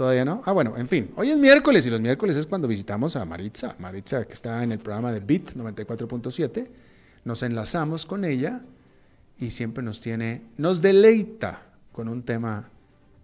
¿Todavía 0.00 0.24
no? 0.24 0.42
Ah, 0.46 0.52
bueno, 0.52 0.78
en 0.78 0.88
fin. 0.88 1.12
Hoy 1.14 1.28
es 1.28 1.36
miércoles 1.36 1.84
y 1.84 1.90
los 1.90 2.00
miércoles 2.00 2.34
es 2.34 2.46
cuando 2.46 2.66
visitamos 2.66 3.16
a 3.16 3.24
Maritza. 3.26 3.76
Maritza 3.78 4.24
que 4.24 4.32
está 4.32 4.62
en 4.62 4.72
el 4.72 4.78
programa 4.78 5.12
de 5.12 5.20
BIT 5.20 5.50
94.7. 5.50 6.68
Nos 7.26 7.42
enlazamos 7.42 8.06
con 8.06 8.24
ella 8.24 8.62
y 9.38 9.50
siempre 9.50 9.84
nos 9.84 10.00
tiene, 10.00 10.40
nos 10.56 10.80
deleita 10.80 11.66
con 11.92 12.08
un 12.08 12.22
tema 12.22 12.70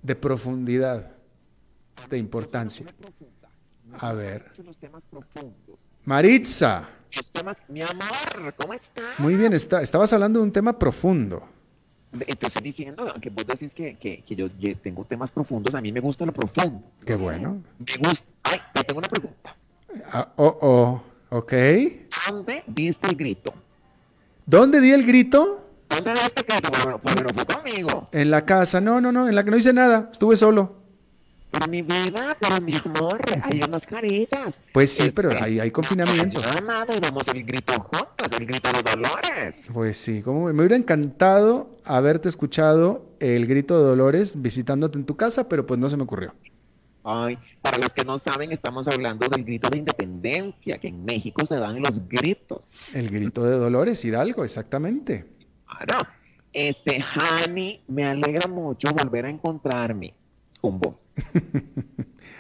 de 0.03 0.16
profundidad, 0.16 1.12
de 2.11 2.18
importancia. 2.18 2.85
A 3.99 4.12
ver. 4.12 4.53
Maritza, 6.05 6.91
Los 7.16 7.31
temas, 7.31 7.57
mi 7.68 7.81
amor, 7.81 8.55
¿cómo 8.55 8.74
estás? 8.74 9.18
muy 9.18 9.35
bien, 9.35 9.55
está, 9.55 9.81
estabas 9.81 10.12
hablando 10.12 10.41
de 10.41 10.45
un 10.45 10.53
tema 10.53 10.79
profundo. 10.79 11.56
Estoy 12.27 12.63
diciendo 12.63 13.13
que 13.21 13.31
vos 13.31 13.47
decís 13.47 13.75
que, 13.75 13.97
que, 13.97 14.23
que 14.23 14.37
yo 14.37 14.49
tengo 14.83 15.05
temas 15.05 15.31
profundos. 15.31 15.75
A 15.75 15.81
mí 15.81 15.93
me 15.93 16.01
gusta 16.01 16.25
lo 16.25 16.33
profundo. 16.33 16.83
Qué 17.05 17.15
bueno. 17.15 17.63
Me 17.79 18.09
gusta. 18.09 18.25
Ay, 18.45 18.59
te 18.73 18.85
tengo 18.85 18.99
una 18.99 19.09
pregunta. 19.09 19.57
Ah, 20.13 20.29
oh, 20.37 20.59
oh, 20.61 21.03
ok. 21.37 21.53
¿Dónde 22.29 22.63
diste 22.67 23.09
el 23.09 23.17
grito? 23.17 23.53
¿Dónde 24.47 24.81
di 24.81 24.93
el 24.93 25.05
grito? 25.05 25.69
¿Dónde 25.89 26.13
diste 26.13 26.41
el 26.41 26.47
grito? 26.47 26.71
Bueno, 26.83 27.01
porque 27.03 27.23
no 27.23 27.29
fue 27.31 27.47
conmigo. 27.47 28.09
En 28.13 28.31
la 28.31 28.45
casa. 28.45 28.81
No, 28.81 29.01
no, 29.01 29.13
no, 29.13 29.29
en 29.29 29.35
la 29.35 29.45
que 29.45 29.51
no 29.51 29.57
hice 29.57 29.73
nada. 29.73 30.09
Estuve 30.13 30.37
solo. 30.37 30.86
Pero 31.57 31.71
mi 31.71 31.81
vida, 31.81 32.37
pero 32.39 32.61
mi 32.61 32.75
amor, 32.75 33.21
hay 33.43 33.63
unas 33.63 33.87
carillas. 33.87 34.61
Pues 34.73 34.93
sí, 34.93 35.05
Este, 35.05 35.23
pero 35.23 35.31
hay, 35.43 35.59
hay 35.59 35.71
confinamiento. 35.71 36.41
Amado 36.59 36.95
y 36.95 37.01
damos 37.01 37.27
el 37.29 37.45
grito 37.45 37.73
juntos, 37.81 38.33
el 38.39 38.45
grito 38.45 38.71
de 38.73 38.83
dolores. 38.83 39.57
Pues 39.73 39.97
sí, 39.97 40.21
como 40.21 40.45
me 40.45 40.53
me 40.53 40.61
hubiera 40.61 40.77
encantado 40.77 41.71
haberte 41.85 42.29
escuchado 42.29 43.07
el 43.21 43.47
grito 43.47 43.79
de 43.79 43.85
Dolores 43.85 44.43
visitándote 44.43 44.99
en 44.99 45.07
tu 45.07 45.17
casa, 45.17 45.49
pero 45.49 45.67
pues 45.67 45.81
no 45.81 45.89
se 45.89 45.97
me 45.97 46.03
ocurrió. 46.03 46.35
Ay, 47.05 47.39
para 47.63 47.79
los 47.79 47.95
que 47.95 48.05
no 48.05 48.19
saben, 48.19 48.53
estamos 48.53 48.89
hablando 48.89 49.29
del 49.29 49.45
grito 49.45 49.71
de 49.71 49.79
independencia, 49.79 50.77
que 50.79 50.89
en 50.89 51.05
México 51.05 51.47
se 51.47 51.57
dan 51.57 51.81
los 51.81 52.07
gritos. 52.09 52.95
El 52.95 53.09
grito 53.11 53.45
de 53.45 53.57
Dolores 53.57 54.05
Hidalgo, 54.05 54.45
exactamente. 54.45 55.25
Claro. 55.67 56.07
Este, 56.53 57.03
Hani, 57.03 57.81
me 57.87 58.05
alegra 58.05 58.49
mucho 58.49 58.89
volver 58.93 59.27
a 59.27 59.31
encontrarme 59.31 60.15
con 60.67 60.81
vos. 60.81 61.14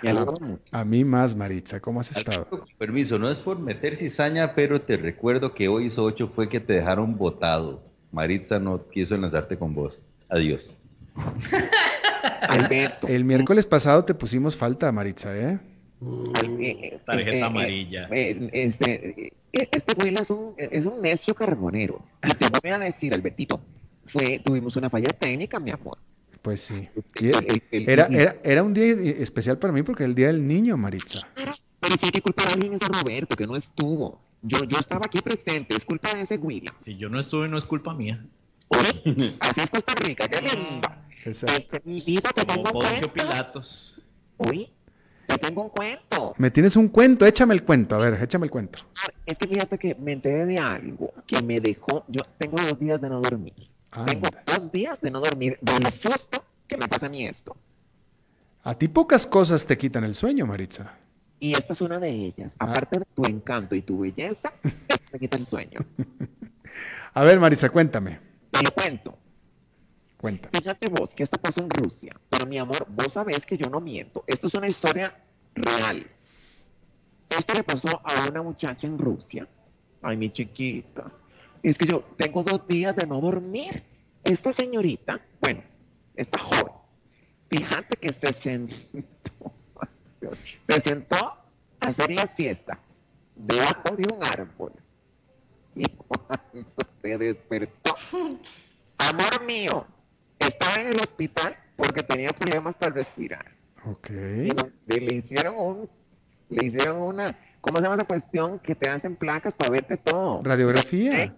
Me 0.02 0.10
alegra 0.10 0.32
mucho. 0.40 0.62
A 0.72 0.84
mí 0.84 1.04
más, 1.04 1.36
Maritza, 1.36 1.78
¿cómo 1.80 2.00
has 2.00 2.10
estado? 2.10 2.48
Con 2.48 2.62
permiso, 2.76 3.18
no 3.18 3.30
es 3.30 3.38
por 3.38 3.58
meter 3.60 3.94
cizaña, 3.96 4.54
pero 4.54 4.80
te 4.80 4.96
recuerdo 4.96 5.54
que 5.54 5.68
hoy 5.68 5.86
hizo 5.86 6.02
8 6.02 6.32
fue 6.34 6.48
que 6.48 6.58
te 6.58 6.72
dejaron 6.72 7.16
votado. 7.16 7.82
Maritza 8.10 8.58
no 8.58 8.88
quiso 8.88 9.14
enlazarte 9.14 9.56
con 9.56 9.74
vos. 9.74 9.98
Adiós. 10.28 10.72
Alberto. 12.48 13.06
El 13.06 13.24
miércoles 13.24 13.64
pasado 13.64 14.04
te 14.04 14.14
pusimos 14.14 14.56
falta, 14.56 14.90
Maritza, 14.90 15.36
¿eh? 15.36 15.58
eh, 16.02 16.58
eh, 16.82 16.98
Tarjeta 17.06 17.36
eh, 17.36 17.42
amarilla. 17.42 18.08
eh, 18.10 18.50
este, 18.52 19.32
este 19.52 19.94
güey 19.94 20.14
es 20.14 20.30
un, 20.30 20.54
es 20.58 20.84
un 20.86 21.00
necio 21.00 21.32
carbonero. 21.34 22.02
Y 22.24 22.34
te 22.34 22.48
voy 22.48 22.70
a 22.70 22.78
decir, 22.78 23.14
Albertito, 23.14 23.60
fue, 24.04 24.40
tuvimos 24.40 24.74
una 24.76 24.90
falla 24.90 25.10
técnica, 25.10 25.60
mi 25.60 25.70
amor. 25.70 25.98
Pues 26.46 26.60
sí. 26.60 26.88
Y 27.20 27.26
El- 27.26 27.34
el- 27.34 27.62
el- 27.72 27.88
Era, 27.90 28.04
el- 28.06 28.14
era, 28.14 28.36
era 28.44 28.62
un 28.62 28.72
día 28.72 28.86
especial 29.18 29.58
para 29.58 29.72
mí 29.72 29.82
porque 29.82 30.04
era 30.04 30.10
el 30.10 30.14
día 30.14 30.28
del 30.28 30.46
niño, 30.46 30.76
Maritza. 30.76 31.26
Pero 31.34 31.96
sí 31.96 32.04
hay 32.06 32.12
que 32.12 32.22
culpar 32.22 32.46
a 32.46 32.52
alguien 32.52 32.72
es 32.72 32.82
a 32.82 32.86
Roberto, 32.86 33.34
que 33.34 33.48
no 33.48 33.56
estuvo. 33.56 34.20
Yo, 34.42 34.62
yo 34.62 34.78
estaba 34.78 35.06
aquí 35.06 35.20
presente, 35.20 35.74
es 35.74 35.84
culpa 35.84 36.14
de 36.14 36.20
ese 36.20 36.36
Huila. 36.36 36.72
Si 36.78 36.96
yo 36.96 37.08
no 37.08 37.18
estuve, 37.18 37.48
no 37.48 37.58
es 37.58 37.64
culpa 37.64 37.94
mía. 37.94 38.24
Oye, 38.68 39.36
Así 39.40 39.60
es 39.60 39.70
Costa 39.70 39.92
Rica, 39.96 40.28
qué 40.28 40.40
lindo. 40.40 40.88
Exacto. 41.24 41.56
Este, 41.56 41.82
mi 41.84 42.00
vida, 42.02 42.30
te 42.32 42.46
Como 42.46 42.54
tengo 42.62 42.68
un 42.68 42.72
Poncio 42.84 42.90
cuento. 43.12 43.12
Pilatos. 43.12 44.00
Uy, 44.38 44.68
te 45.26 45.38
tengo 45.38 45.62
un 45.64 45.70
cuento. 45.70 46.32
Me 46.38 46.52
tienes 46.52 46.76
un 46.76 46.86
cuento, 46.86 47.26
échame 47.26 47.54
el 47.54 47.64
cuento, 47.64 47.96
a 47.96 47.98
ver, 47.98 48.22
échame 48.22 48.46
el 48.46 48.52
cuento. 48.52 48.78
Es 49.26 49.36
que 49.36 49.48
fíjate 49.48 49.78
que 49.78 49.96
me 49.96 50.12
enteré 50.12 50.46
de 50.46 50.58
algo 50.60 51.12
que 51.26 51.42
me 51.42 51.58
dejó. 51.58 52.04
Yo 52.06 52.20
tengo 52.38 52.56
dos 52.58 52.78
días 52.78 53.00
de 53.00 53.08
no 53.08 53.20
dormir. 53.20 53.54
Tengo 54.04 54.28
dos 54.44 54.72
días 54.72 55.00
de 55.00 55.10
no 55.10 55.20
dormir 55.20 55.58
del 55.62 55.90
susto 55.90 56.44
que 56.66 56.76
me 56.76 56.88
pasa 56.88 57.06
a 57.06 57.08
mí 57.08 57.24
esto. 57.24 57.56
A 58.62 58.74
ti 58.74 58.88
pocas 58.88 59.26
cosas 59.26 59.64
te 59.64 59.78
quitan 59.78 60.04
el 60.04 60.14
sueño, 60.14 60.46
Maritza. 60.46 60.92
Y 61.38 61.54
esta 61.54 61.72
es 61.72 61.80
una 61.80 61.98
de 61.98 62.10
ellas. 62.10 62.56
Ah. 62.58 62.64
Aparte 62.64 62.98
de 62.98 63.04
tu 63.04 63.24
encanto 63.24 63.74
y 63.74 63.82
tu 63.82 64.00
belleza, 64.00 64.52
me 65.12 65.18
quita 65.18 65.36
el 65.38 65.46
sueño. 65.46 65.80
A 67.14 67.22
ver, 67.22 67.38
Maritza, 67.38 67.70
cuéntame. 67.70 68.18
Te 68.50 68.62
lo 68.62 68.70
cuento. 68.72 69.16
Cuéntame. 70.16 70.58
Fíjate 70.58 70.88
vos 70.88 71.14
que 71.14 71.22
esto 71.22 71.38
pasó 71.38 71.60
en 71.60 71.70
Rusia. 71.70 72.14
Pero 72.28 72.46
mi 72.46 72.58
amor, 72.58 72.86
vos 72.90 73.12
sabés 73.12 73.46
que 73.46 73.56
yo 73.56 73.70
no 73.70 73.80
miento. 73.80 74.24
Esto 74.26 74.48
es 74.48 74.54
una 74.54 74.68
historia 74.68 75.16
real. 75.54 76.06
Esto 77.28 77.54
le 77.54 77.62
pasó 77.62 78.00
a 78.04 78.28
una 78.28 78.42
muchacha 78.42 78.86
en 78.86 78.98
Rusia. 78.98 79.46
Ay, 80.02 80.16
mi 80.16 80.30
chiquita. 80.30 81.10
Es 81.62 81.78
que 81.78 81.86
yo 81.86 82.00
tengo 82.16 82.42
dos 82.42 82.66
días 82.68 82.94
de 82.96 83.06
no 83.06 83.20
dormir. 83.20 83.82
Esta 84.24 84.52
señorita, 84.52 85.20
bueno, 85.40 85.62
esta 86.16 86.38
joven, 86.38 86.72
fíjate 87.48 87.96
que 87.96 88.12
se 88.12 88.32
sentó, 88.32 89.52
se 90.66 90.80
sentó 90.80 91.16
a 91.16 91.44
hacer 91.80 92.10
la 92.10 92.26
siesta 92.26 92.80
debajo 93.36 93.94
de 93.96 94.12
un 94.12 94.24
árbol. 94.24 94.72
Y 95.76 95.86
cuando 95.88 96.68
se 97.02 97.18
despertó, 97.18 97.94
amor 98.98 99.44
mío, 99.44 99.86
estaba 100.38 100.80
en 100.80 100.88
el 100.88 101.00
hospital 101.00 101.56
porque 101.76 102.02
tenía 102.02 102.32
problemas 102.32 102.76
para 102.76 102.94
respirar. 102.94 103.52
Ok. 103.84 104.10
Y 104.88 105.00
le 105.00 105.14
hicieron 105.14 105.54
un, 105.56 105.90
le 106.48 106.64
hicieron 106.64 107.00
una, 107.00 107.38
¿Cómo 107.66 107.78
se 107.78 107.82
llama 107.82 107.96
esa 107.96 108.04
cuestión 108.04 108.60
que 108.60 108.76
te 108.76 108.88
hacen 108.88 109.16
placas 109.16 109.56
para 109.56 109.70
verte 109.70 109.96
todo? 109.96 110.40
Radiografía. 110.44 111.24
¿Eh? 111.24 111.32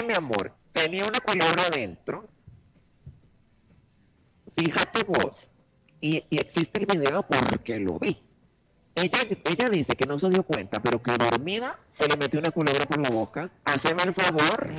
Ve, 0.00 0.06
mi 0.06 0.14
amor, 0.14 0.52
tenía 0.72 1.04
una 1.06 1.20
culebra 1.20 1.64
adentro. 1.70 2.28
Fíjate 4.56 5.04
vos. 5.04 5.48
Y, 6.00 6.24
y 6.30 6.38
existe 6.38 6.80
el 6.80 6.86
video 6.86 7.26
porque 7.26 7.78
lo 7.80 7.98
vi. 7.98 8.20
Ella, 8.94 9.18
ella 9.44 9.68
dice 9.68 9.96
que 9.96 10.06
no 10.06 10.18
se 10.18 10.28
dio 10.30 10.44
cuenta, 10.44 10.80
pero 10.80 11.02
que 11.02 11.16
dormida 11.16 11.80
se 11.88 12.06
le 12.06 12.16
metió 12.16 12.38
una 12.38 12.50
culebra 12.52 12.86
por 12.86 12.98
la 13.00 13.10
boca. 13.10 13.50
Haceme 13.64 14.02
el 14.04 14.14
favor. 14.14 14.70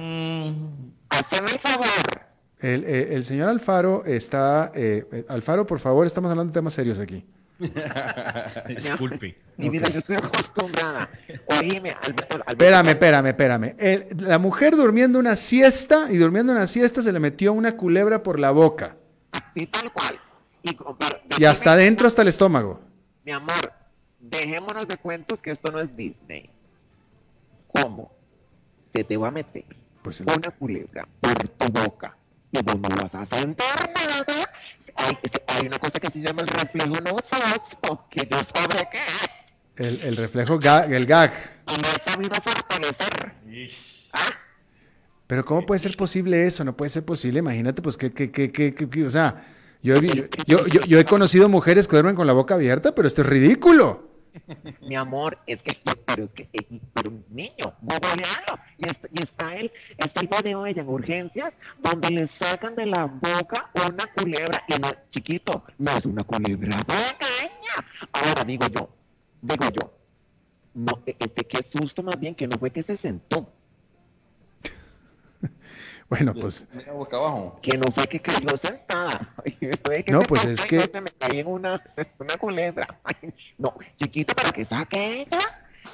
Haceme 1.09 1.51
el 1.51 1.59
favor. 1.59 2.21
El, 2.59 2.85
eh, 2.85 3.15
el 3.15 3.25
señor 3.25 3.49
Alfaro 3.49 4.05
está... 4.05 4.71
eh, 4.73 5.05
eh, 5.11 5.25
Alfaro, 5.27 5.67
por 5.67 5.79
favor, 5.79 6.07
estamos 6.07 6.31
hablando 6.31 6.51
de 6.51 6.57
temas 6.57 6.73
serios 6.73 6.99
aquí. 6.99 7.25
Disculpe. 8.67 9.37
Mi 9.57 9.69
vida, 9.69 9.89
yo 9.89 9.99
estoy 9.99 10.17
acostumbrada. 10.17 11.09
Oíme, 11.47 11.91
Alberto, 11.91 12.35
Alberto, 12.35 12.51
Espérame, 12.51 12.87
espérame, 12.89 13.27
espérame. 13.27 13.75
El- 13.79 14.07
la 14.19 14.37
mujer 14.39 14.75
durmiendo 14.75 15.19
una 15.19 15.35
siesta 15.35 16.07
y 16.11 16.17
durmiendo 16.17 16.51
una 16.51 16.67
siesta 16.67 17.01
se 17.01 17.11
le 17.11 17.19
metió 17.19 17.53
una 17.53 17.77
culebra 17.77 18.23
por 18.23 18.39
la 18.39 18.51
boca. 18.51 18.95
así 19.31 19.67
tal 19.67 19.91
cual. 19.93 20.19
Y, 20.63 20.73
pero 20.75 21.19
Y 21.37 21.45
hasta 21.45 21.73
adentro, 21.73 22.07
hasta 22.07 22.21
el 22.23 22.27
estómago. 22.29 22.81
Mi 23.23 23.31
amor, 23.31 23.71
dejémonos 24.19 24.87
de 24.87 24.97
cuentos 24.97 25.41
que 25.41 25.51
esto 25.51 25.71
no 25.71 25.79
es 25.79 25.95
Disney. 25.95 26.49
¿Cómo? 27.67 28.11
Se 28.93 29.03
te 29.03 29.17
va 29.17 29.27
a 29.27 29.31
meter 29.31 29.65
Pues 30.01 30.21
el- 30.21 30.27
una 30.27 30.51
culebra 30.51 31.07
por 31.21 31.47
tu 31.47 31.67
boca 31.69 32.17
y 32.59 32.63
vos 32.63 32.79
no 32.79 32.89
vas 32.89 33.15
a 33.15 33.25
sentir 33.25 33.65
nada. 33.93 34.25
Hay, 34.97 35.17
hay 35.47 35.67
una 35.67 35.79
cosa 35.79 35.99
que 35.99 36.09
se 36.09 36.19
llama 36.21 36.41
el 36.43 36.47
reflejo 36.47 36.95
nososo, 37.01 38.05
que 38.09 38.27
yo 38.29 38.37
sabré 38.43 38.87
qué 38.91 38.99
es 39.83 40.03
el, 40.03 40.07
el 40.09 40.17
reflejo, 40.17 40.57
ga- 40.59 40.89
el 40.91 41.05
gag. 41.05 41.33
y 41.67 41.81
lo 41.81 41.87
he 41.87 41.99
sabido 42.11 42.35
fortalecer. 42.35 43.33
¿Ah? 44.13 44.19
Pero 45.27 45.43
¿cómo 45.43 45.65
puede 45.65 45.79
ser 45.79 45.97
posible 45.97 46.45
eso? 46.47 46.63
No 46.63 46.77
puede 46.77 46.89
ser 46.89 47.03
posible. 47.03 47.39
Imagínate, 47.39 47.81
pues, 47.81 47.97
que, 47.97 48.11
que, 48.13 48.31
que, 48.31 48.51
que, 48.51 48.73
que- 48.73 48.89
que- 48.89 49.05
o 49.05 49.09
sea, 49.09 49.43
yo, 49.81 49.95
yo, 50.01 50.25
yo, 50.47 50.65
yo- 50.67 50.81
yo 50.85 50.99
he 50.99 51.05
conocido 51.05 51.49
mujeres 51.49 51.87
que 51.87 51.95
duermen 51.95 52.15
con 52.15 52.27
la 52.27 52.33
boca 52.33 52.53
abierta, 52.53 52.93
pero 52.95 53.07
esto 53.07 53.21
es 53.21 53.27
ridículo. 53.27 54.14
Mi 54.81 54.95
amor, 54.95 55.37
es 55.47 55.63
que, 55.63 55.77
pero 56.05 56.23
es 56.23 56.33
que, 56.33 56.49
eh, 56.53 56.81
pero 56.93 57.11
niño, 57.29 57.73
googlealo. 57.81 58.59
Y 58.77 58.87
está, 58.87 59.07
y 59.11 59.21
está 59.21 59.55
el, 59.55 59.71
está 59.97 60.21
el 60.21 60.27
video 60.27 60.63
de 60.63 60.71
ella 60.71 60.81
en 60.81 60.89
urgencias, 60.89 61.57
donde 61.81 62.11
le 62.11 62.27
sacan 62.27 62.75
de 62.75 62.85
la 62.85 63.05
boca 63.05 63.71
una 63.73 64.05
culebra, 64.15 64.63
y 64.67 64.79
no, 64.79 64.89
chiquito, 65.09 65.63
no 65.77 65.91
es 65.91 66.05
una 66.05 66.23
culebra 66.23 66.77
pequeña. 66.79 67.75
Ahora 68.11 68.43
digo 68.43 68.67
yo, 68.67 68.89
digo 69.41 69.65
yo, 69.71 69.93
no, 70.73 71.01
e- 71.05 71.15
este, 71.19 71.45
qué 71.45 71.63
susto 71.63 72.03
más 72.03 72.19
bien 72.19 72.35
que 72.35 72.47
no 72.47 72.57
fue 72.57 72.71
que 72.71 72.83
se 72.83 72.95
sentó, 72.95 73.51
Bueno, 76.09 76.33
pues, 76.33 76.65
Mira 76.71 76.93
boca 76.93 77.17
abajo. 77.17 77.59
que 77.61 77.77
no 77.77 77.91
fue 77.91 78.07
que 78.07 78.19
cayó 78.19 78.55
sentada. 78.57 79.33
Fue 79.83 80.03
que 80.03 80.11
No, 80.11 80.21
pues 80.21 80.45
es 80.45 80.61
que- 80.61 80.77
no 80.77 80.83
se 80.83 81.01
me 81.01 81.09
caí 81.17 81.39
en 81.39 81.47
una, 81.47 81.81
una 82.19 82.37
culebra. 82.37 82.99
Ay, 83.03 83.33
no, 83.57 83.73
chiquito, 83.95 84.35
para 84.35 84.51
que 84.51 84.63
saque 84.63 85.21
ella. 85.21 85.39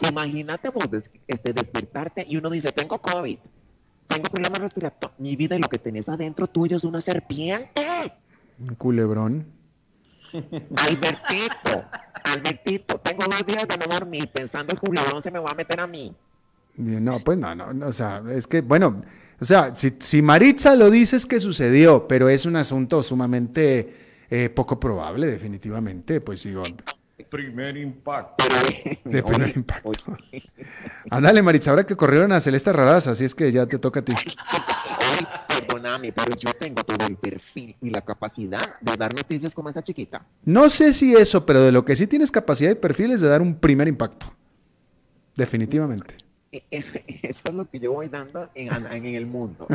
Imagínate 0.07 0.69
vos 0.69 0.89
des- 0.91 1.09
este, 1.27 1.53
despertarte 1.53 2.25
y 2.27 2.35
uno 2.37 2.49
dice, 2.49 2.71
tengo 2.73 3.01
COVID, 3.01 3.37
tengo 4.07 4.23
problemas 4.29 4.59
respiratorios. 4.59 5.17
Mi 5.19 5.35
vida 5.37 5.55
y 5.55 5.59
lo 5.59 5.69
que 5.69 5.77
tenés 5.79 6.09
adentro 6.09 6.47
tuyo 6.47 6.75
es 6.77 6.83
una 6.83 6.99
serpiente. 7.01 8.13
un 8.59 8.75
culebrón. 8.75 9.45
Albertito, 10.77 11.83
Albertito, 12.23 12.97
tengo 12.99 13.23
dos 13.25 13.45
días 13.45 13.67
de 13.67 13.77
no 13.77 13.85
dormir 13.87 14.29
pensando 14.31 14.73
el 14.73 14.79
culebrón 14.79 15.21
se 15.21 15.31
me 15.31 15.39
va 15.39 15.51
a 15.51 15.55
meter 15.55 15.79
a 15.79 15.87
mí. 15.87 16.15
No, 16.77 17.19
pues 17.19 17.37
no, 17.37 17.53
no, 17.53 17.73
no, 17.73 17.87
o 17.87 17.91
sea, 17.91 18.23
es 18.31 18.47
que, 18.47 18.61
bueno, 18.61 19.03
o 19.39 19.45
sea, 19.45 19.75
si, 19.75 19.93
si 19.99 20.21
Maritza 20.21 20.75
lo 20.75 20.89
dice 20.89 21.15
es 21.15 21.25
que 21.25 21.39
sucedió, 21.39 22.07
pero 22.07 22.29
es 22.29 22.45
un 22.45 22.55
asunto 22.55 23.03
sumamente 23.03 23.93
eh, 24.29 24.49
poco 24.49 24.79
probable, 24.79 25.27
definitivamente, 25.27 26.21
pues 26.21 26.43
digo, 26.43 26.63
Primer 27.31 27.77
impacto. 27.77 28.43
De 29.05 29.23
primer 29.23 29.41
oye, 29.43 29.53
impacto. 29.55 30.17
ándale 31.09 31.41
Maritza, 31.41 31.69
ahora 31.69 31.85
que 31.85 31.95
corrieron 31.95 32.31
a 32.33 32.41
Celeste 32.41 32.73
Raraz, 32.73 33.07
así 33.07 33.23
es 33.23 33.33
que 33.33 33.49
ya 33.51 33.65
te 33.65 33.79
toca 33.79 34.01
a 34.01 34.03
ti. 34.03 34.13
Ay, 34.99 35.25
perdóname, 35.47 36.11
pero 36.11 36.35
yo 36.35 36.51
tengo 36.53 36.83
todo 36.83 37.07
el 37.07 37.15
perfil 37.15 37.75
y 37.81 37.89
la 37.89 38.01
capacidad 38.01 38.75
de 38.81 38.97
dar 38.97 39.13
noticias 39.13 39.55
como 39.55 39.69
esa 39.69 39.81
chiquita. 39.81 40.25
No 40.43 40.69
sé 40.69 40.93
si 40.93 41.15
eso, 41.15 41.45
pero 41.45 41.61
de 41.61 41.71
lo 41.71 41.85
que 41.85 41.95
sí 41.95 42.05
tienes 42.05 42.31
capacidad 42.31 42.71
y 42.71 42.75
perfil 42.75 43.11
es 43.11 43.21
de 43.21 43.29
dar 43.29 43.41
un 43.41 43.55
primer 43.55 43.87
impacto. 43.87 44.25
Definitivamente. 45.35 46.15
Eso 46.71 47.41
es 47.45 47.53
lo 47.53 47.69
que 47.69 47.79
yo 47.79 47.93
voy 47.93 48.09
dando 48.09 48.49
en, 48.55 48.69
en 48.91 49.15
el 49.15 49.25
mundo. 49.25 49.67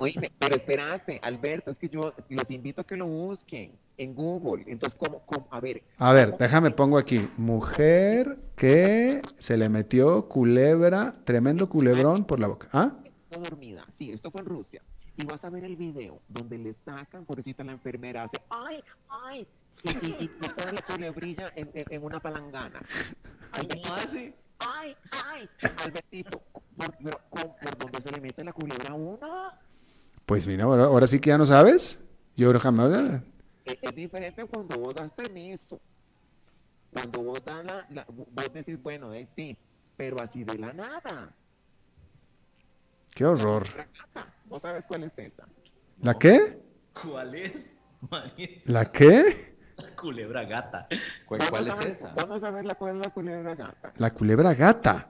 Oye, 0.00 0.32
pero 0.38 0.56
espérate, 0.56 1.20
Alberto, 1.22 1.70
es 1.70 1.78
que 1.78 1.88
yo 1.88 2.14
los 2.30 2.50
invito 2.50 2.80
a 2.80 2.84
que 2.84 2.96
lo 2.96 3.06
busquen 3.06 3.72
en 3.98 4.14
Google. 4.14 4.64
Entonces, 4.66 4.98
¿cómo? 4.98 5.20
cómo? 5.26 5.46
A 5.50 5.60
ver. 5.60 5.82
A 5.98 6.12
ver, 6.12 6.36
déjame 6.38 6.70
pongo 6.70 6.96
aquí. 6.96 7.28
Mujer 7.36 8.38
que 8.56 9.20
se 9.38 9.58
le 9.58 9.68
metió 9.68 10.26
culebra, 10.28 11.14
tremendo 11.24 11.68
culebrón 11.68 12.24
por 12.24 12.40
la 12.40 12.48
boca. 12.48 12.68
¿Ah? 12.72 12.92
Dormida. 13.30 13.84
Sí, 13.94 14.10
esto 14.10 14.30
fue 14.30 14.40
en 14.40 14.46
Rusia. 14.46 14.82
Y 15.18 15.26
vas 15.26 15.44
a 15.44 15.50
ver 15.50 15.64
el 15.64 15.76
video 15.76 16.20
donde 16.28 16.56
le 16.56 16.72
sacan, 16.72 17.26
pobrecita 17.26 17.62
la 17.62 17.72
enfermera, 17.72 18.22
hace 18.24 18.38
¡ay, 18.48 18.82
ay! 19.10 19.46
Y, 19.82 19.88
y, 20.06 20.16
y 20.24 20.28
pone 20.48 20.72
la 20.72 20.80
culebrilla 20.80 21.52
en, 21.54 21.70
en, 21.74 21.84
en 21.90 22.02
una 22.04 22.18
palangana. 22.20 22.80
¿Cómo 23.50 23.94
hace? 23.94 24.34
¡Ay, 24.66 24.96
ay! 25.26 25.48
Albertito, 25.84 26.42
¿por, 26.76 26.96
pero, 27.02 27.20
¿cómo- 27.30 27.56
por 27.56 27.78
dónde 27.78 28.00
se 28.00 28.10
le 28.12 28.20
mete 28.20 28.44
la 28.44 28.52
culebra 28.52 28.90
a 28.90 28.94
uno? 28.94 29.18
Pues 30.26 30.46
mira, 30.46 30.64
ahora, 30.64 30.84
ahora 30.84 31.06
sí 31.06 31.20
que 31.20 31.28
ya 31.30 31.38
no 31.38 31.46
sabes. 31.46 32.00
Yo 32.36 32.48
creo 32.48 32.60
jamás. 32.60 33.22
Es, 33.64 33.76
es 33.82 33.94
diferente 33.94 34.44
cuando 34.46 34.78
vos 34.78 34.94
das 34.94 35.12
permiso. 35.12 35.80
Cuando 36.92 37.22
vos 37.22 37.44
das 37.44 37.64
la, 37.64 37.86
la- 37.90 38.06
vos 38.08 38.52
decís, 38.52 38.80
bueno, 38.82 39.12
eh, 39.14 39.28
sí, 39.36 39.56
pero 39.96 40.20
así 40.20 40.44
de 40.44 40.58
la 40.58 40.72
nada. 40.72 41.34
Qué 43.14 43.24
horror. 43.24 43.66
¿Vos 44.46 44.60
sabes 44.62 44.86
cuál 44.86 45.04
es 45.04 45.18
esa? 45.18 45.46
¿La 46.00 46.18
qué? 46.18 46.58
¿Cuál 47.02 47.34
es? 47.34 47.76
María, 48.10 48.48
¿La 48.64 48.90
qué? 48.90 49.51
culebra 50.00 50.44
gata. 50.44 50.86
¿Cuál, 51.26 51.40
es 51.40 51.80
esa? 51.86 52.12
Vos 52.14 52.28
no 52.28 52.38
sabes 52.38 52.64
la 52.64 52.74
cuál 52.74 52.96
es 52.96 53.06
la 53.06 53.10
culebra 53.12 53.54
gata. 53.54 53.92
La 53.96 54.10
culebra 54.10 54.54
gata. 54.54 55.08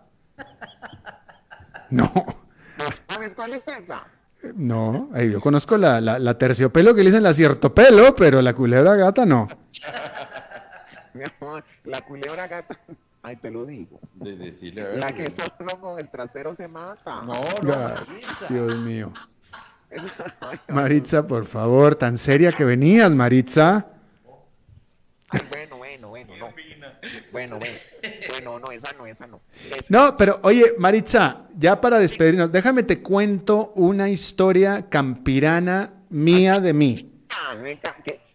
No, 1.91 2.11
¿No 2.79 2.85
sabes 3.09 3.35
cuál 3.35 3.53
es 3.53 3.65
esa? 3.67 4.07
no. 4.55 5.11
Ay, 5.13 5.31
yo 5.31 5.41
conozco 5.41 5.77
la, 5.77 6.01
la, 6.01 6.19
la 6.19 6.37
terciopelo 6.37 6.95
que 6.95 7.03
le 7.03 7.11
dicen 7.11 7.23
la 7.23 7.35
ciertopelo, 7.35 8.17
pero 8.17 8.43
la 8.43 8.55
culebra 8.55 8.97
gata 8.97 9.25
no. 9.27 9.49
Mi 11.15 11.23
amor, 11.39 11.63
la 11.85 12.01
culebra 12.01 12.49
gata. 12.49 12.79
Ay, 13.23 13.37
te 13.37 13.51
lo 13.51 13.65
digo. 13.65 14.01
De 14.15 14.37
decirle 14.37 14.83
a 14.83 14.89
ver. 14.89 14.99
La 14.99 15.13
que 15.13 15.31
solo 15.31 15.81
con 15.81 15.99
el 16.01 16.09
trasero 16.09 16.55
se 16.55 16.67
mata. 16.67 17.23
No, 17.23 17.35
no. 17.63 17.95
Dios 18.49 18.77
mío. 18.77 19.13
Maritza, 20.69 21.27
por 21.27 21.45
favor, 21.45 21.95
tan 21.95 22.19
seria 22.19 22.53
que 22.53 22.65
venías, 22.65 23.11
Maritza. 23.13 23.87
Ay, 25.33 25.41
bueno, 25.51 25.79
bueno, 25.79 26.09
bueno, 26.09 26.37
no. 26.37 26.49
Bueno, 27.33 27.59
bueno. 27.59 27.75
Bueno, 28.29 28.59
no, 28.59 28.71
esa 28.71 28.93
no, 28.99 29.07
esa 29.07 29.27
no. 29.27 29.41
Esa- 29.71 29.85
No, 29.89 30.17
pero 30.17 30.39
oye, 30.43 30.75
Maritza, 30.79 31.45
ya 31.59 31.81
para 31.81 31.99
despedirnos, 31.99 32.51
déjame 32.53 32.83
te 32.83 33.01
cuento 33.03 33.73
una 33.75 34.09
historia 34.11 34.87
campirana 34.89 35.93
mía 36.11 36.61
de 36.61 36.73
mí. 36.73 36.97
Ah, 37.31 37.55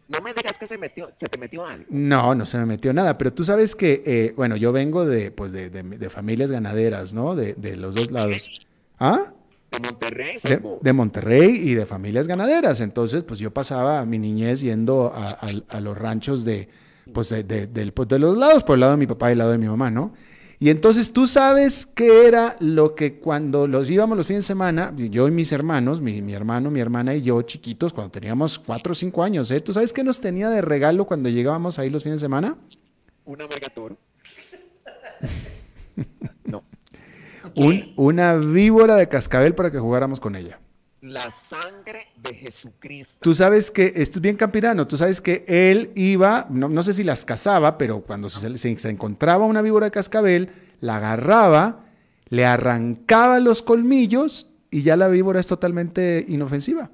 no 0.10 0.22
me 0.22 0.34
digas 0.34 0.58
que 0.58 0.66
se 0.68 0.78
metió, 0.78 1.12
se 1.18 1.28
te 1.28 1.38
metió 1.38 1.66
algo. 1.66 1.86
No, 1.90 2.34
no 2.34 2.46
se 2.46 2.58
me 2.58 2.66
metió 2.66 2.94
nada, 2.94 3.18
pero 3.18 3.34
tú 3.34 3.44
sabes 3.44 3.76
que, 3.76 4.02
eh, 4.06 4.34
bueno, 4.38 4.56
yo 4.56 4.72
vengo 4.72 5.06
de, 5.06 5.32
pues, 5.32 5.52
de, 5.52 5.70
de- 5.70 5.84
de 5.84 6.10
familias 6.10 6.50
ganaderas, 6.50 7.14
¿no? 7.14 7.36
De, 7.36 7.54
de 7.56 7.76
los 7.76 7.94
dos 7.94 8.12
lados. 8.12 8.62
¿Ah? 9.00 9.34
De 9.70 9.80
Monterrey, 9.82 10.38
De, 10.82 10.94
Monterrey 10.94 11.50
y 11.70 11.74
de 11.76 11.86
familias 11.86 12.26
ganaderas. 12.26 12.80
Entonces, 12.80 13.24
pues 13.24 13.38
yo 13.40 13.52
pasaba 13.52 14.06
mi 14.06 14.18
niñez 14.18 14.62
yendo 14.62 15.12
a, 15.14 15.28
a- 15.32 15.50
a 15.78 15.82
los 15.82 15.98
ranchos 15.98 16.46
de, 16.46 16.70
pues 17.08 17.30
de, 17.30 17.44
de- 17.44 17.68
del- 17.68 17.94
pues, 17.94 18.08
de 18.08 18.20
los 18.20 18.38
lados, 18.38 18.64
por 18.64 18.76
el 18.76 18.82
lado 18.82 18.92
de 18.94 18.98
mi 18.98 19.08
papá 19.08 19.30
y 19.30 19.34
el 19.34 19.38
lado 19.40 19.52
de 19.52 19.58
mi 19.58 19.68
mamá, 19.68 19.90
¿no? 19.92 20.14
Y 20.60 20.70
entonces 20.72 21.14
tú 21.14 21.28
sabes 21.28 21.86
qué 21.86 22.26
era 22.28 22.56
lo 22.60 22.96
que 22.96 23.20
cuando 23.20 23.68
los 23.68 23.90
íbamos 23.92 24.18
los 24.18 24.26
fines 24.26 24.44
de 24.44 24.48
semana, 24.48 24.92
yo 24.96 25.28
y 25.28 25.32
mis 25.32 25.52
hermanos, 25.52 26.02
mi, 26.02 26.22
mi 26.24 26.34
hermano, 26.34 26.72
mi 26.72 26.80
hermana 26.80 27.14
y 27.14 27.22
yo, 27.22 27.40
chiquitos, 27.44 27.94
cuando 27.94 28.10
teníamos 28.12 28.58
cuatro 28.58 28.94
o 28.94 28.96
cinco 28.96 29.22
años, 29.24 29.52
¿eh? 29.52 29.62
¿Tú 29.62 29.72
sabes 29.72 29.94
qué 29.94 30.04
nos 30.04 30.20
tenía 30.20 30.50
de 30.50 30.62
regalo 30.62 31.06
cuando 31.06 31.30
llegábamos 31.30 31.78
ahí 31.78 31.92
los 31.92 32.02
fines 32.02 32.20
de 32.22 32.26
semana? 32.26 32.56
Una 33.26 33.46
Megator. 33.48 33.98
no. 36.46 36.64
Un- 37.56 37.94
una 37.96 38.34
víbora 38.36 38.96
de 38.96 39.08
cascabel 39.08 39.54
para 39.56 39.72
que 39.72 39.80
jugáramos 39.80 40.20
con 40.20 40.36
ella. 40.36 40.60
La 41.14 41.30
sangre 41.32 42.08
de 42.18 42.34
Jesucristo. 42.36 43.18
Tú 43.22 43.34
sabes 43.34 43.72
que, 43.72 43.94
esto 43.96 44.20
es 44.20 44.22
bien 44.22 44.36
campirano, 44.36 44.88
tú 44.88 44.98
sabes 44.98 45.22
que 45.22 45.44
él 45.48 45.92
iba, 45.96 46.48
no, 46.50 46.70
no 46.70 46.84
sé 46.84 46.94
si 46.94 47.04
las 47.04 47.26
cazaba, 47.26 47.78
pero 47.78 48.02
cuando 48.02 48.30
se, 48.30 48.58
se- 48.58 48.78
se 48.80 48.90
encontraba 48.90 49.46
una 49.46 49.62
víbora 49.62 49.86
de 49.88 49.92
cascabel, 49.92 50.50
la 50.82 50.98
agarraba, 50.98 51.86
le 52.30 52.46
arrancaba 52.46 53.40
los 53.40 53.62
colmillos 53.62 54.48
y 54.70 54.82
ya 54.82 54.96
la 54.98 55.08
víbora 55.08 55.40
es 55.40 55.48
totalmente 55.48 56.26
inofensiva. 56.28 56.90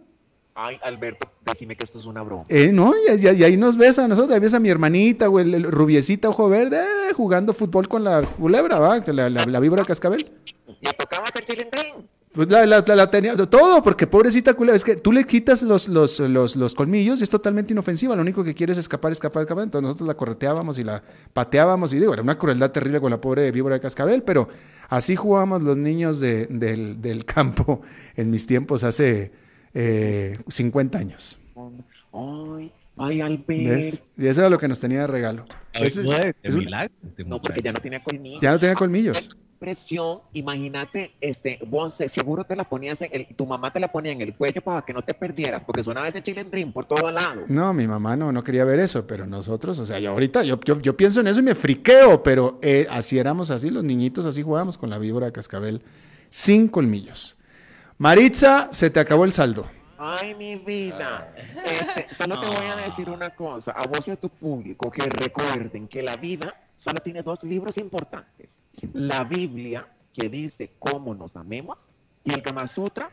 Ay, 0.55 0.77
Alberto, 0.83 1.27
decime 1.43 1.75
que 1.75 1.83
esto 1.83 1.97
es 1.97 2.05
una 2.05 2.21
broma. 2.21 2.45
Eh, 2.47 2.71
no, 2.71 2.93
y, 2.95 3.11
y- 3.27 3.27
y 3.31 3.43
ahí 3.43 3.57
nos 3.57 3.75
ves 3.75 3.97
a 3.97 4.07
nosotros, 4.07 4.33
ahí 4.35 4.39
ves 4.39 4.53
a 4.53 4.59
mi 4.59 4.69
hermanita, 4.69 5.25
güey, 5.25 5.45
el, 5.47 5.55
el 5.55 5.63
rubiecita 5.71 6.29
ojo 6.29 6.47
verde, 6.47 6.77
eh, 6.77 7.13
jugando 7.15 7.55
fútbol 7.55 7.87
con 7.87 8.03
la 8.03 8.21
culebra, 8.21 8.77
¿va? 8.79 8.99
La, 9.07 9.29
la, 9.31 9.45
la 9.45 9.59
víbora 9.59 9.81
de 9.81 9.87
cascabel. 9.87 10.31
Tocaba 10.97 11.23
hacer 11.27 11.43
chilindrín. 11.45 12.07
Pues 12.33 12.49
la, 12.49 12.65
la- 12.65 12.83
la- 12.85 12.95
la 12.95 13.11
tenía, 13.11 13.35
todo, 13.35 13.83
porque 13.83 14.07
pobrecita 14.07 14.55
culebra, 14.55 14.75
es 14.75 14.83
que 14.83 14.95
tú 14.95 15.11
le 15.11 15.23
quitas 15.23 15.61
los, 15.61 15.87
los, 15.87 16.19
los, 16.19 16.55
los 16.55 16.73
colmillos 16.73 17.19
y 17.19 17.23
es 17.23 17.29
totalmente 17.29 17.73
inofensiva, 17.73 18.15
lo 18.15 18.23
único 18.23 18.43
que 18.43 18.55
quiere 18.55 18.71
es 18.73 18.79
escapar, 18.79 19.11
escapar, 19.11 19.43
escapar, 19.43 19.63
entonces 19.65 19.83
nosotros 19.85 20.07
la 20.07 20.15
correteábamos 20.15 20.79
y 20.79 20.83
la 20.83 21.03
pateábamos 21.31 21.93
y 21.93 21.99
digo, 21.99 22.11
era 22.11 22.23
una 22.23 22.37
crueldad 22.39 22.71
terrible 22.71 22.99
con 22.99 23.11
la 23.11 23.21
pobre 23.21 23.51
víbora 23.51 23.75
de 23.75 23.81
cascabel, 23.81 24.23
pero 24.23 24.49
así 24.89 25.15
jugábamos 25.15 25.61
los 25.61 25.77
niños 25.77 26.19
de- 26.19 26.47
del, 26.47 26.99
del 27.01 27.23
campo 27.33 27.81
en 28.15 28.31
mis 28.31 28.47
tiempos 28.47 28.83
hace 28.83 29.31
eh, 29.75 30.39
50 30.47 30.97
años. 30.97 31.37
Ay, 32.11 32.71
ay, 32.97 33.21
Alberto. 33.21 33.45
¿Ves? 33.47 34.03
Y 34.17 34.25
eso 34.27 34.41
era 34.41 34.49
lo 34.49 34.57
que 34.57 34.67
nos 34.67 34.79
tenía 34.79 35.01
de 35.01 35.07
regalo. 35.07 35.45
Ese- 35.73 36.03
Qué 36.03 36.33
es 36.41 36.53
un- 36.55 36.61
milagro 36.61 36.93
No, 37.27 37.39
porque 37.41 37.61
ya 37.61 37.71
no 37.73 37.79
tenía 37.79 38.03
colmillos. 38.03 38.41
ya 38.41 38.51
no 38.51 38.59
tenía 38.59 38.75
colmillos. 38.75 39.29
Presión, 39.63 40.19
imagínate, 40.33 41.13
este, 41.21 41.57
vos 41.65 41.93
seguro 41.93 42.43
te 42.43 42.53
la 42.53 42.65
ponías 42.65 42.99
en 42.99 43.09
el, 43.13 43.27
tu 43.33 43.45
mamá 43.45 43.71
te 43.71 43.79
la 43.79 43.89
ponía 43.89 44.11
en 44.11 44.19
el 44.19 44.35
cuello 44.35 44.59
para 44.59 44.81
que 44.81 44.91
no 44.91 45.01
te 45.03 45.13
perdieras, 45.13 45.63
porque 45.63 45.85
sonaba 45.85 46.05
ese 46.05 46.21
chilindrín 46.21 46.73
por 46.73 46.83
todo 46.83 47.09
lado. 47.09 47.45
No, 47.47 47.73
mi 47.73 47.87
mamá 47.87 48.17
no, 48.17 48.33
no 48.33 48.43
quería 48.43 48.65
ver 48.65 48.81
eso, 48.81 49.07
pero 49.07 49.25
nosotros, 49.25 49.79
o 49.79 49.85
sea, 49.85 49.99
yo 49.99 50.11
ahorita, 50.11 50.43
yo, 50.43 50.59
yo, 50.59 50.81
yo 50.81 50.97
pienso 50.97 51.21
en 51.21 51.27
eso 51.27 51.39
y 51.39 51.43
me 51.43 51.55
friqueo, 51.55 52.21
pero 52.21 52.59
eh, 52.61 52.87
así 52.89 53.17
éramos 53.17 53.51
así, 53.51 53.69
los 53.69 53.85
niñitos 53.85 54.25
así 54.25 54.43
jugábamos 54.43 54.77
con 54.77 54.89
la 54.89 54.97
víbora 54.97 55.27
de 55.27 55.31
cascabel 55.31 55.81
sin 56.29 56.67
colmillos. 56.67 57.37
Maritza, 57.97 58.67
se 58.73 58.89
te 58.89 58.99
acabó 58.99 59.23
el 59.23 59.31
saldo. 59.31 59.65
Ay, 59.97 60.35
mi 60.35 60.57
vida. 60.57 61.33
Este, 61.63 62.13
solo 62.13 62.37
te 62.37 62.47
voy 62.47 62.65
a 62.65 62.75
decir 62.75 63.09
una 63.09 63.29
cosa, 63.29 63.71
a 63.71 63.87
vos 63.87 64.05
y 64.09 64.11
a 64.11 64.17
tu 64.17 64.27
público, 64.27 64.91
que 64.91 65.03
recuerden 65.03 65.87
que 65.87 66.03
la 66.03 66.17
vida 66.17 66.53
solo 66.75 66.99
tiene 66.99 67.23
dos 67.23 67.45
libros 67.45 67.77
importantes. 67.77 68.59
La 68.93 69.23
Biblia, 69.23 69.87
que 70.13 70.29
dice 70.29 70.71
cómo 70.79 71.13
nos 71.15 71.35
amemos, 71.37 71.89
y 72.23 72.33
el 72.33 72.41
Kama 72.41 72.67
Sutra, 72.67 73.09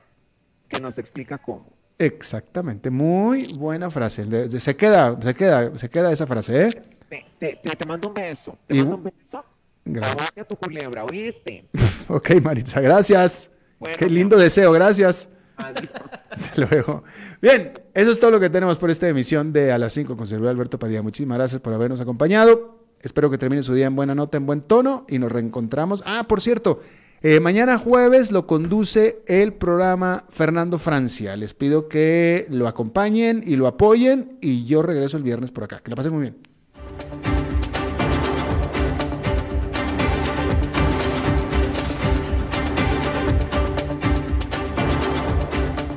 que 0.68 0.80
nos 0.80 0.98
explica 0.98 1.38
cómo. 1.38 1.66
Exactamente, 1.98 2.90
muy 2.90 3.44
buena 3.58 3.90
frase. 3.90 4.24
Le- 4.24 4.58
Se 4.60 4.74
queda, 4.76 5.16
se 5.20 5.34
queda, 5.34 5.76
se 5.76 5.90
queda 5.90 6.10
esa 6.12 6.26
frase, 6.26 6.66
¿eh? 6.68 6.82
Te, 7.08 7.26
te- 7.38 7.56
te- 7.62 7.76
te 7.76 7.84
mando 7.84 8.08
un 8.08 8.14
beso. 8.14 8.56
Te 8.66 8.74
Y- 8.76 8.78
mando 8.80 8.96
un 8.96 9.04
beso. 9.04 9.44
Gracias. 9.84 10.38
a 10.38 10.44
tu 10.44 10.56
culebra, 10.56 11.04
¿oíste? 11.04 11.64
Ok, 12.08 12.30
Maritza, 12.42 12.80
gracias. 12.80 13.50
Bueno, 13.78 13.96
Qué 13.98 14.08
lindo 14.08 14.36
deseo, 14.36 14.72
gracias. 14.72 15.28
Adiós. 15.56 15.88
Hasta 16.30 16.60
luego. 16.60 17.04
Bien, 17.42 17.72
eso 17.94 18.12
es 18.12 18.18
todo 18.20 18.30
lo 18.30 18.40
que 18.40 18.50
tenemos 18.50 18.78
por 18.78 18.90
esta 18.90 19.08
emisión 19.08 19.52
de 19.52 19.72
A 19.72 19.78
las 19.78 19.92
5 19.92 20.16
con 20.16 20.26
servidor 20.26 20.50
Alberto 20.50 20.78
Padilla. 20.78 21.02
Muchísimas 21.02 21.38
gracias 21.38 21.60
por 21.60 21.72
habernos 21.74 22.00
acompañado. 22.00 22.79
Espero 23.02 23.30
que 23.30 23.38
termine 23.38 23.62
su 23.62 23.74
día 23.74 23.86
en 23.86 23.96
buena 23.96 24.14
nota, 24.14 24.36
en 24.36 24.46
buen 24.46 24.60
tono 24.60 25.06
y 25.08 25.18
nos 25.18 25.32
reencontramos. 25.32 26.02
Ah, 26.04 26.26
por 26.28 26.40
cierto, 26.40 26.80
eh, 27.22 27.40
mañana 27.40 27.78
jueves 27.78 28.30
lo 28.30 28.46
conduce 28.46 29.22
el 29.26 29.54
programa 29.54 30.24
Fernando 30.30 30.78
Francia. 30.78 31.34
Les 31.36 31.54
pido 31.54 31.88
que 31.88 32.46
lo 32.50 32.68
acompañen 32.68 33.42
y 33.46 33.56
lo 33.56 33.66
apoyen 33.66 34.36
y 34.40 34.64
yo 34.66 34.82
regreso 34.82 35.16
el 35.16 35.22
viernes 35.22 35.50
por 35.50 35.64
acá. 35.64 35.80
Que 35.82 35.90
la 35.90 35.96
pasen 35.96 36.12
muy 36.12 36.22
bien. 36.22 36.36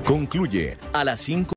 Concluye 0.06 0.78
a 0.94 1.04
las 1.04 1.22
5 1.22 1.52